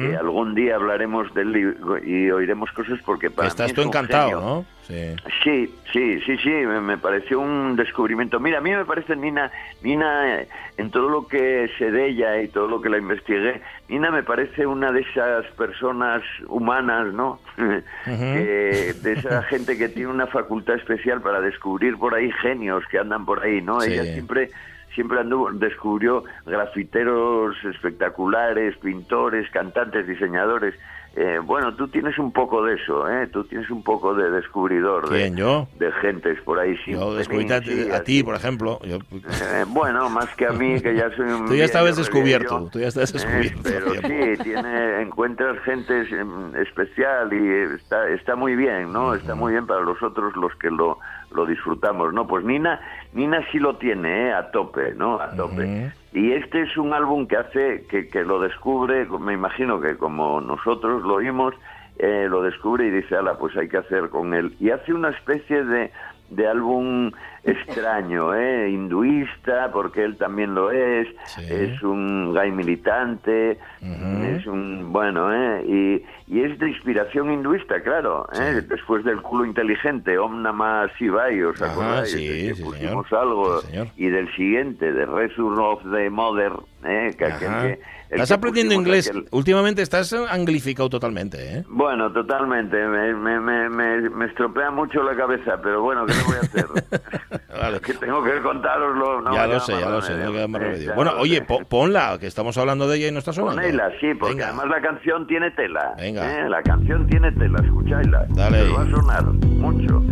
que 0.00 0.16
algún 0.16 0.54
día 0.54 0.76
hablaremos 0.76 1.32
de 1.34 1.42
él 1.42 1.76
y, 2.04 2.10
y 2.10 2.30
oiremos 2.30 2.70
cosas 2.72 2.98
porque 3.04 3.30
para 3.30 3.48
Estás 3.48 3.68
mí 3.70 3.74
tú 3.74 3.80
es 3.82 3.86
un 3.86 3.90
encantado, 3.90 4.28
genio. 4.28 4.40
¿no? 4.40 4.64
Sí. 4.82 5.14
Sí, 5.44 5.74
sí, 5.92 6.20
sí, 6.20 6.36
sí, 6.38 6.50
me, 6.50 6.80
me 6.80 6.98
pareció 6.98 7.40
un 7.40 7.76
descubrimiento. 7.76 8.40
Mira, 8.40 8.58
a 8.58 8.60
mí 8.60 8.70
me 8.70 8.84
parece 8.84 9.14
Nina, 9.16 9.50
Nina, 9.82 10.44
en 10.76 10.90
todo 10.90 11.08
lo 11.08 11.28
que 11.28 11.70
sé 11.78 11.90
de 11.90 12.08
ella 12.08 12.40
y 12.42 12.48
todo 12.48 12.66
lo 12.66 12.80
que 12.80 12.88
la 12.88 12.98
investigué, 12.98 13.62
Nina 13.88 14.10
me 14.10 14.22
parece 14.22 14.66
una 14.66 14.90
de 14.90 15.00
esas 15.00 15.46
personas 15.52 16.22
humanas, 16.48 17.12
¿no? 17.12 17.40
De 18.06 19.12
esa 19.12 19.42
gente 19.50 19.78
que 19.78 19.88
tiene 19.88 20.10
una 20.10 20.26
facultad 20.26 20.76
especial 20.76 21.20
para 21.20 21.40
descubrir 21.40 21.96
por 21.96 22.14
ahí 22.14 22.30
genios 22.40 22.84
que 22.90 22.98
andan 22.98 23.24
por 23.24 23.42
ahí, 23.42 23.60
¿no? 23.60 23.80
Sí. 23.80 23.92
Ella 23.92 24.04
siempre 24.04 24.50
siempre 24.94 25.20
anduvo, 25.20 25.50
descubrió 25.52 26.24
grafiteros 26.44 27.56
espectaculares, 27.64 28.76
pintores, 28.78 29.48
cantantes, 29.50 30.06
diseñadores. 30.06 30.74
Eh, 31.14 31.38
bueno, 31.44 31.74
tú 31.74 31.88
tienes 31.88 32.18
un 32.18 32.32
poco 32.32 32.64
de 32.64 32.74
eso, 32.74 33.06
¿eh? 33.06 33.26
Tú 33.26 33.44
tienes 33.44 33.68
un 33.70 33.82
poco 33.82 34.14
de 34.14 34.30
descubridor 34.30 35.10
de, 35.10 35.16
¿Quién, 35.18 35.36
yo? 35.36 35.68
de 35.78 35.92
gentes 35.92 36.40
por 36.40 36.58
ahí. 36.58 36.74
Sí, 36.86 36.92
Yo 36.92 37.14
descubrí 37.14 37.44
a, 37.52 37.60
sí, 37.60 37.90
a 37.90 37.96
así. 37.96 38.04
ti, 38.04 38.22
por 38.22 38.34
ejemplo. 38.34 38.78
Yo- 38.84 38.98
Eh, 39.52 39.64
bueno, 39.68 40.08
más 40.08 40.34
que 40.36 40.46
a 40.46 40.52
mí, 40.52 40.80
que 40.80 40.94
ya 40.94 41.10
soy 41.14 41.26
un... 41.30 41.46
Tú 41.48 41.54
ya 41.54 41.64
estabas 41.66 41.96
descubierto, 41.96 42.56
viejo. 42.58 42.70
tú 42.72 42.78
ya 42.78 42.88
Eh, 42.88 42.92
descubierto. 42.94 43.60
pero 43.62 43.92
sí, 43.92 44.42
tiene, 44.42 45.02
encuentras 45.02 45.58
gente 45.64 46.00
em, 46.18 46.56
especial 46.56 47.30
y 47.32 47.74
está, 47.74 48.08
está 48.08 48.34
muy 48.34 48.56
bien, 48.56 48.90
¿no? 48.92 49.14
Está 49.14 49.34
muy 49.34 49.52
bien 49.52 49.66
para 49.66 49.80
los 49.82 50.02
otros 50.02 50.34
los 50.36 50.54
que 50.56 50.70
lo, 50.70 50.98
lo 51.34 51.46
disfrutamos, 51.46 52.12
¿no? 52.12 52.26
Pues 52.26 52.44
Nina, 52.44 52.80
Nina 53.12 53.44
sí 53.50 53.58
lo 53.58 53.76
tiene, 53.76 54.28
¿eh? 54.28 54.32
A 54.32 54.50
tope, 54.50 54.94
¿no? 54.94 55.20
A 55.20 55.34
tope. 55.34 55.92
Y 56.12 56.32
este 56.32 56.62
es 56.62 56.76
un 56.76 56.92
álbum 56.92 57.26
que 57.26 57.36
hace, 57.36 57.86
que, 57.88 58.08
que 58.08 58.24
lo 58.24 58.40
descubre, 58.40 59.06
me 59.06 59.32
imagino 59.32 59.80
que 59.80 59.96
como 59.96 60.40
nosotros 60.40 61.02
lo 61.02 61.14
oímos, 61.14 61.54
eh, 61.98 62.26
lo 62.28 62.42
descubre 62.42 62.86
y 62.86 62.90
dice, 62.90 63.16
ala, 63.16 63.38
pues 63.38 63.56
hay 63.56 63.68
que 63.68 63.78
hacer 63.78 64.08
con 64.08 64.34
él. 64.34 64.54
Y 64.60 64.70
hace 64.70 64.92
una 64.92 65.10
especie 65.10 65.64
de, 65.64 65.90
de 66.34 66.48
álbum 66.48 67.10
extraño, 67.44 68.34
¿eh? 68.34 68.70
hinduista, 68.70 69.70
porque 69.72 70.04
él 70.04 70.16
también 70.16 70.54
lo 70.54 70.70
es, 70.70 71.08
Sí. 71.26 71.42
es 71.48 71.82
un 71.82 72.32
gay 72.34 72.50
militante, 72.50 73.58
es 73.80 74.46
un, 74.46 74.92
bueno, 74.92 75.32
¿eh? 75.34 75.64
y, 75.66 76.02
y 76.34 76.42
es 76.44 76.58
de 76.58 76.68
inspiración 76.68 77.32
hinduista, 77.32 77.80
claro, 77.82 78.26
¿eh? 78.32 78.62
después 78.68 79.04
del 79.04 79.20
culo 79.22 79.44
inteligente, 79.44 80.16
Om 80.18 80.42
Namah 80.42 80.86
Shivaya, 80.98 81.48
¿os 81.48 81.60
acordáis? 81.62 82.10
sí, 82.12 82.26
De 82.28 82.54
que 82.54 82.62
pusimos 82.62 83.08
señor. 83.08 83.22
algo, 83.22 83.60
y 83.96 84.08
del 84.08 84.32
siguiente, 84.34 84.92
de 84.92 85.04
Resurn 85.06 85.58
of 85.58 85.82
the 85.92 86.08
Mother, 86.10 86.52
¿eh? 86.84 87.10
que 87.18 87.24
aquel 87.24 87.48
Ajá. 87.48 87.62
que- 87.62 87.80
Estás 88.12 88.30
aprendiendo 88.32 88.74
inglés. 88.74 89.10
aquel- 89.10 89.26
Últimamente 89.30 89.82
estás 89.82 90.12
anglificado 90.12 90.88
totalmente, 90.90 91.58
¿eh? 91.58 91.64
bueno, 91.68 92.12
totalmente. 92.12 92.76
Me, 92.86 93.14
me, 93.14 93.40
me, 93.40 93.68
me- 93.68 94.10
me 94.10 94.26
estropea 94.26 94.70
mucho 94.70 95.02
la 95.02 95.16
cabeza, 95.16 95.58
pero 95.62 95.82
bueno, 95.82 96.04
¿qué 96.06 96.14
le 96.14 96.22
voy 96.24 96.36
a 96.36 96.40
hacer? 96.40 96.66
Vale. 97.62 97.80
que 97.80 97.94
tengo 97.94 98.22
que 98.24 98.40
contároslo. 98.42 99.20
No 99.22 99.34
ya 99.34 99.46
lo 99.46 99.60
sé, 99.60 99.72
ya 99.78 99.88
lo 99.88 100.02
sé, 100.02 100.16
no 100.16 100.48
más 100.48 100.60
remedio. 100.62 100.94
Bueno, 100.94 101.12
oye, 101.18 101.42
po- 101.46 101.64
ponla, 101.64 102.16
que 102.20 102.26
estamos 102.26 102.56
hablando 102.58 102.86
de 102.88 102.98
ella 102.98 103.08
y 103.08 103.12
no 103.12 103.18
está 103.18 103.32
sonando. 103.32 103.60
Ponela, 103.60 103.90
sí, 104.00 104.08
porque 104.18 104.34
Venga. 104.34 104.48
además 104.48 104.66
la 104.68 104.80
canción 104.82 105.26
tiene 105.26 105.50
tela. 105.52 105.94
Venga. 105.96 106.40
¿eh? 106.46 106.48
La 106.48 106.62
canción 106.62 107.06
tiene 107.08 107.32
tela, 107.32 107.58
escuchadla. 107.64 108.26
Dale. 108.30 108.62
Os 108.62 108.78
va 108.78 108.82
a 108.82 108.90
sonar 108.90 109.24
mucho. 109.24 110.02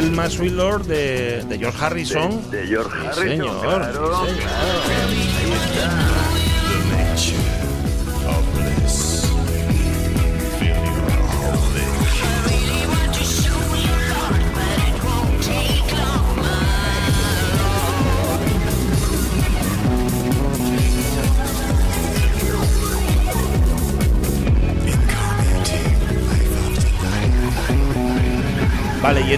El 0.00 0.10
más 0.12 0.32
Sweet 0.32 0.52
Lord 0.52 0.84
de, 0.86 1.44
de 1.44 1.58
George 1.58 1.78
Harrison. 1.84 2.50
De, 2.50 2.62
de 2.62 2.66
George 2.68 2.90
Sí, 3.00 3.06
Harrison, 3.20 3.28
señor, 3.28 3.60
claro, 3.60 4.24
sí, 4.26 4.30
señor. 4.32 4.46
claro. 4.46 5.29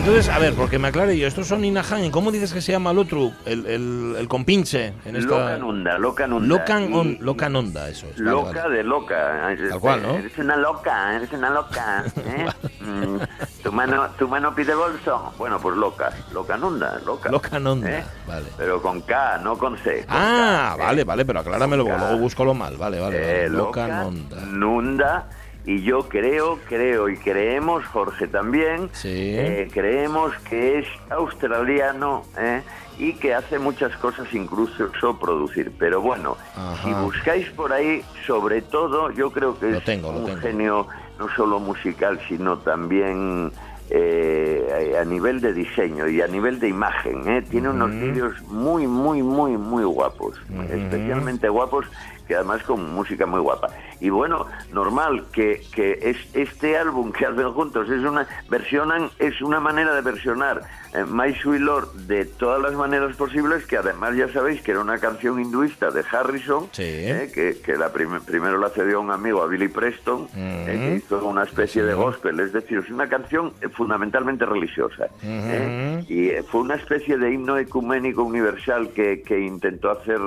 Entonces, 0.05 0.29
a 0.31 0.39
ver, 0.41 0.55
porque 0.55 0.81
me 0.81 0.89
aclare 0.89 1.17
yo, 1.17 1.29
estos 1.29 1.47
son 1.47 1.61
Nina 1.61 1.81
Hagen, 1.81 2.11
¿cómo 2.11 2.33
dices 2.33 2.53
que 2.53 2.61
se 2.61 2.73
llama 2.73 2.91
el 2.91 2.99
otro? 2.99 3.31
El, 3.47 3.65
el, 3.67 4.17
el 4.19 4.27
compinche 4.29 4.95
en 5.05 5.15
esta... 5.15 5.31
Locanunda, 5.31 5.97
Locanunda. 5.99 6.47
Locan, 6.49 6.93
on- 6.93 7.19
Locanonda, 7.21 7.89
eso 7.89 8.07
es. 8.09 8.17
vale, 8.19 8.31
Loca 8.33 8.63
vale. 8.65 8.77
de 8.77 8.83
loca. 8.85 9.55
Tal 9.71 9.79
cual, 9.81 10.03
¿no? 10.03 10.15
Eres 10.17 10.37
una 10.39 10.57
loca, 10.57 11.15
eres 11.17 11.33
una 11.33 11.51
loca. 11.51 12.05
¿eh? 12.17 12.47
Mm, 12.81 13.17
tu, 13.63 13.71
mano, 13.73 14.09
tu 14.19 14.27
mano 14.27 14.53
pide 14.53 14.75
bolso. 14.75 15.33
Bueno, 15.39 15.61
pues 15.61 15.77
loca. 15.77 16.11
Locanunda, 16.33 16.99
loca. 17.07 17.31
Locanonda, 17.31 17.99
¿eh? 18.01 18.05
vale. 18.27 18.47
Pero 18.59 18.83
con 18.83 19.03
K, 19.03 19.39
no 19.39 19.57
con 19.57 19.79
C. 19.79 19.99
con 20.07 20.17
Ah, 20.17 20.75
K, 20.77 20.83
¿eh? 20.83 20.85
vale, 20.87 21.05
vale, 21.05 21.25
pero 21.25 21.39
acláramelo, 21.41 21.85
luego 21.85 22.19
busco 22.19 22.45
lo 22.45 22.55
mal, 22.55 22.77
vale, 22.77 22.99
vale. 22.99 23.21
vale. 23.21 23.45
Eh, 23.45 23.49
loca, 23.49 23.83
Locanonda. 23.87 24.41
Nunda. 24.47 25.29
Y 25.65 25.83
yo 25.83 26.09
creo, 26.09 26.59
creo 26.69 27.09
y 27.09 27.17
creemos, 27.17 27.85
Jorge 27.87 28.27
también, 28.27 28.89
Sí. 28.93 29.09
eh, 29.37 29.69
creemos 29.73 30.33
que 30.49 30.81
es 30.81 30.87
australiano 31.11 32.23
¿eh? 32.39 32.63
y 32.99 33.15
que 33.15 33.33
hace 33.35 33.59
muchas 33.59 33.97
cosas 33.99 34.27
incluso 34.35 34.91
producir. 35.21 35.71
Pero 35.79 36.01
bueno, 36.01 36.37
Ajá. 36.57 36.77
si 36.85 36.93
buscáis 36.95 37.49
por 37.51 37.73
ahí, 37.73 38.03
sobre 38.27 38.61
todo, 38.63 39.11
yo 39.13 39.31
creo 39.31 39.59
que 39.59 39.71
Lo 39.71 39.79
es 39.79 39.85
tengo, 39.85 40.11
un 40.11 40.27
tengo. 40.27 40.41
genio 40.41 40.87
no 41.19 41.29
solo 41.37 41.61
musical, 41.61 42.19
sino 42.29 42.59
también 42.59 43.53
eh, 43.91 44.97
a 45.01 45.05
nivel 45.05 45.41
de 45.41 45.53
diseño 45.53 46.09
y 46.09 46.23
a 46.23 46.27
nivel 46.27 46.59
de 46.59 46.69
imagen. 46.69 47.29
¿eh? 47.29 47.43
Tiene 47.43 47.69
unos 47.69 47.91
vídeos 47.91 48.41
muy, 48.49 48.87
muy, 48.87 49.23
muy, 49.23 49.57
muy 49.57 49.85
guapos, 49.85 50.35
especialmente 50.71 51.49
guapos 51.49 51.87
que 52.27 52.35
además 52.35 52.63
con 52.63 52.95
música 52.95 53.27
muy 53.27 53.41
guapa. 53.41 53.69
Y 54.01 54.11
bueno, 54.11 54.47
normal 54.73 55.25
que, 55.33 55.63
que 55.75 55.99
es 56.03 56.17
este 56.35 56.77
álbum 56.77 57.13
que 57.13 57.27
hacen 57.27 57.53
juntos 57.53 57.89
es 57.89 58.03
una 58.03 58.27
versionan 58.49 59.11
es 59.19 59.41
una 59.41 59.61
manera 59.61 59.95
de 59.95 60.01
versionar 60.01 60.63
My 61.09 61.35
Sweet 61.35 61.61
Lord 61.63 61.93
de 62.07 62.25
todas 62.27 62.61
las 62.61 62.75
maneras 62.75 63.17
posibles, 63.17 63.65
que 63.67 63.79
además 63.79 64.15
ya 64.15 64.29
sabéis 64.33 64.61
que 64.61 64.73
era 64.73 64.81
una 64.81 64.99
canción 64.99 65.41
hinduista 65.41 65.91
de 65.91 66.05
Harrison, 66.11 66.69
Sí. 66.73 66.83
eh, 66.85 67.31
que, 67.35 67.59
que 67.65 67.77
la 67.77 67.91
prim- 67.93 68.21
primero 68.27 68.59
la 68.59 68.69
cedió 68.69 69.01
un 69.01 69.11
amigo 69.11 69.43
a 69.43 69.47
Billy 69.47 69.69
Preston, 69.69 70.29
eh, 70.37 70.65
que 70.67 70.95
hizo 70.97 71.25
una 71.27 71.45
especie 71.45 71.83
de 71.83 71.95
gospel, 71.95 72.41
es 72.41 72.53
decir, 72.53 72.79
es 72.79 72.91
una 72.91 73.09
canción 73.09 73.53
eh, 73.63 73.69
fundamentalmente 73.71 74.45
religiosa. 74.45 75.07
eh, 75.23 76.05
y 76.09 76.29
eh, 76.29 76.43
fue 76.43 76.61
una 76.61 76.75
especie 76.75 77.17
de 77.17 77.33
himno 77.33 77.57
ecuménico 77.57 78.23
universal 78.23 78.91
que, 78.95 79.23
que 79.23 79.41
intentó 79.41 79.91
hacer 79.91 80.21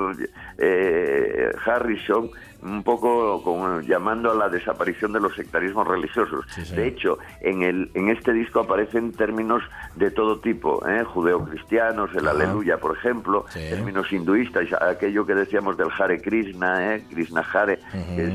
eh, 0.58 1.52
Harrison 1.64 2.30
un 2.62 2.82
poco 2.82 3.42
como 3.42 3.80
llamando 3.80 4.30
a 4.30 4.34
la 4.34 4.48
desaparición 4.48 5.12
de 5.12 5.20
los 5.20 5.34
sectarismos 5.34 5.86
religiosos. 5.86 6.44
Sí, 6.54 6.64
sí. 6.64 6.74
De 6.74 6.86
hecho, 6.88 7.18
en, 7.40 7.62
el, 7.62 7.90
en 7.94 8.08
este 8.08 8.32
disco 8.32 8.60
aparecen 8.60 9.12
términos 9.12 9.62
de 9.94 10.10
todo 10.10 10.38
tipo, 10.40 10.86
¿eh? 10.88 11.04
judeocristianos, 11.04 12.14
el 12.14 12.28
aleluya, 12.28 12.78
por 12.78 12.96
ejemplo, 12.96 13.44
Sí. 13.48 13.60
términos 13.70 14.10
hinduistas, 14.12 14.66
aquello 14.80 15.24
que 15.26 15.34
decíamos 15.34 15.76
del 15.76 15.88
Hare 15.98 16.20
Krishna, 16.20 16.94
¿eh? 16.94 17.04
Krishna 17.10 17.44
Hare, 17.52 17.78
que 18.14 18.24
es 18.24 18.34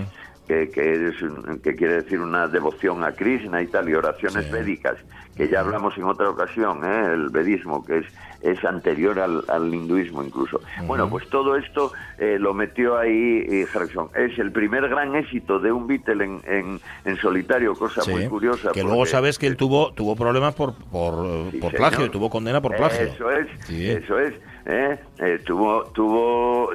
que, 0.51 0.69
que 0.69 1.07
es 1.07 1.15
que 1.63 1.75
quiere 1.75 2.01
decir 2.01 2.19
una 2.19 2.47
devoción 2.47 3.03
a 3.05 3.13
Krishna 3.13 3.61
y 3.61 3.67
tal, 3.67 3.87
y 3.89 3.93
oraciones 3.93 4.45
Sí. 4.45 4.51
védicas, 4.51 4.97
que 5.37 5.47
ya 5.47 5.61
hablamos 5.61 5.97
en 5.97 6.03
otra 6.03 6.29
ocasión, 6.29 6.83
¿eh? 6.83 7.13
el 7.13 7.29
vedismo, 7.29 7.85
que 7.85 7.99
es, 7.99 8.05
es 8.41 8.63
anterior 8.65 9.17
al, 9.19 9.43
al 9.47 9.73
hinduismo 9.73 10.21
incluso. 10.23 10.59
Bueno, 10.87 11.09
pues 11.09 11.29
todo 11.29 11.55
esto 11.55 11.93
eh, 12.17 12.37
lo 12.39 12.53
metió 12.53 12.97
ahí 12.97 13.45
eh, 13.47 13.65
Harrison. 13.73 14.09
Es 14.15 14.37
el 14.39 14.51
primer 14.51 14.89
gran 14.89 15.15
éxito 15.15 15.59
de 15.59 15.71
un 15.71 15.87
Beatle 15.87 16.25
en, 16.25 16.41
en, 16.45 16.79
en 17.05 17.17
solitario, 17.17 17.73
cosa 17.75 18.01
Sí, 18.01 18.11
muy 18.11 18.27
curiosa. 18.27 18.71
que 18.73 18.83
luego 18.83 19.05
sabes 19.05 19.39
que 19.39 19.47
él 19.47 19.55
tuvo 19.55 19.93
tuvo 19.93 20.15
problemas 20.17 20.53
por 20.55 20.73
por, 20.91 21.51
Sí, 21.51 21.57
por 21.59 21.71
plagio, 21.73 22.11
tuvo 22.11 22.29
condena 22.29 22.59
por 22.61 22.75
plagio. 22.75 23.05
Eso 23.05 23.31
es, 23.31 23.47
Sí. 23.67 23.89
eso 23.89 24.19
es. 24.19 24.33
¿Eh? 24.65 24.97
Eh, 25.19 25.39
tuvo, 25.45 25.83
tuvo, 25.93 26.71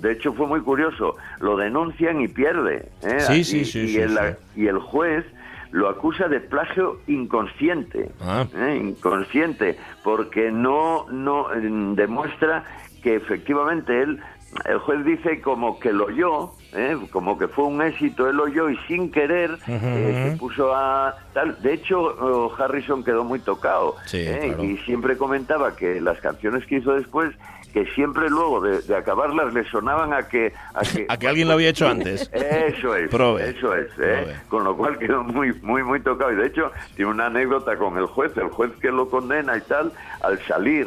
de 0.00 0.12
hecho 0.12 0.32
fue 0.32 0.46
muy 0.46 0.60
curioso, 0.60 1.16
lo 1.40 1.56
denuncian 1.56 2.20
y 2.20 2.28
pierde. 2.28 2.88
¿eh? 3.02 3.20
Sí, 3.20 3.44
sí, 3.44 3.58
y, 3.60 3.64
sí, 3.64 3.80
y 3.80 3.88
sí, 3.88 3.98
el, 3.98 4.10
sí. 4.10 4.62
y 4.62 4.66
el 4.66 4.78
juez 4.78 5.24
lo 5.72 5.88
acusa 5.88 6.28
de 6.28 6.40
plagio 6.40 7.00
inconsciente, 7.06 8.10
Ah. 8.20 8.46
¿eh? 8.56 8.80
inconsciente, 8.82 9.76
porque 10.04 10.50
no, 10.50 11.06
no 11.10 11.48
mm, 11.54 11.94
demuestra 11.94 12.64
que 13.02 13.16
efectivamente 13.16 14.02
él, 14.02 14.20
el 14.64 14.78
juez 14.78 15.04
dice 15.04 15.40
como 15.40 15.78
que 15.78 15.92
lo 15.92 16.06
oyó, 16.06 16.50
¿eh? 16.72 16.96
como 17.10 17.38
que 17.38 17.46
fue 17.48 17.64
un 17.64 17.82
éxito, 17.82 18.28
él 18.28 18.36
lo 18.36 18.44
oyó 18.44 18.70
y 18.70 18.76
sin 18.88 19.10
querer 19.10 19.58
eh, 19.66 20.30
se 20.32 20.36
puso 20.38 20.74
a 20.74 21.14
tal. 21.34 21.60
De 21.62 21.74
hecho, 21.74 22.00
oh, 22.00 22.54
Harrison 22.58 23.04
quedó 23.04 23.24
muy 23.24 23.38
tocado 23.40 23.96
Sí, 24.06 24.18
¿eh? 24.18 24.38
claro. 24.54 24.64
y 24.64 24.76
siempre 24.78 25.16
comentaba 25.16 25.76
que 25.76 26.00
las 26.00 26.18
canciones 26.20 26.64
que 26.66 26.76
hizo 26.76 26.94
después 26.94 27.34
que 27.72 27.84
siempre 27.94 28.30
luego 28.30 28.62
de, 28.62 28.80
de 28.80 28.96
acabarlas 28.96 29.52
le 29.52 29.62
sonaban 29.64 30.14
a 30.14 30.26
que 30.28 30.54
a 30.72 30.80
que, 30.80 31.04
A 31.10 31.18
que 31.18 31.28
alguien 31.28 31.48
lo 31.48 31.54
había 31.54 31.68
hecho 31.68 31.86
antes. 31.86 32.30
eso 32.32 32.96
es 32.96 33.10
Prove. 33.10 33.50
eso 33.50 33.74
es 33.74 33.88
¿eh? 34.00 34.34
Con 34.48 34.64
lo 34.64 34.74
cual 34.74 34.96
quedó 34.98 35.22
muy 35.22 35.52
muy 35.60 35.82
muy 35.82 36.00
tocado 36.00 36.32
y 36.32 36.36
de 36.36 36.46
hecho 36.46 36.72
tiene 36.94 37.10
una 37.10 37.26
anécdota 37.26 37.76
con 37.76 37.98
el 37.98 38.06
juez 38.06 38.34
el 38.38 38.48
juez 38.48 38.70
que 38.80 38.90
lo 38.90 39.10
condena 39.10 39.58
y 39.58 39.60
tal 39.62 39.92
al 40.22 40.38
salir 40.46 40.86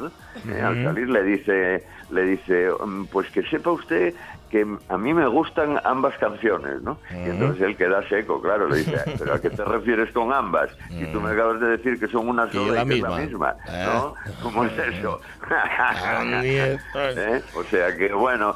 al 0.63 0.83
salir 0.83 1.09
le 1.09 1.23
dice 1.23 1.83
le 2.11 2.23
dice 2.23 2.69
"Mm, 2.85 3.05
pues 3.05 3.29
que 3.31 3.43
sepa 3.43 3.71
usted 3.71 4.13
que 4.49 4.65
a 4.89 4.97
mí 4.97 5.13
me 5.13 5.27
gustan 5.27 5.79
ambas 5.83 6.17
canciones, 6.17 6.81
¿no? 6.81 6.97
Y 7.11 7.29
entonces 7.29 7.61
él 7.61 7.77
queda 7.77 8.01
seco, 8.09 8.41
claro, 8.41 8.67
le 8.67 8.77
dice, 8.77 8.97
¿pero 9.19 9.35
a 9.35 9.39
qué 9.41 9.51
te 9.51 9.63
refieres 9.63 10.11
con 10.11 10.33
ambas? 10.33 10.71
Y 10.89 11.05
tú 11.05 11.21
me 11.21 11.31
acabas 11.33 11.59
de 11.59 11.67
decir 11.67 11.99
que 11.99 12.07
son 12.07 12.27
una 12.27 12.47
Y 12.47 12.53
sola 12.53 12.73
la 12.73 12.83
y 12.83 12.87
que 12.87 12.95
es 12.95 13.01
la 13.03 13.09
misma. 13.09 13.51
misma, 13.51 13.55
Eh. 13.67 13.85
¿no? 13.85 14.15
¿Cómo 14.41 14.65
es 14.65 14.71
eso? 14.77 15.21
Ah. 15.51 16.41
¿Eh? 16.43 17.41
O 17.55 17.63
sea 17.63 17.95
que, 17.95 18.11
bueno, 18.13 18.55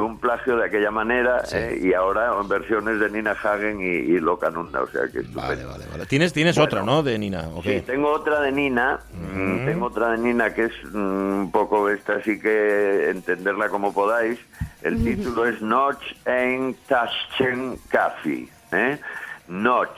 un 0.00 0.18
plagio 0.18 0.56
de 0.56 0.66
aquella 0.66 0.90
manera 0.90 1.44
Sí. 1.44 1.56
eh, 1.56 1.80
y 1.82 1.92
ahora 1.94 2.32
en 2.40 2.48
versiones 2.48 3.00
de 3.00 3.10
Nina 3.10 3.32
Hagen 3.32 3.80
y, 3.80 3.84
y 3.84 4.20
Locanunda, 4.20 4.82
o 4.82 4.86
sea 4.88 5.02
que 5.02 5.20
estupendo. 5.20 5.40
Vale, 5.48 5.64
vale, 5.64 5.84
vale. 5.90 6.06
Tienes 6.06 6.32
tienes 6.32 6.56
Bueno. 6.56 6.66
otra, 6.66 6.82
¿no? 6.82 7.02
De 7.02 7.18
Nina. 7.18 7.48
Sí, 7.62 7.82
tengo 7.86 8.10
otra 8.12 8.40
de 8.40 8.52
Nina, 8.52 9.00
mm, 9.12 9.64
tengo 9.66 9.86
otra 9.86 10.10
de 10.12 10.18
Nina 10.18 10.52
que 10.54 10.64
es 10.64 10.72
mm, 10.92 10.96
un 11.40 11.50
poco 11.52 11.88
esta, 11.88 12.14
así 12.14 12.38
que 12.40 13.10
entenderla 13.10 13.68
como 13.68 13.92
podáis. 13.92 14.38
El 14.82 15.02
título 15.04 15.44
es 15.46 15.60
Noch 15.60 15.98
ein 16.24 16.74
Taschen 16.88 17.76
Kaffee, 17.90 18.48
¿eh? 18.72 18.98
Noch 19.48 19.88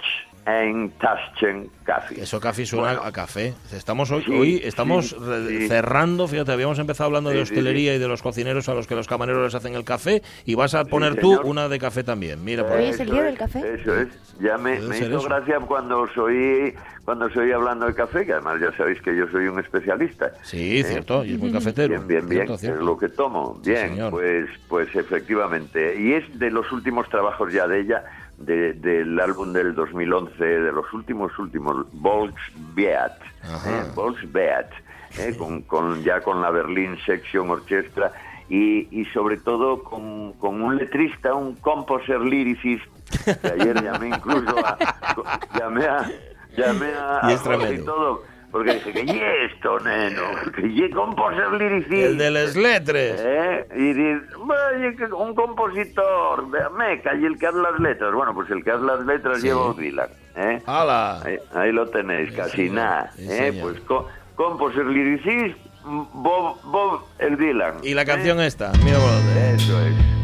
ein 0.44 0.90
Taschen 0.98 1.68
Kaffee. 1.84 2.20
Eso 2.22 2.40
café 2.40 2.66
suena 2.66 2.86
Bueno. 2.94 3.02
a 3.04 3.12
café. 3.12 3.54
Estamos 3.72 4.10
hoy, 4.10 4.22
Sí, 4.24 4.32
hoy 4.32 4.60
estamos 4.64 5.10
sí, 5.10 5.16
re- 5.18 5.46
sí. 5.48 5.68
cerrando, 5.68 6.26
fíjate, 6.28 6.52
habíamos 6.52 6.78
empezado 6.78 7.06
hablando 7.08 7.30
de 7.30 7.40
hostelería 7.42 7.94
y 7.94 7.98
de 7.98 8.08
los 8.08 8.22
cocineros 8.22 8.68
a 8.68 8.74
los 8.74 8.86
que 8.86 8.94
los 8.94 9.06
camareros 9.06 9.42
les 9.44 9.54
hacen 9.54 9.74
el 9.74 9.84
café 9.84 10.22
y 10.44 10.54
vas 10.54 10.74
a 10.74 10.84
poner 10.84 11.16
tú 11.20 11.40
una 11.44 11.68
de 11.68 11.78
café 11.78 12.02
también. 12.04 12.44
Mira, 12.44 12.64
por 12.66 12.76
Hoy 12.76 12.84
ahí. 12.84 12.90
es 12.90 13.00
el 13.00 13.10
día 13.10 13.22
del 13.22 13.38
café. 13.38 13.74
Eso 13.74 13.94
es. 13.96 14.08
Ya 14.40 14.58
me, 14.58 14.76
hizo 14.76 14.92
eso. 14.92 15.22
gracia 15.22 15.60
cuando 15.60 16.00
os 16.00 16.16
oí, 16.18 16.74
cuando 17.04 17.26
os 17.26 17.36
oí 17.36 17.52
hablando 17.52 17.86
de 17.86 17.94
café, 17.94 18.24
que 18.26 18.32
además 18.32 18.60
ya 18.60 18.76
sabéis 18.76 19.00
que 19.02 19.16
yo 19.16 19.28
soy 19.28 19.46
un 19.46 19.60
especialista. 19.60 20.32
Sí, 20.42 20.82
cierto, 20.82 21.24
y 21.24 21.34
es 21.34 21.38
muy 21.38 21.52
cafetero. 21.52 21.88
Bien, 21.88 22.06
bien, 22.08 22.28
bien, 22.28 22.40
Cierto, 22.46 22.58
cierto. 22.58 22.80
es 22.80 22.84
lo 22.86 22.98
que 22.98 23.08
tomo. 23.10 23.60
Bien, 23.64 23.96
pues, 24.10 24.46
pues 24.68 24.88
efectivamente. 24.96 26.00
Y 26.00 26.14
es 26.14 26.38
de 26.38 26.50
los 26.50 26.70
últimos 26.72 27.08
trabajos 27.08 27.52
ya 27.52 27.66
de 27.68 27.80
ella, 27.80 28.02
de- 28.44 28.72
del 28.74 29.18
álbum 29.20 29.52
del 29.52 29.74
2011, 29.74 30.44
de 30.44 30.72
los 30.72 30.92
últimos, 30.92 31.36
últimos, 31.38 31.86
Volksbeat. 31.92 33.12
¿eh? 33.66 33.84
Volksbeat, 33.94 34.70
¿eh? 35.18 35.34
con, 35.38 35.62
con, 35.62 36.02
ya 36.02 36.20
con 36.20 36.40
la 36.40 36.50
Berlin 36.50 36.96
Section 37.06 37.50
Orchestra. 37.50 38.12
Y, 38.48 38.88
y 38.90 39.04
sobre 39.06 39.38
todo 39.38 39.82
con, 39.82 40.32
con 40.34 40.60
un 40.60 40.76
letrista, 40.76 41.32
un 41.34 41.54
composer 41.56 42.20
lyricist, 42.20 42.84
que 43.24 43.48
ayer 43.48 43.82
llamé 43.82 44.08
incluso 44.08 44.54
a, 44.66 44.76
llamé 45.58 45.86
a, 45.86 46.10
llamé 46.56 46.86
a, 46.94 47.30
Y 47.30 47.34
a 47.34 47.84
todo, 47.84 48.22
porque 48.52 48.74
dije, 48.74 48.92
que 48.92 49.00
¿y 49.04 49.20
esto, 49.50 49.80
neno? 49.80 50.22
Que 50.54 50.66
¿y 50.68 50.90
composer 50.90 51.50
lyricist? 51.54 51.92
El 51.92 52.18
de 52.18 52.30
las 52.30 52.54
letras. 52.54 53.20
¿Eh? 53.20 53.66
Y 53.76 53.92
dice, 53.94 54.20
"Vaya, 54.44 55.14
un 55.16 55.34
compositor 55.34 56.50
de 56.50 56.60
Meca 56.78 57.14
y 57.16 57.24
el 57.24 57.38
que 57.38 57.46
hace 57.48 57.58
las 57.58 57.80
letras. 57.80 58.12
Bueno, 58.14 58.34
pues 58.34 58.48
el 58.50 58.62
que 58.62 58.70
hace 58.70 58.84
las 58.84 59.04
letras 59.06 59.40
Sí. 59.40 59.48
lleva 59.48 59.72
Dylan. 59.76 60.08
¿eh? 60.36 60.62
¡Hala! 60.66 61.20
Ahí, 61.22 61.38
ahí 61.54 61.72
lo 61.72 61.88
tenéis, 61.88 62.30
Sí, 62.30 62.36
casi 62.36 62.56
señor. 62.56 62.74
nada. 62.74 63.10
Sí, 63.16 63.22
¿eh? 63.24 63.52
señor. 63.52 63.62
Pues 63.72 63.80
co- 63.84 64.08
Compos 64.34 64.74
el 64.76 64.88
lyricist, 64.92 65.58
Bob, 65.84 66.56
Bob 66.64 67.02
el 67.18 67.36
Dylan. 67.36 67.74
Y 67.82 67.92
la 67.94 68.04
canción 68.04 68.40
esta, 68.40 68.72
mira 68.82 68.96
por. 68.98 69.42
Eso 69.54 69.78
es. 69.82 70.21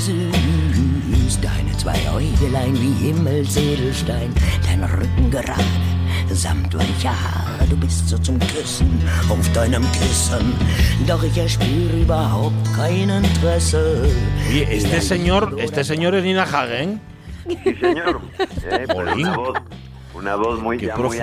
Zuckersüß, 0.00 1.40
deine 1.40 1.76
zwei 1.76 1.98
Äugelein 2.14 2.74
wie 2.74 3.06
Himmelsedelstein, 3.06 4.32
dein 4.66 4.84
Rücken 4.84 5.30
gerade, 5.30 5.64
samt 6.30 6.74
weicher 6.74 7.10
Haare, 7.10 7.66
du 7.68 7.76
bist 7.76 8.08
so 8.08 8.18
zum 8.18 8.38
Küssen 8.38 9.00
auf 9.28 9.52
deinem 9.52 9.84
Kissen, 9.92 10.54
doch 11.06 11.22
ich 11.22 11.36
erspüre 11.36 12.00
überhaupt 12.02 12.54
kein 12.76 13.10
Interesse. 13.10 14.08
Oye, 14.50 14.66
este 14.70 15.00
señor, 15.00 15.56
este 15.58 15.84
señor 15.84 16.14
es 16.14 16.24
Nina 16.24 16.46
Hagen. 16.50 17.00
Sí, 17.46 17.74
señor. 17.80 18.20
Eh, 18.70 18.86
pero. 18.86 19.54
Una 20.20 20.36
voz, 20.36 20.60
muy, 20.60 20.78
Qué 20.78 20.86
ya 20.86 20.96
muy 20.96 21.18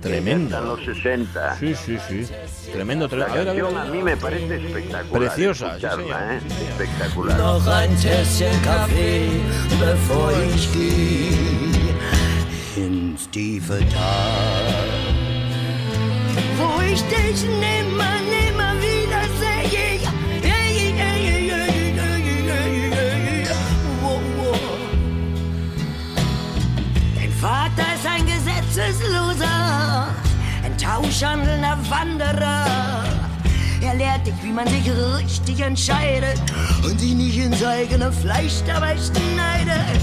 Tremendo. 0.00 0.58
En 0.58 0.64
los 0.64 0.84
60. 0.84 1.56
Sí, 1.56 1.74
sí, 1.74 1.98
sí. 2.08 2.26
Tremendo, 2.72 3.08
tremendo. 3.08 3.40
A 3.40 3.44
canción 3.44 3.90
mí 3.90 4.02
me 4.02 4.16
parece 4.16 4.56
espectacular. 4.56 5.28
Preciosa, 5.28 5.66
sí, 5.66 5.86
escucharla, 5.86 6.04
señor. 6.04 6.32
¿eh? 6.32 6.68
Espectacular. 6.68 7.38
Noch 7.38 7.66
ein 7.68 7.96
Tässchen 7.96 8.62
Kaffee, 8.62 9.40
bevor 9.80 10.32
ich 10.54 10.72
geh 10.72 11.74
ins 12.76 13.28
tiefe 13.30 13.78
Tal. 13.90 14.94
Wo 16.58 16.80
ich 16.82 17.02
dich 17.04 17.42
nimmer, 17.44 18.16
nimmer 18.30 18.63
Vater 27.76 27.94
ist 27.94 28.06
ein 28.06 28.26
Gesetzesloser, 28.26 30.06
ein 30.64 30.76
tauschhandelnder 30.78 31.78
Wanderer. 31.90 33.04
Er 33.82 33.94
lehrt 33.94 34.26
dich, 34.26 34.34
wie 34.42 34.52
man 34.52 34.66
sich 34.68 34.90
richtig 35.18 35.60
entscheidet 35.60 36.40
und 36.84 36.98
sich 36.98 37.14
nicht 37.14 37.38
ins 37.38 37.64
eigene 37.64 38.10
Fleisch 38.12 38.62
dabei 38.66 38.96
schneidet. 38.96 40.00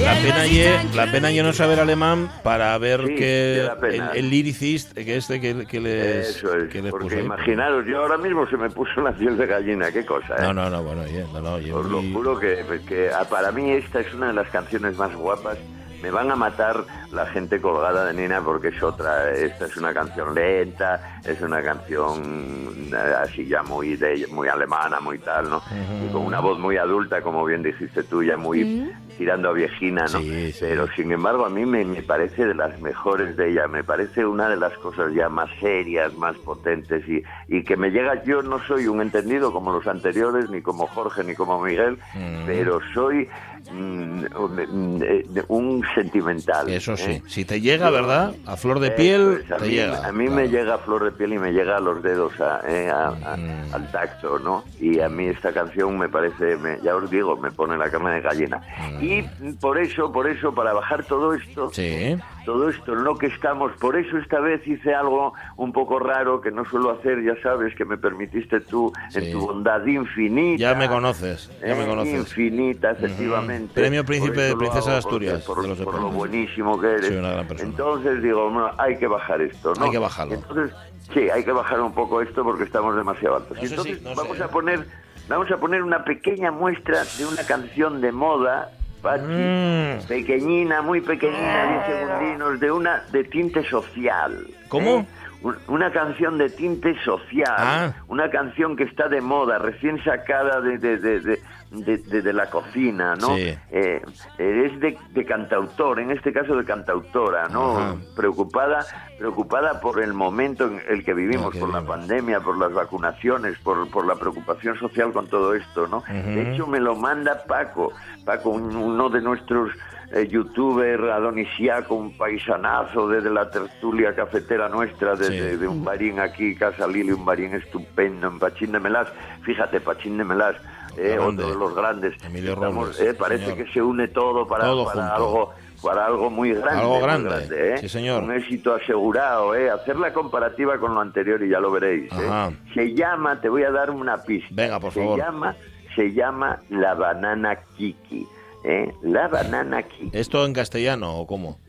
La 0.00 0.12
Er 0.12 0.22
pena, 0.22 0.44
ye, 0.46 0.70
la 0.94 1.06
pena 1.06 1.28
yo 1.32 1.42
no 1.42 1.52
saber 1.52 1.80
alemán 1.80 2.30
para 2.44 2.78
ver 2.78 3.00
Sí, 3.04 3.14
que 3.16 3.68
el, 3.90 4.02
el 4.14 4.30
lyricist, 4.30 4.92
que 4.92 5.16
este 5.16 5.40
que, 5.40 5.66
que 5.66 5.80
les, 5.80 6.36
Eso 6.36 6.54
es, 6.54 6.70
que 6.70 6.80
les 6.82 6.92
porque 6.92 7.06
puso 7.16 7.18
imaginaros, 7.18 7.84
yo 7.84 7.98
ahora 8.02 8.16
mismo 8.16 8.46
se 8.46 8.56
me 8.56 8.70
puso 8.70 9.00
la 9.00 9.10
piel 9.10 9.36
de 9.36 9.46
gallina, 9.48 9.90
qué 9.90 10.06
cosa, 10.06 10.36
¿eh? 10.36 10.42
No, 10.42 10.52
no, 10.54 10.70
no, 10.70 10.84
bueno, 10.84 11.02
oye, 11.02 11.24
no, 11.32 11.40
no, 11.40 11.54
oye, 11.54 11.72
Os 11.72 11.84
lo 11.86 12.00
muy- 12.00 12.12
juro 12.12 12.38
que, 12.38 12.64
que 12.86 13.10
ah, 13.12 13.24
para 13.28 13.50
mí 13.50 13.72
esta 13.72 13.98
es 13.98 14.14
una 14.14 14.28
de 14.28 14.34
las 14.34 14.48
canciones 14.50 14.96
más 14.96 15.12
guapas. 15.16 15.58
Me 16.02 16.10
van 16.10 16.30
a 16.30 16.36
matar 16.36 16.84
la 17.12 17.26
gente 17.26 17.60
colgada 17.60 18.06
de 18.06 18.14
Nina 18.14 18.40
porque 18.40 18.68
es 18.68 18.82
otra. 18.82 19.30
Esta 19.32 19.66
es 19.66 19.76
una 19.76 19.92
canción 19.92 20.34
lenta, 20.34 21.20
es 21.24 21.40
una 21.40 21.62
canción 21.62 22.88
eh, 22.92 23.14
así 23.22 23.46
ya 23.46 23.62
muy 23.62 23.96
de, 23.96 24.26
muy 24.30 24.48
alemana, 24.48 25.00
muy 25.00 25.18
tal, 25.18 25.50
¿no? 25.50 25.62
Y 26.04 26.12
con 26.12 26.22
una 26.22 26.40
voz 26.40 26.58
muy 26.58 26.76
adulta, 26.76 27.22
como 27.22 27.44
bien 27.44 27.62
dijiste 27.62 28.02
tú, 28.04 28.22
ya 28.22 28.36
muy 28.36 28.92
tirando 29.18 29.48
a 29.48 29.52
viejina, 29.52 30.02
¿no? 30.02 30.20
Sí, 30.20 30.52
sí. 30.52 30.58
Pero 30.60 30.86
sin 30.94 31.10
embargo 31.10 31.44
a 31.44 31.50
mí 31.50 31.66
me, 31.66 31.84
me 31.84 32.02
parece 32.02 32.46
de 32.46 32.54
las 32.54 32.80
mejores 32.80 33.36
de 33.36 33.50
ella, 33.50 33.66
me 33.66 33.82
parece 33.82 34.24
una 34.24 34.48
de 34.48 34.56
las 34.56 34.72
cosas 34.78 35.12
ya 35.12 35.28
más 35.28 35.50
serias, 35.60 36.14
más 36.14 36.36
potentes 36.36 37.06
y, 37.08 37.24
y 37.48 37.64
que 37.64 37.76
me 37.76 37.90
llega, 37.90 38.22
yo 38.22 38.42
no 38.42 38.60
soy 38.60 38.86
un 38.86 39.02
entendido 39.02 39.52
como 39.52 39.72
los 39.72 39.86
anteriores, 39.88 40.48
ni 40.50 40.62
como 40.62 40.86
Jorge, 40.86 41.24
ni 41.24 41.34
como 41.34 41.60
Miguel, 41.60 41.98
pero 42.46 42.80
soy 42.94 43.28
un- 43.70 45.02
eh, 45.02 45.24
un 45.48 45.84
sentimental. 45.94 46.68
Eso 46.68 46.96
sí. 46.96 47.10
¿eh? 47.12 47.22
Si 47.26 47.44
te 47.44 47.60
llega, 47.60 47.90
¿verdad? 47.90 48.34
A 48.46 48.56
flor 48.56 48.80
de 48.80 48.90
piel, 48.90 49.44
a 49.50 49.56
te 49.56 49.64
mí, 49.66 49.70
llega. 49.70 50.06
A 50.06 50.12
mí 50.12 50.26
claro. 50.26 50.40
me 50.40 50.48
llega 50.48 50.74
a 50.74 50.78
flor 50.78 51.04
de 51.04 51.12
piel 51.12 51.34
y 51.34 51.38
me 51.38 51.52
llega 51.52 51.76
a 51.76 51.80
los 51.80 52.02
dedos, 52.02 52.32
a- 52.40 52.60
eh, 52.66 52.90
a- 52.90 53.36
Mm. 53.36 53.74
al 53.74 53.90
tacto, 53.92 54.38
¿no? 54.38 54.64
Y 54.80 55.00
a 55.00 55.08
mí 55.08 55.26
esta 55.26 55.52
canción 55.52 55.98
me 55.98 56.08
parece, 56.08 56.56
me- 56.56 56.78
ya 56.82 56.96
os 56.96 57.10
digo, 57.10 57.36
me 57.36 57.50
pone 57.50 57.76
la 57.76 57.90
carne 57.90 58.12
de 58.16 58.20
gallina. 58.20 58.60
Y 59.00 59.22
por 59.60 59.78
eso, 59.78 60.10
por 60.12 60.28
eso, 60.28 60.54
para 60.54 60.72
bajar 60.72 61.04
todo 61.04 61.34
esto, 61.34 61.66
Mm. 61.66 61.72
Sí. 61.74 62.16
todo 62.44 62.68
esto 62.70 62.94
en 62.94 63.04
lo 63.04 63.16
que 63.18 63.26
estamos, 63.26 63.72
por 63.78 63.96
eso 63.96 64.16
esta 64.18 64.40
vez 64.40 64.66
hice 64.66 64.94
algo 64.94 65.34
un 65.56 65.72
poco 65.72 65.98
raro 65.98 66.40
que 66.40 66.50
no 66.50 66.64
suelo 66.64 66.90
hacer, 66.90 67.22
ya 67.22 67.34
sabes, 67.42 67.74
que 67.74 67.84
me 67.84 67.98
permitiste 67.98 68.60
tú 68.60 68.92
Sí. 69.10 69.18
en 69.18 69.32
tu 69.32 69.40
bondad 69.46 69.84
infinita. 69.86 70.58
Ya 70.60 70.74
me 70.74 70.88
conoces, 70.88 71.50
ya 71.60 71.74
me 71.74 71.84
Eh, 71.84 71.86
conoces. 71.86 72.14
Infinita, 72.14 72.92
efectivamente. 72.92 73.47
Premio 73.74 74.04
Príncipe 74.04 74.40
de 74.40 74.56
Princesa 74.56 74.92
de 74.92 74.96
Asturias, 74.98 75.42
Por, 75.44 75.62
de 75.62 75.68
los 75.68 75.78
por 75.78 75.94
lo 76.00 76.08
buenísimo 76.10 76.80
que 76.80 76.86
eres. 76.88 77.06
Soy 77.06 77.16
una 77.16 77.30
gran 77.32 77.46
persona. 77.46 77.70
Entonces 77.70 78.22
digo, 78.22 78.50
bueno, 78.50 78.70
hay 78.78 78.96
que 78.98 79.06
bajar 79.06 79.40
esto, 79.40 79.74
¿no? 79.74 79.84
Hay 79.86 79.90
que 79.90 79.98
bajarlo. 79.98 80.34
Entonces, 80.34 80.76
sí, 81.12 81.28
hay 81.30 81.44
que 81.44 81.52
bajar 81.52 81.80
un 81.80 81.92
poco 81.92 82.20
esto 82.22 82.42
porque 82.44 82.64
estamos 82.64 82.94
demasiado 82.96 83.36
altos. 83.36 83.56
No 83.56 83.62
sé 83.62 83.68
Entonces 83.68 83.98
si- 83.98 84.04
no 84.04 84.14
vamos 84.14 84.36
sé, 84.36 84.42
a 84.44 84.48
poner, 84.48 84.86
vamos 85.28 85.50
a 85.50 85.56
poner 85.56 85.82
una 85.82 86.04
pequeña 86.04 86.50
muestra 86.50 87.02
de 87.18 87.26
una 87.26 87.42
canción 87.46 88.00
de 88.00 88.12
moda. 88.12 88.70
Pachi, 89.02 89.22
Mm. 89.24 90.08
pequeñina, 90.08 90.82
muy 90.82 91.00
pequeñina, 91.00 91.84
10 91.86 91.98
segundinos, 92.00 92.58
de 92.58 92.72
una 92.72 93.04
de 93.12 93.22
tinte 93.24 93.62
social. 93.68 94.44
¿Cómo? 94.68 94.90
¿eh? 94.98 95.06
Un- 95.40 95.56
Una 95.68 95.92
canción 95.92 96.36
de 96.36 96.50
tinte 96.50 96.96
social, 97.04 97.54
Ah. 97.56 97.92
una 98.08 98.28
canción 98.28 98.74
que 98.74 98.82
está 98.82 99.06
de 99.08 99.20
moda, 99.20 99.58
recién 99.60 100.02
sacada 100.02 100.60
de, 100.60 100.78
de, 100.78 100.98
de, 100.98 101.38
de- 101.70 101.98
de- 101.98 102.32
la 102.32 102.48
cocina, 102.50 103.14
¿no? 103.16 103.36
Sí. 103.36 103.42
Eh, 103.70 104.02
eh, 104.38 104.70
es 104.72 104.80
de, 104.80 104.96
de 105.10 105.24
cantautor, 105.24 105.98
en 106.00 106.10
este 106.10 106.32
caso 106.32 106.56
de 106.56 106.64
cantautora, 106.64 107.48
¿no? 107.48 107.76
Ajá. 107.78 107.96
Preocupada, 108.16 108.86
preocupada 109.18 109.80
por 109.80 110.00
el 110.02 110.12
momento 110.14 110.66
en 110.66 110.80
el 110.88 111.04
que 111.04 111.14
vivimos, 111.14 111.56
por 111.56 111.70
la 111.72 111.82
pandemia, 111.82 112.40
por 112.40 112.56
las 112.58 112.72
vacunaciones, 112.72 113.58
por, 113.58 113.90
por 113.90 114.06
la 114.06 114.14
preocupación 114.14 114.78
social 114.78 115.12
con 115.12 115.26
todo 115.28 115.54
esto, 115.54 115.86
¿no? 115.88 116.02
De 116.08 116.52
hecho, 116.52 116.66
me 116.66 116.80
lo 116.80 116.94
manda 116.96 117.42
Paco, 117.46 117.92
Paco, 118.24 118.50
un- 118.50 118.76
uno 118.76 119.08
de 119.08 119.20
nuestros 119.20 119.70
eh, 120.10 120.26
youtuber 120.26 120.98
adonisiaco, 121.10 121.94
un 121.94 122.16
paisanazo 122.16 123.08
desde 123.08 123.28
la 123.28 123.50
tertulia 123.50 124.14
cafetera 124.14 124.66
nuestra, 124.70 125.14
desde 125.16 125.50
Sí. 125.50 125.56
de 125.58 125.68
un 125.68 125.84
barín 125.84 126.18
aquí, 126.18 126.54
Casa 126.54 126.86
Lili, 126.88 127.12
un 127.12 127.26
barín 127.26 127.52
estupendo 127.54 128.26
en 128.28 128.38
Pachín 128.38 128.72
de 128.72 128.80
Melás. 128.80 129.08
Fíjate, 129.42 129.80
Pachín 129.82 130.16
de 130.16 130.24
Melás, 130.24 130.56
eh, 130.98 131.14
Grande. 131.16 131.42
otro 131.44 131.48
de 131.54 131.58
los 131.60 131.74
grandes. 131.74 132.24
Emilio 132.24 132.52
Estamos, 132.54 133.00
eh, 133.00 133.14
parece 133.14 133.46
señor. 133.46 133.64
que 133.64 133.72
se 133.72 133.82
une 133.82 134.08
todo 134.08 134.46
para, 134.46 134.64
Todo 134.64 134.84
para 134.86 135.14
algo 135.14 135.52
para 135.82 136.06
algo 136.06 136.28
muy 136.28 136.52
grande. 136.52 136.80
Algo 136.80 136.94
muy 136.94 137.02
grande, 137.02 137.74
¿eh? 137.74 137.78
sí, 137.78 137.88
señor. 137.88 138.22
Un 138.24 138.32
éxito 138.32 138.74
asegurado, 138.74 139.54
¿eh? 139.54 139.70
Hacer 139.70 139.96
la 139.96 140.12
comparativa 140.12 140.76
con 140.78 140.94
lo 140.94 141.00
anterior 141.00 141.40
y 141.42 141.48
ya 141.50 141.60
lo 141.60 141.70
veréis. 141.70 142.10
¿eh? 142.12 142.56
Se 142.74 142.94
llama, 142.94 143.40
te 143.40 143.48
voy 143.48 143.62
a 143.62 143.70
dar 143.70 143.90
una 143.90 144.16
pista. 144.18 144.48
Venga, 144.50 144.80
por 144.80 144.92
se 144.92 145.00
favor. 145.00 145.18
Llama, 145.18 145.54
se 145.94 146.12
llama 146.12 146.58
La 146.70 146.94
Banana 146.94 147.56
Kiki. 147.76 148.26
¿eh? 148.64 148.92
La 149.02 149.28
Banana 149.28 149.82
Kiki. 149.84 150.10
¿Esto 150.18 150.44
en 150.44 150.52
castellano 150.52 151.16
o 151.16 151.26
cómo? 151.28 151.60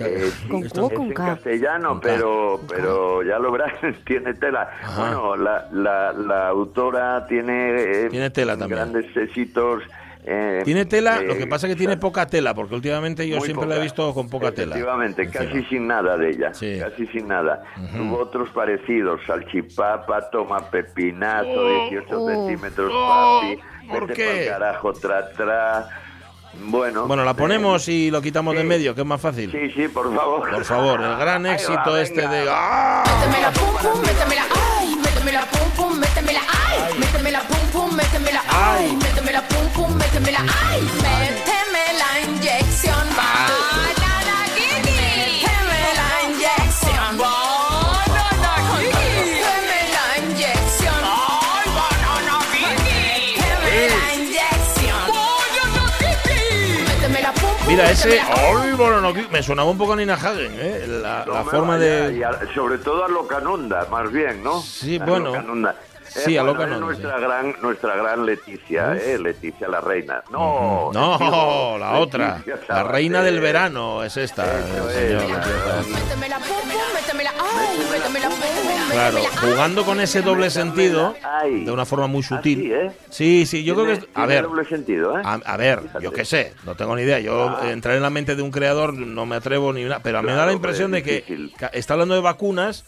Eh, 0.00 0.30
¿Con 0.50 0.64
es 0.64 0.72
Q 0.72 0.80
o 0.84 0.90
con 0.90 1.06
en 1.08 1.12
castellano, 1.14 1.88
Con 1.90 2.00
K. 2.00 2.06
pero 2.08 2.60
pero 2.68 3.22
ya 3.22 3.38
lo 3.38 3.50
verás, 3.52 3.72
tiene 4.06 4.34
tela. 4.34 4.70
Ajá. 4.82 5.00
Bueno, 5.02 5.36
la, 5.36 5.66
la, 5.72 6.12
la 6.12 6.48
autora 6.48 7.26
tiene, 7.26 8.04
eh, 8.04 8.08
Tiene 8.10 8.30
tela 8.30 8.56
también. 8.56 8.78
grandes 8.92 9.16
éxitos. 9.16 9.82
eh, 10.24 10.60
Tiene 10.64 10.84
tela, 10.84 11.20
eh, 11.20 11.26
lo 11.26 11.36
que 11.36 11.46
pasa 11.46 11.66
es 11.66 11.72
que 11.74 11.78
tiene 11.78 11.96
poca 11.96 12.26
tela, 12.26 12.52
porque 12.54 12.74
últimamente 12.74 13.26
yo 13.26 13.36
muy 13.38 13.46
siempre 13.46 13.66
la 13.66 13.74
he 13.74 13.78
poca. 13.78 13.82
visto 13.84 14.14
con 14.14 14.28
poca 14.28 14.52
tela. 14.52 14.74
Efectivamente, 14.76 15.30
casi 15.30 15.64
sin 15.64 15.86
nada 15.86 16.16
de 16.18 16.30
ella. 16.30 16.52
Sí. 16.54 16.78
Casi 16.78 17.06
sin 17.06 17.28
nada. 17.28 17.64
Hubo 17.98 18.18
otros 18.18 18.50
parecidos: 18.50 19.20
salchipapa, 19.26 20.28
toma 20.30 20.58
pepinazo, 20.70 21.88
18 21.90 22.06
oh, 22.20 22.28
centímetros, 22.28 22.92
oh, 22.94 23.40
papi. 23.40 23.58
¿por 23.88 24.06
vete 24.06 24.14
qué? 24.22 24.46
carajo, 24.50 24.92
tra, 24.92 25.30
tra. 25.32 25.88
Bueno. 26.54 27.06
Bueno, 27.06 27.24
la 27.24 27.32
eh, 27.32 27.34
ponemos 27.34 27.88
y 27.88 28.10
lo 28.10 28.20
quitamos 28.22 28.54
de 28.54 28.62
sí. 28.62 28.66
medio, 28.66 28.94
que 28.94 29.02
es 29.02 29.06
más 29.06 29.20
fácil. 29.20 29.50
Sí, 29.52 29.70
sí, 29.74 29.88
por 29.88 30.14
favor. 30.14 30.50
Por 30.50 30.64
favor, 30.64 31.00
el 31.00 31.16
gran 31.16 31.44
Ahí 31.46 31.52
va, 31.52 31.54
éxito 31.54 31.98
este 31.98 32.20
venga. 32.22 32.30
de. 32.30 32.48
¡Ah! 32.50 33.04
Métemela 33.20 33.50
pum 33.52 33.76
pum, 33.82 34.00
métemela 34.02 34.42
ay, 34.78 34.96
métemela 34.96 35.40
pum 35.46 35.70
pum, 35.76 35.98
métemela 35.98 36.40
ay, 36.68 36.96
métemela 36.98 37.40
pum 37.42 37.58
pum, 37.72 37.96
métemela 37.96 38.42
ay, 38.48 38.92
métemela 38.96 39.42
pum 39.48 39.68
pum, 39.74 39.94
métemela 39.96 40.38
ay, 40.70 40.80
méteme 41.02 41.84
la 41.98 42.10
inyección, 42.28 42.97
Mira, 57.68 57.90
ese. 57.90 58.18
¡Ay, 58.20 58.72
bueno, 58.72 59.00
no, 59.00 59.12
me 59.30 59.42
sonaba 59.42 59.70
un 59.70 59.76
poco 59.78 59.92
a 59.92 59.96
Nina 59.96 60.14
Hagen, 60.14 60.52
¿eh? 60.58 60.84
La, 60.88 61.24
No 61.26 61.34
la 61.34 61.44
forma 61.44 61.76
vaya, 61.76 62.08
de. 62.08 62.16
y 62.16 62.22
a- 62.22 62.40
sobre 62.54 62.78
todo 62.78 63.04
a 63.04 63.08
Locanunda, 63.08 63.86
más 63.90 64.10
bien, 64.10 64.42
¿no? 64.42 64.60
Sí, 64.62 64.98
A 65.00 65.04
bueno. 65.04 65.26
Locanunda. 65.26 65.74
Sí, 66.08 66.36
a 66.36 66.42
bueno, 66.42 66.54
Locanunda, 66.58 66.76
es 66.76 66.80
nuestra 67.00 67.18
gran, 67.20 67.54
nuestra 67.62 67.96
gran 67.96 68.26
Leticia, 68.26 68.96
¿eh? 68.96 69.18
Leticia 69.18 69.68
la 69.68 69.80
reina. 69.80 70.22
No, 70.30 70.90
No, 70.92 71.18
digo, 71.18 71.76
la 71.78 71.92
otra. 71.98 72.38
Leticia 72.44 72.56
La 72.68 72.82
reina 72.84 73.22
del 73.22 73.40
verano 73.40 74.02
es 74.02 74.16
esta. 74.16 74.44
Claro, 78.90 79.18
jugando 79.40 79.84
con 79.84 80.00
ese 80.00 80.22
doble 80.22 80.50
sentido 80.50 81.14
de 81.44 81.70
una 81.70 81.84
forma 81.84 82.06
muy 82.06 82.22
sutil. 82.22 82.72
¿eh? 82.72 82.90
Sí, 83.10 83.46
sí, 83.46 83.62
yo 83.64 83.74
creo 83.74 83.86
que. 83.86 83.92
es- 83.94 84.06
A 84.14 84.26
ver, 84.26 84.44
¿eh? 84.46 85.22
a, 85.24 85.34
a 85.44 85.56
ver, 85.56 85.82
yo 86.00 86.12
qué 86.12 86.24
sé, 86.24 86.54
no 86.64 86.74
tengo 86.74 86.96
ni 86.96 87.02
idea. 87.02 87.18
Yo 87.20 87.48
Ah. 87.50 87.60
eh, 87.64 87.70
entrar 87.72 87.94
en 87.96 88.02
la 88.02 88.10
mente 88.10 88.34
de 88.34 88.42
un 88.42 88.50
creador 88.50 88.94
no 88.94 89.26
me 89.26 89.36
atrevo 89.36 89.72
ni 89.72 89.84
nada, 89.84 90.00
pero 90.02 90.22
me 90.22 90.32
da 90.32 90.46
la 90.46 90.52
impresión 90.52 90.90
de 90.90 91.02
que 91.02 91.24
está 91.72 91.94
hablando 91.94 92.14
de 92.14 92.20
vacunas 92.20 92.84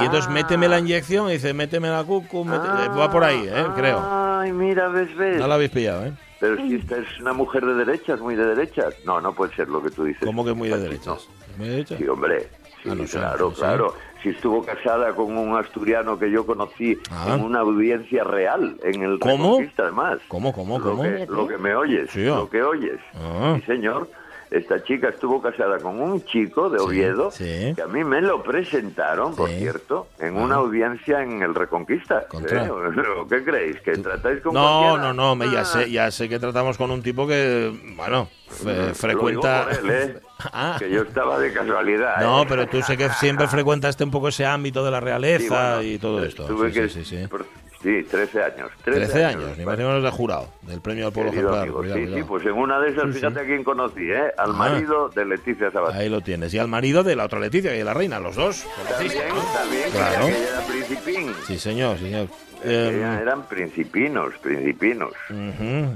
y 0.00 0.04
entonces 0.04 0.26
Ah. 0.28 0.32
méteme 0.32 0.68
la 0.68 0.78
inyección 0.78 1.28
y 1.28 1.32
dice 1.34 1.52
méteme 1.54 1.88
la 1.88 2.02
cucu, 2.04 2.44
mete- 2.44 2.66
eh, 2.84 2.88
va 2.98 3.10
por 3.10 3.24
ahí, 3.24 3.46
eh, 3.48 3.66
creo. 3.76 4.00
Ay, 4.02 4.52
mira, 4.52 4.88
ves, 4.88 5.14
ves. 5.16 5.38
No 5.38 5.46
la 5.46 5.54
habéis 5.54 5.70
pillado, 5.70 6.06
¿eh? 6.06 6.12
Pero 6.40 6.56
si 6.56 6.74
esta 6.74 6.96
es 6.98 7.20
una 7.20 7.32
mujer 7.32 7.64
de 7.64 7.74
derechas, 7.74 8.20
muy 8.20 8.34
de 8.34 8.44
derechas. 8.44 8.94
No, 9.06 9.20
no 9.20 9.32
puede 9.32 9.54
ser 9.54 9.68
lo 9.68 9.82
que 9.82 9.90
tú 9.90 10.04
dices. 10.04 10.22
¿Cómo 10.24 10.44
que 10.44 10.52
muy 10.52 10.68
de 10.68 10.78
derechas? 10.78 11.06
no. 11.06 11.56
¿Muy 11.58 11.66
de 11.68 11.72
derechas? 11.76 11.98
Sí, 11.98 12.06
hombre. 12.08 12.48
Sí, 12.82 12.90
Ah, 12.90 12.94
no 12.96 13.04
claro, 13.04 13.48
no 13.48 13.54
claro. 13.54 13.94
Si 14.22 14.28
estuvo 14.30 14.62
casada 14.62 15.14
con 15.14 15.36
un 15.38 15.56
asturiano 15.56 16.18
que 16.18 16.30
yo 16.30 16.44
conocí 16.44 16.98
Ah. 17.10 17.34
en 17.34 17.44
una 17.44 17.60
audiencia 17.60 18.24
real, 18.24 18.76
en 18.82 19.02
el 19.02 19.18
¿Cómo? 19.20 19.32
Reconquista, 19.52 19.84
además. 19.84 20.18
¿Cómo, 20.28 20.52
cómo, 20.52 20.78
Lo 20.78 20.84
cómo? 20.84 21.02
que, 21.02 21.26
lo 21.30 21.46
que 21.46 21.56
me 21.56 21.74
oyes, 21.74 22.10
Sí, 22.10 22.26
ah. 22.26 22.36
lo 22.36 22.50
que 22.50 22.62
oyes. 22.62 23.00
Ah. 23.14 23.54
Sí, 23.60 23.62
señor. 23.66 24.08
Esta 24.54 24.82
chica 24.84 25.08
estuvo 25.08 25.42
casada 25.42 25.78
con 25.80 26.00
un 26.00 26.24
chico 26.26 26.70
de 26.70 26.78
Oviedo 26.80 27.32
sí. 27.32 27.72
que 27.74 27.82
a 27.82 27.88
mí 27.88 28.04
me 28.04 28.20
lo 28.20 28.40
presentaron, 28.44 29.34
por 29.34 29.50
cierto, 29.50 30.06
en 30.20 30.36
Ah. 30.38 30.42
una 30.44 30.54
audiencia 30.56 31.22
en 31.24 31.42
el 31.42 31.54
Reconquista. 31.56 32.26
¿Eh? 32.48 32.70
¿Qué 33.28 33.42
creéis? 33.44 33.80
¿Que 33.80 33.96
tratáis 33.98 34.40
con 34.42 34.54
No, 34.54 34.96
no, 34.96 35.12
no, 35.12 35.34
me, 35.34 35.50
ya 35.50 35.62
Ah. 35.62 35.64
sé, 35.64 35.90
ya 35.90 36.08
sé 36.12 36.28
que 36.28 36.38
tratamos 36.38 36.78
con 36.78 36.92
un 36.92 37.02
tipo 37.02 37.26
que, 37.26 37.72
bueno, 37.96 38.28
fe- 38.48 38.88
Lo 38.90 38.94
frecuenta. 38.94 39.66
digo 39.70 39.80
por 39.82 39.90
él, 39.90 40.10
¿eh? 40.10 40.20
Ah. 40.52 40.76
Que 40.78 40.90
yo 40.90 41.02
estaba 41.02 41.38
de 41.38 41.52
casualidad. 41.52 42.20
No, 42.20 42.42
¿eh? 42.42 42.46
pero 42.48 42.66
tú 42.68 42.80
sé 42.82 42.96
que 42.96 43.08
siempre 43.10 43.48
frecuentaste 43.48 44.04
un 44.04 44.10
poco 44.12 44.28
ese 44.28 44.46
ámbito 44.46 44.84
de 44.84 44.90
la 44.92 45.00
realeza 45.00 45.76
bueno, 45.76 45.82
y 45.82 45.98
todo 45.98 46.22
esto. 46.24 46.44
Tuve 46.46 46.68
Sí, 46.72 46.74
que, 46.80 46.88
sí, 46.88 47.04
sí, 47.04 47.16
sí. 47.22 47.26
por- 47.28 47.46
sí, 47.84 48.02
13 48.10 48.42
años. 48.42 48.70
13 48.82 49.24
años, 49.24 49.56
ni 49.56 49.64
más 49.64 49.78
ni 49.78 49.84
menos 49.84 50.02
de 50.02 50.10
jurado, 50.10 50.48
del 50.62 50.80
premio 50.80 51.06
al 51.06 51.12
pueblo 51.12 51.30
ejemplar. 51.30 51.60
amigo, 51.60 51.78
cuidado, 51.78 52.00
sí, 52.00 52.14
sí, 52.14 52.22
pues 52.26 52.44
en 52.46 52.52
una 52.54 52.80
de 52.80 52.90
esas, 52.90 53.04
Sí, 53.04 53.12
sí. 53.12 53.18
fíjate 53.20 53.40
a 53.40 53.44
quién 53.44 53.62
conocí, 53.62 54.10
¿eh? 54.10 54.32
Al 54.36 54.50
Ah. 54.50 54.54
marido 54.54 55.08
de 55.10 55.24
Leticia 55.24 55.70
Sabater. 55.70 56.00
Ahí 56.00 56.08
lo 56.08 56.20
tienes. 56.20 56.52
Y 56.54 56.58
al 56.58 56.66
marido 56.68 57.04
de 57.04 57.14
la 57.14 57.26
otra 57.26 57.38
Leticia, 57.38 57.70
que 57.70 57.78
es 57.78 57.84
la 57.84 57.94
reina, 57.94 58.18
los 58.18 58.34
dos. 58.34 58.64
También, 58.88 59.12
también, 59.54 59.90
Claro. 59.92 60.26
que 60.26 60.42
era 60.42 60.60
principín. 60.66 61.32
Sí, 61.46 61.58
señor, 61.58 61.98
señor. 61.98 62.26
Aquella 62.64 63.14
Em, 63.16 63.22
eran 63.22 63.42
principinos, 63.46 64.34
principinos. 64.38 65.12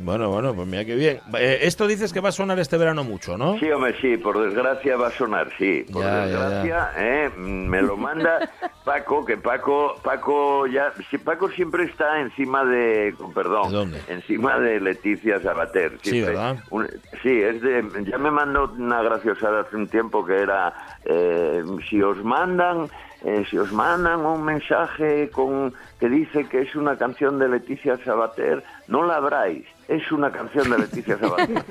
Bueno, 0.02 0.28
bueno, 0.30 0.54
pues 0.54 0.66
mira 0.68 0.84
qué 0.84 0.94
bien. 0.94 1.20
Eh, 1.38 1.60
esto 1.62 1.86
dices 1.86 2.12
que 2.12 2.20
va 2.20 2.28
a 2.28 2.32
sonar 2.32 2.58
este 2.58 2.76
verano 2.76 3.04
mucho, 3.04 3.36
¿no? 3.38 3.58
Sí, 3.58 3.70
hombre, 3.70 3.94
sí, 4.00 4.16
por 4.16 4.38
desgracia 4.40 4.96
va 4.96 5.08
a 5.08 5.10
sonar, 5.12 5.48
sí. 5.58 5.84
Por 5.92 6.02
Ya, 6.02 6.10
ya, 6.10 6.26
desgracia, 6.26 6.90
¿eh? 6.96 7.30
me 7.36 7.82
lo 7.82 7.96
manda 7.96 8.38
Paco, 8.84 9.24
que 9.24 9.36
Paco, 9.36 9.96
Paco 10.02 10.66
ya, 10.66 10.92
sí, 11.10 11.18
Paco 11.18 11.48
siempre 11.50 11.84
está 11.84 12.20
encima 12.20 12.64
de, 12.64 13.14
perdón, 13.34 13.70
¿De 13.70 13.76
dónde? 13.76 14.00
encima 14.08 14.58
de 14.58 14.80
Leticia 14.80 15.40
Sabater. 15.40 15.98
Sí. 16.02 16.20
¿verdad? 16.22 16.56
Un- 16.70 16.88
sí, 17.22 17.40
es 17.40 17.60
de, 17.62 17.84
ya 18.10 18.18
me 18.18 18.30
mandó 18.30 18.72
una 18.76 19.02
graciosada 19.02 19.62
hace 19.62 19.76
un 19.76 19.88
tiempo 19.88 20.24
que 20.24 20.36
era, 20.36 20.72
eh, 21.04 21.62
si 21.88 22.00
os 22.02 22.22
mandan, 22.24 22.88
eh, 23.24 23.44
si 23.50 23.58
os 23.58 23.72
mandan 23.72 24.24
un 24.24 24.44
mensaje 24.44 25.28
con 25.30 25.74
que 25.98 26.08
dice 26.08 26.46
que 26.48 26.62
es 26.62 26.76
una 26.76 26.96
canción 26.96 27.38
de 27.38 27.48
Leticia 27.48 27.98
Sabater, 28.04 28.62
no 28.86 29.04
la 29.04 29.16
abráis. 29.16 29.64
Es 29.88 30.12
una 30.12 30.30
canción 30.30 30.70
de 30.70 30.78
Leticia 30.78 31.18
Sabater. 31.18 31.48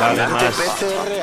Dale 0.00 0.26
más. 0.26 0.80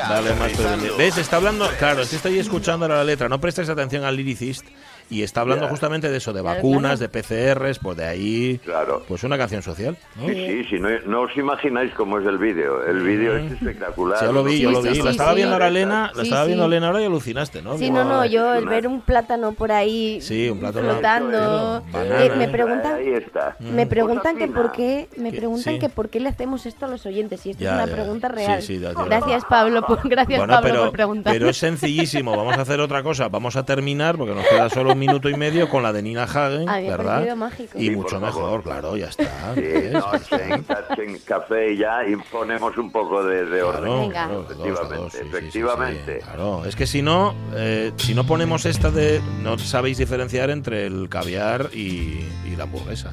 Dale 0.08 0.34
más. 0.34 0.52
¿Ves? 0.96 1.18
Está 1.18 1.36
hablando. 1.36 1.68
Claro, 1.78 2.02
es 2.02 2.10
que 2.10 2.16
estoy 2.16 2.38
escuchando 2.38 2.86
ahora 2.86 2.98
la 2.98 3.04
letra. 3.04 3.28
No 3.28 3.40
prestes 3.40 3.68
atención 3.68 4.04
al 4.04 4.16
lyricist. 4.16 4.66
Y 5.10 5.22
está 5.22 5.40
hablando 5.40 5.64
Ya. 5.64 5.70
justamente 5.70 6.10
de 6.10 6.16
eso, 6.18 6.32
de 6.32 6.42
vacunas, 6.42 6.98
claro. 6.98 6.98
de 6.98 7.08
PCRs, 7.08 7.78
pues 7.78 7.96
de 7.96 8.04
ahí. 8.04 8.60
Claro. 8.64 9.04
Pues 9.08 9.24
una 9.24 9.38
canción 9.38 9.62
social. 9.62 9.96
¿no? 10.16 10.26
Sí, 10.28 10.34
sí, 10.34 10.64
sí, 10.70 10.78
no, 10.78 10.88
no 11.06 11.22
os 11.22 11.36
imagináis 11.36 11.92
cómo 11.94 12.18
es 12.18 12.26
el 12.26 12.36
vídeo. 12.38 12.84
El 12.84 13.00
vídeo 13.02 13.36
es 13.36 13.50
Mm. 13.50 13.54
espectacular. 13.54 14.18
Sí, 14.18 14.24
yo 14.26 14.32
lo 14.32 14.44
vi, 14.44 14.58
yo 14.60 14.70
lo 14.70 14.82
vi. 14.82 14.90
sí, 14.90 14.98
la 14.98 15.02
sí, 15.04 15.08
estaba 15.10 15.30
sí. 15.30 15.36
viendo 15.36 15.54
ahora 15.54 15.68
Elena, 15.68 16.10
la 16.14 16.22
Sí, 16.22 16.28
estaba 16.28 16.42
sí. 16.42 16.46
viendo 16.48 16.66
Elena 16.66 16.86
ahora 16.88 17.00
y 17.02 17.04
alucinaste, 17.06 17.62
¿no? 17.62 17.78
Sí, 17.78 17.90
no, 17.90 18.04
no, 18.04 18.24
yo 18.26 18.52
el 18.54 18.66
ver 18.66 18.86
un 18.86 19.00
plátano 19.00 19.52
por 19.52 19.72
ahí 19.72 20.20
Sí, 20.20 20.50
un 20.50 20.58
plátano 20.60 20.90
flotando. 20.90 21.82
banana, 21.90 22.24
Eh, 22.24 22.32
me 22.36 22.44
¿eh? 22.44 22.48
preguntan, 22.48 22.94
Ahí 22.96 23.08
está. 23.14 23.56
me 23.60 23.86
preguntan 23.86 24.34
Cosa 24.34 24.46
que 24.46 24.52
por 24.52 24.72
qué, 24.72 25.08
me 25.16 25.32
preguntan 25.32 25.74
sí. 25.74 25.78
que 25.80 25.88
por 25.88 26.08
qué 26.10 26.20
le 26.20 26.28
hacemos 26.28 26.66
esto 26.66 26.84
a 26.84 26.88
los 26.88 27.06
oyentes. 27.06 27.44
Y 27.46 27.50
esto 27.50 27.62
Ya, 27.64 27.70
es 27.70 27.74
una 27.76 27.86
ya. 27.86 27.92
pregunta 27.94 28.28
Sí, 28.28 28.34
real. 28.34 28.62
sí, 28.62 28.78
ya, 28.78 28.92
ya. 28.92 29.04
gracias 29.04 29.44
Pablo, 29.48 29.82
por, 29.86 30.06
gracias 30.08 30.38
Bueno, 30.38 30.52
Pablo 30.54 30.68
pero, 30.70 30.82
por 30.84 30.92
preguntar. 30.92 31.32
pero 31.32 31.48
es 31.48 31.56
sencillísimo. 31.56 32.36
Vamos 32.36 32.58
a 32.58 32.62
hacer 32.62 32.80
otra 32.80 33.02
cosa. 33.02 33.28
Vamos 33.28 33.56
a 33.56 33.64
terminar, 33.64 34.16
porque 34.18 34.34
nos 34.34 34.46
queda 34.46 34.68
solo 34.68 34.92
un 34.92 34.97
minuto 34.98 35.28
y 35.28 35.36
medio, 35.36 35.68
con 35.68 35.82
la 35.82 35.92
de 35.92 36.02
Nina 36.02 36.24
Hagen, 36.24 36.66
¿verdad? 36.66 37.36
mágico. 37.36 37.78
Y 37.78 37.86
Sí, 37.86 37.90
mucho 37.90 38.20
mejor, 38.20 38.62
claro, 38.62 38.96
ya 38.96 39.06
está. 39.06 39.54
No, 39.54 40.12
chen, 40.18 40.64
chen 40.96 41.18
café 41.24 41.72
y 41.72 41.78
ya 41.78 42.06
y 42.06 42.16
ponemos 42.30 42.76
un 42.76 42.90
poco 42.92 43.24
de, 43.24 43.44
de 43.46 43.62
orden. 43.62 43.84
Venga. 43.84 44.26
claro, 44.26 44.42
Efectivamente, 44.42 44.96
dos, 44.96 45.12
sí, 45.12 45.18
sí, 45.18 45.24
sí, 45.24 45.28
efectivamente. 45.36 46.20
sí, 46.20 46.24
claro, 46.24 46.64
es 46.64 46.76
que 46.76 46.86
si 46.86 47.02
no, 47.02 47.34
eh, 47.54 47.92
si 47.96 48.14
no 48.14 48.24
ponemos 48.24 48.66
esta 48.66 48.90
de, 48.90 49.20
no 49.42 49.58
sabéis 49.58 49.98
diferenciar 49.98 50.50
entre 50.50 50.86
el 50.86 51.08
caviar 51.08 51.70
y, 51.72 52.24
y 52.46 52.56
la 52.56 52.64
hamburguesa. 52.64 53.12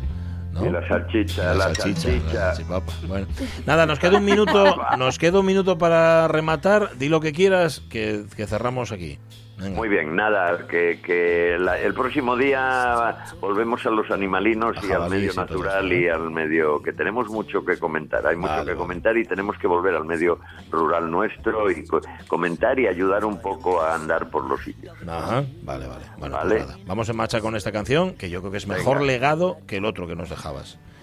¿No? 0.55 0.65
Y 0.65 0.69
la 0.71 0.87
salchicha, 0.87 1.41
Y 1.43 1.45
la 1.45 1.53
la 1.53 1.63
salchicha, 1.75 2.01
salchicha. 2.01 2.33
la 2.33 2.53
salchipapa. 2.55 2.93
Bueno, 3.07 3.27
nada, 3.67 3.85
nos 3.85 3.99
queda 3.99 4.17
un 4.17 4.25
minuto, 4.25 4.75
nos 4.97 5.19
queda 5.19 5.39
un 5.41 5.45
minuto 5.45 5.77
para 5.77 6.27
rematar. 6.27 6.95
Di 6.97 7.09
lo 7.09 7.19
que 7.19 7.31
quieras, 7.33 7.81
que, 7.89 8.23
que 8.35 8.47
cerramos 8.47 8.91
aquí. 8.91 9.19
Venga. 9.57 9.77
Muy 9.77 9.87
bien, 9.87 10.17
nada, 10.17 10.67
que, 10.67 10.99
que 11.01 11.55
la- 11.57 11.79
el 11.79 11.93
próximo 11.93 12.35
día 12.35 13.15
volvemos 13.39 13.85
a 13.85 13.89
los 13.89 14.11
animalinos 14.11 14.75
y 14.85 14.91
al 14.91 15.09
medio 15.09 15.31
y 15.31 15.35
natural 15.37 15.85
esto, 15.85 15.95
¿eh? 15.95 16.01
y 16.01 16.09
al 16.09 16.29
medio, 16.29 16.81
que 16.81 16.91
tenemos 16.91 17.29
mucho 17.29 17.63
que 17.63 17.77
comentar, 17.77 18.27
hay 18.27 18.35
mucho 18.35 18.51
Vale, 18.51 18.71
que 18.73 18.77
comentar 18.77 19.15
y 19.15 19.23
tenemos 19.23 19.57
que 19.57 19.65
volver 19.67 19.95
al 19.95 20.03
medio 20.03 20.39
rural 20.69 21.09
nuestro 21.09 21.71
y 21.71 21.85
co- 21.85 22.01
comentar 22.27 22.77
y 22.81 22.87
ayudar 22.87 23.23
un 23.23 23.39
poco 23.41 23.81
a 23.81 23.95
andar 23.95 24.29
por 24.29 24.43
los 24.43 24.61
sitios. 24.61 24.93
Ajá, 25.07 25.45
vale, 25.63 25.87
vale. 25.87 26.03
Bueno, 26.17 26.35
Vale. 26.35 26.55
pues 26.55 26.67
nada, 26.67 26.79
vamos 26.85 27.07
en 27.07 27.15
marcha 27.15 27.39
con 27.39 27.55
esta 27.55 27.71
canción, 27.71 28.15
que 28.15 28.29
yo 28.29 28.41
creo 28.41 28.51
que 28.51 28.57
es 28.57 28.67
mejor 28.67 28.97
Venga. 28.99 29.13
legado 29.13 29.59
que 29.67 29.77
el 29.77 29.85
otro 29.85 30.05
que 30.05 30.17
nos 30.17 30.29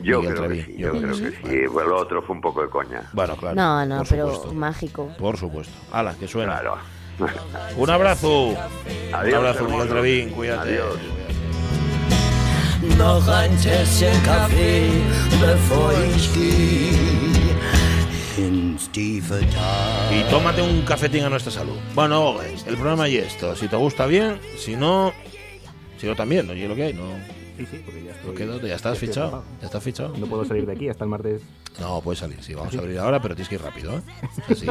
Yo 0.02 0.20
Miguel 0.20 0.34
creo 0.36 0.48
que 0.48 0.64
sí, 0.64 0.74
yo 0.78 0.90
creo 0.92 1.10
que 1.16 1.30
sí. 1.30 1.66
Bueno, 1.72 1.90
lo 1.90 1.98
otro 2.00 2.22
fue 2.22 2.34
un 2.34 2.40
poco 2.42 2.62
de 2.62 2.68
coña. 2.70 3.02
Bueno, 3.12 3.36
claro. 3.36 3.54
no, 3.54 3.86
no, 3.86 3.98
por 3.98 4.08
pero 4.08 4.26
supuesto. 4.34 4.54
mágico. 4.54 5.08
Por 5.18 5.36
supuesto. 5.36 5.72
Hala, 5.92 6.14
que 6.14 6.26
suena. 6.26 6.58
Claro. 6.60 6.78
Un 7.76 7.90
abrazo. 7.90 8.54
Adiós, 9.12 9.38
Un 9.40 9.46
abrazo, 9.46 9.64
Miguel. 9.68 9.88
Trevín. 9.88 10.30
Cuídate. 10.30 10.68
Adiós. 10.70 10.96
Noch 12.98 13.28
ein 13.28 13.56
Tässchen 13.58 14.20
Kaffee, 14.24 14.90
bevor 15.40 15.92
ich 16.16 16.32
gehe 16.34 17.54
ins 18.38 18.88
tiefe 18.90 19.38
Tal. 19.52 20.14
Y 20.18 20.24
tómate 20.30 20.62
un 20.62 20.82
cafetín 20.82 21.22
a 21.24 21.30
nuestra 21.30 21.52
salud. 21.52 21.76
Bueno, 21.94 22.36
el 22.42 22.74
programa 22.74 23.08
y 23.08 23.18
esto. 23.18 23.54
Si 23.54 23.68
te 23.68 23.76
gusta 23.76 24.06
bien, 24.06 24.40
si 24.58 24.74
no, 24.74 25.12
si 25.98 26.06
no 26.08 26.16
también, 26.16 26.50
oye 26.50 26.66
lo 26.66 26.74
que 26.74 26.84
hay, 26.84 26.92
no. 26.94 27.02
Sí, 27.56 27.66
sí, 27.70 27.82
porque 27.84 28.46
ya 28.46 28.54
estoy, 28.54 28.68
ya 28.68 28.76
estás 28.76 28.98
fichado. 28.98 29.44
Ya 29.60 29.66
estás 29.66 29.82
fichado. 29.82 30.16
No 30.16 30.26
puedo 30.26 30.44
salir 30.44 30.66
de 30.66 30.72
aquí 30.72 30.88
hasta 30.88 31.04
el 31.04 31.10
martes. 31.10 31.42
No, 31.78 32.00
puedes 32.00 32.18
salir. 32.18 32.42
Sí, 32.42 32.54
vamos 32.54 32.74
a 32.74 32.78
abrir 32.78 32.98
ahora, 32.98 33.20
pero 33.20 33.34
tienes 33.34 33.48
que 33.48 33.54
ir 33.56 33.62
rápido. 33.62 33.98
¿eh? 33.98 34.02
Así, 34.48 34.66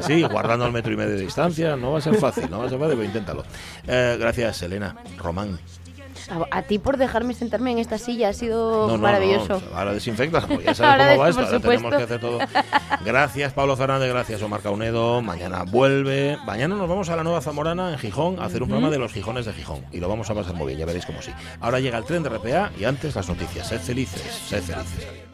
sí, 0.00 0.22
guardando 0.22 0.66
el 0.66 0.72
metro 0.72 0.92
y 0.92 0.96
medio 0.96 1.10
de 1.10 1.20
distancia. 1.22 1.76
No 1.76 1.92
va 1.92 1.98
a 1.98 2.02
ser 2.02 2.14
fácil, 2.16 2.50
no 2.50 2.58
va 2.58 2.66
a 2.66 2.68
ser 2.68 2.78
fácil, 2.78 2.96
pero 2.96 3.04
inténtalo. 3.06 3.44
Eh, 3.86 4.16
gracias, 4.18 4.62
Elena. 4.62 4.96
Román. 5.18 5.58
A, 6.28 6.58
a 6.58 6.62
ti 6.62 6.78
por 6.78 6.96
dejarme 6.96 7.34
sentarme 7.34 7.72
en 7.72 7.78
esta 7.78 7.98
silla, 7.98 8.28
ha 8.28 8.32
sido 8.32 8.86
No, 8.86 8.96
no, 8.96 8.98
maravilloso. 8.98 9.60
no, 9.70 9.76
ahora 9.76 9.92
desinfecta, 9.94 10.40
porque 10.42 10.64
ya 10.64 10.74
sabes 10.74 10.92
Ahora 10.92 11.08
cómo 11.10 11.20
va 11.22 11.28
esto. 11.30 11.40
Ahora 11.42 11.60
tenemos 11.60 11.94
que 11.96 12.02
hacer 12.02 12.20
todo. 12.20 12.38
Gracias, 13.04 13.52
Pablo 13.52 13.76
Fernández, 13.76 14.08
gracias, 14.10 14.42
Omar 14.42 14.60
Caunedo. 14.60 15.22
Mañana 15.22 15.64
vuelve. 15.64 16.36
Mañana 16.44 16.74
nos 16.74 16.88
vamos 16.88 17.08
a 17.08 17.16
la 17.16 17.22
Nueva 17.22 17.40
Zamorana, 17.40 17.92
en 17.92 17.98
Gijón, 17.98 18.40
a 18.40 18.44
hacer 18.46 18.62
un 18.62 18.68
programa 18.68 18.90
de 18.90 18.98
los 18.98 19.12
Gijones 19.12 19.46
de 19.46 19.52
Gijón. 19.52 19.84
Y 19.92 19.98
lo 20.00 20.08
vamos 20.08 20.28
a 20.30 20.34
pasar 20.34 20.54
muy 20.54 20.66
bien, 20.68 20.78
ya 20.80 20.86
veréis 20.86 21.06
cómo 21.06 21.22
sí. 21.22 21.30
Ahora 21.60 21.80
llega 21.80 21.98
el 21.98 22.04
tren 22.04 22.22
de 22.22 22.28
RPA 22.30 22.70
y 22.78 22.84
antes 22.84 23.14
las 23.14 23.28
noticias. 23.28 23.68
Sed 23.68 23.80
felices, 23.80 24.22
sed 24.48 24.62
felices. 24.62 25.29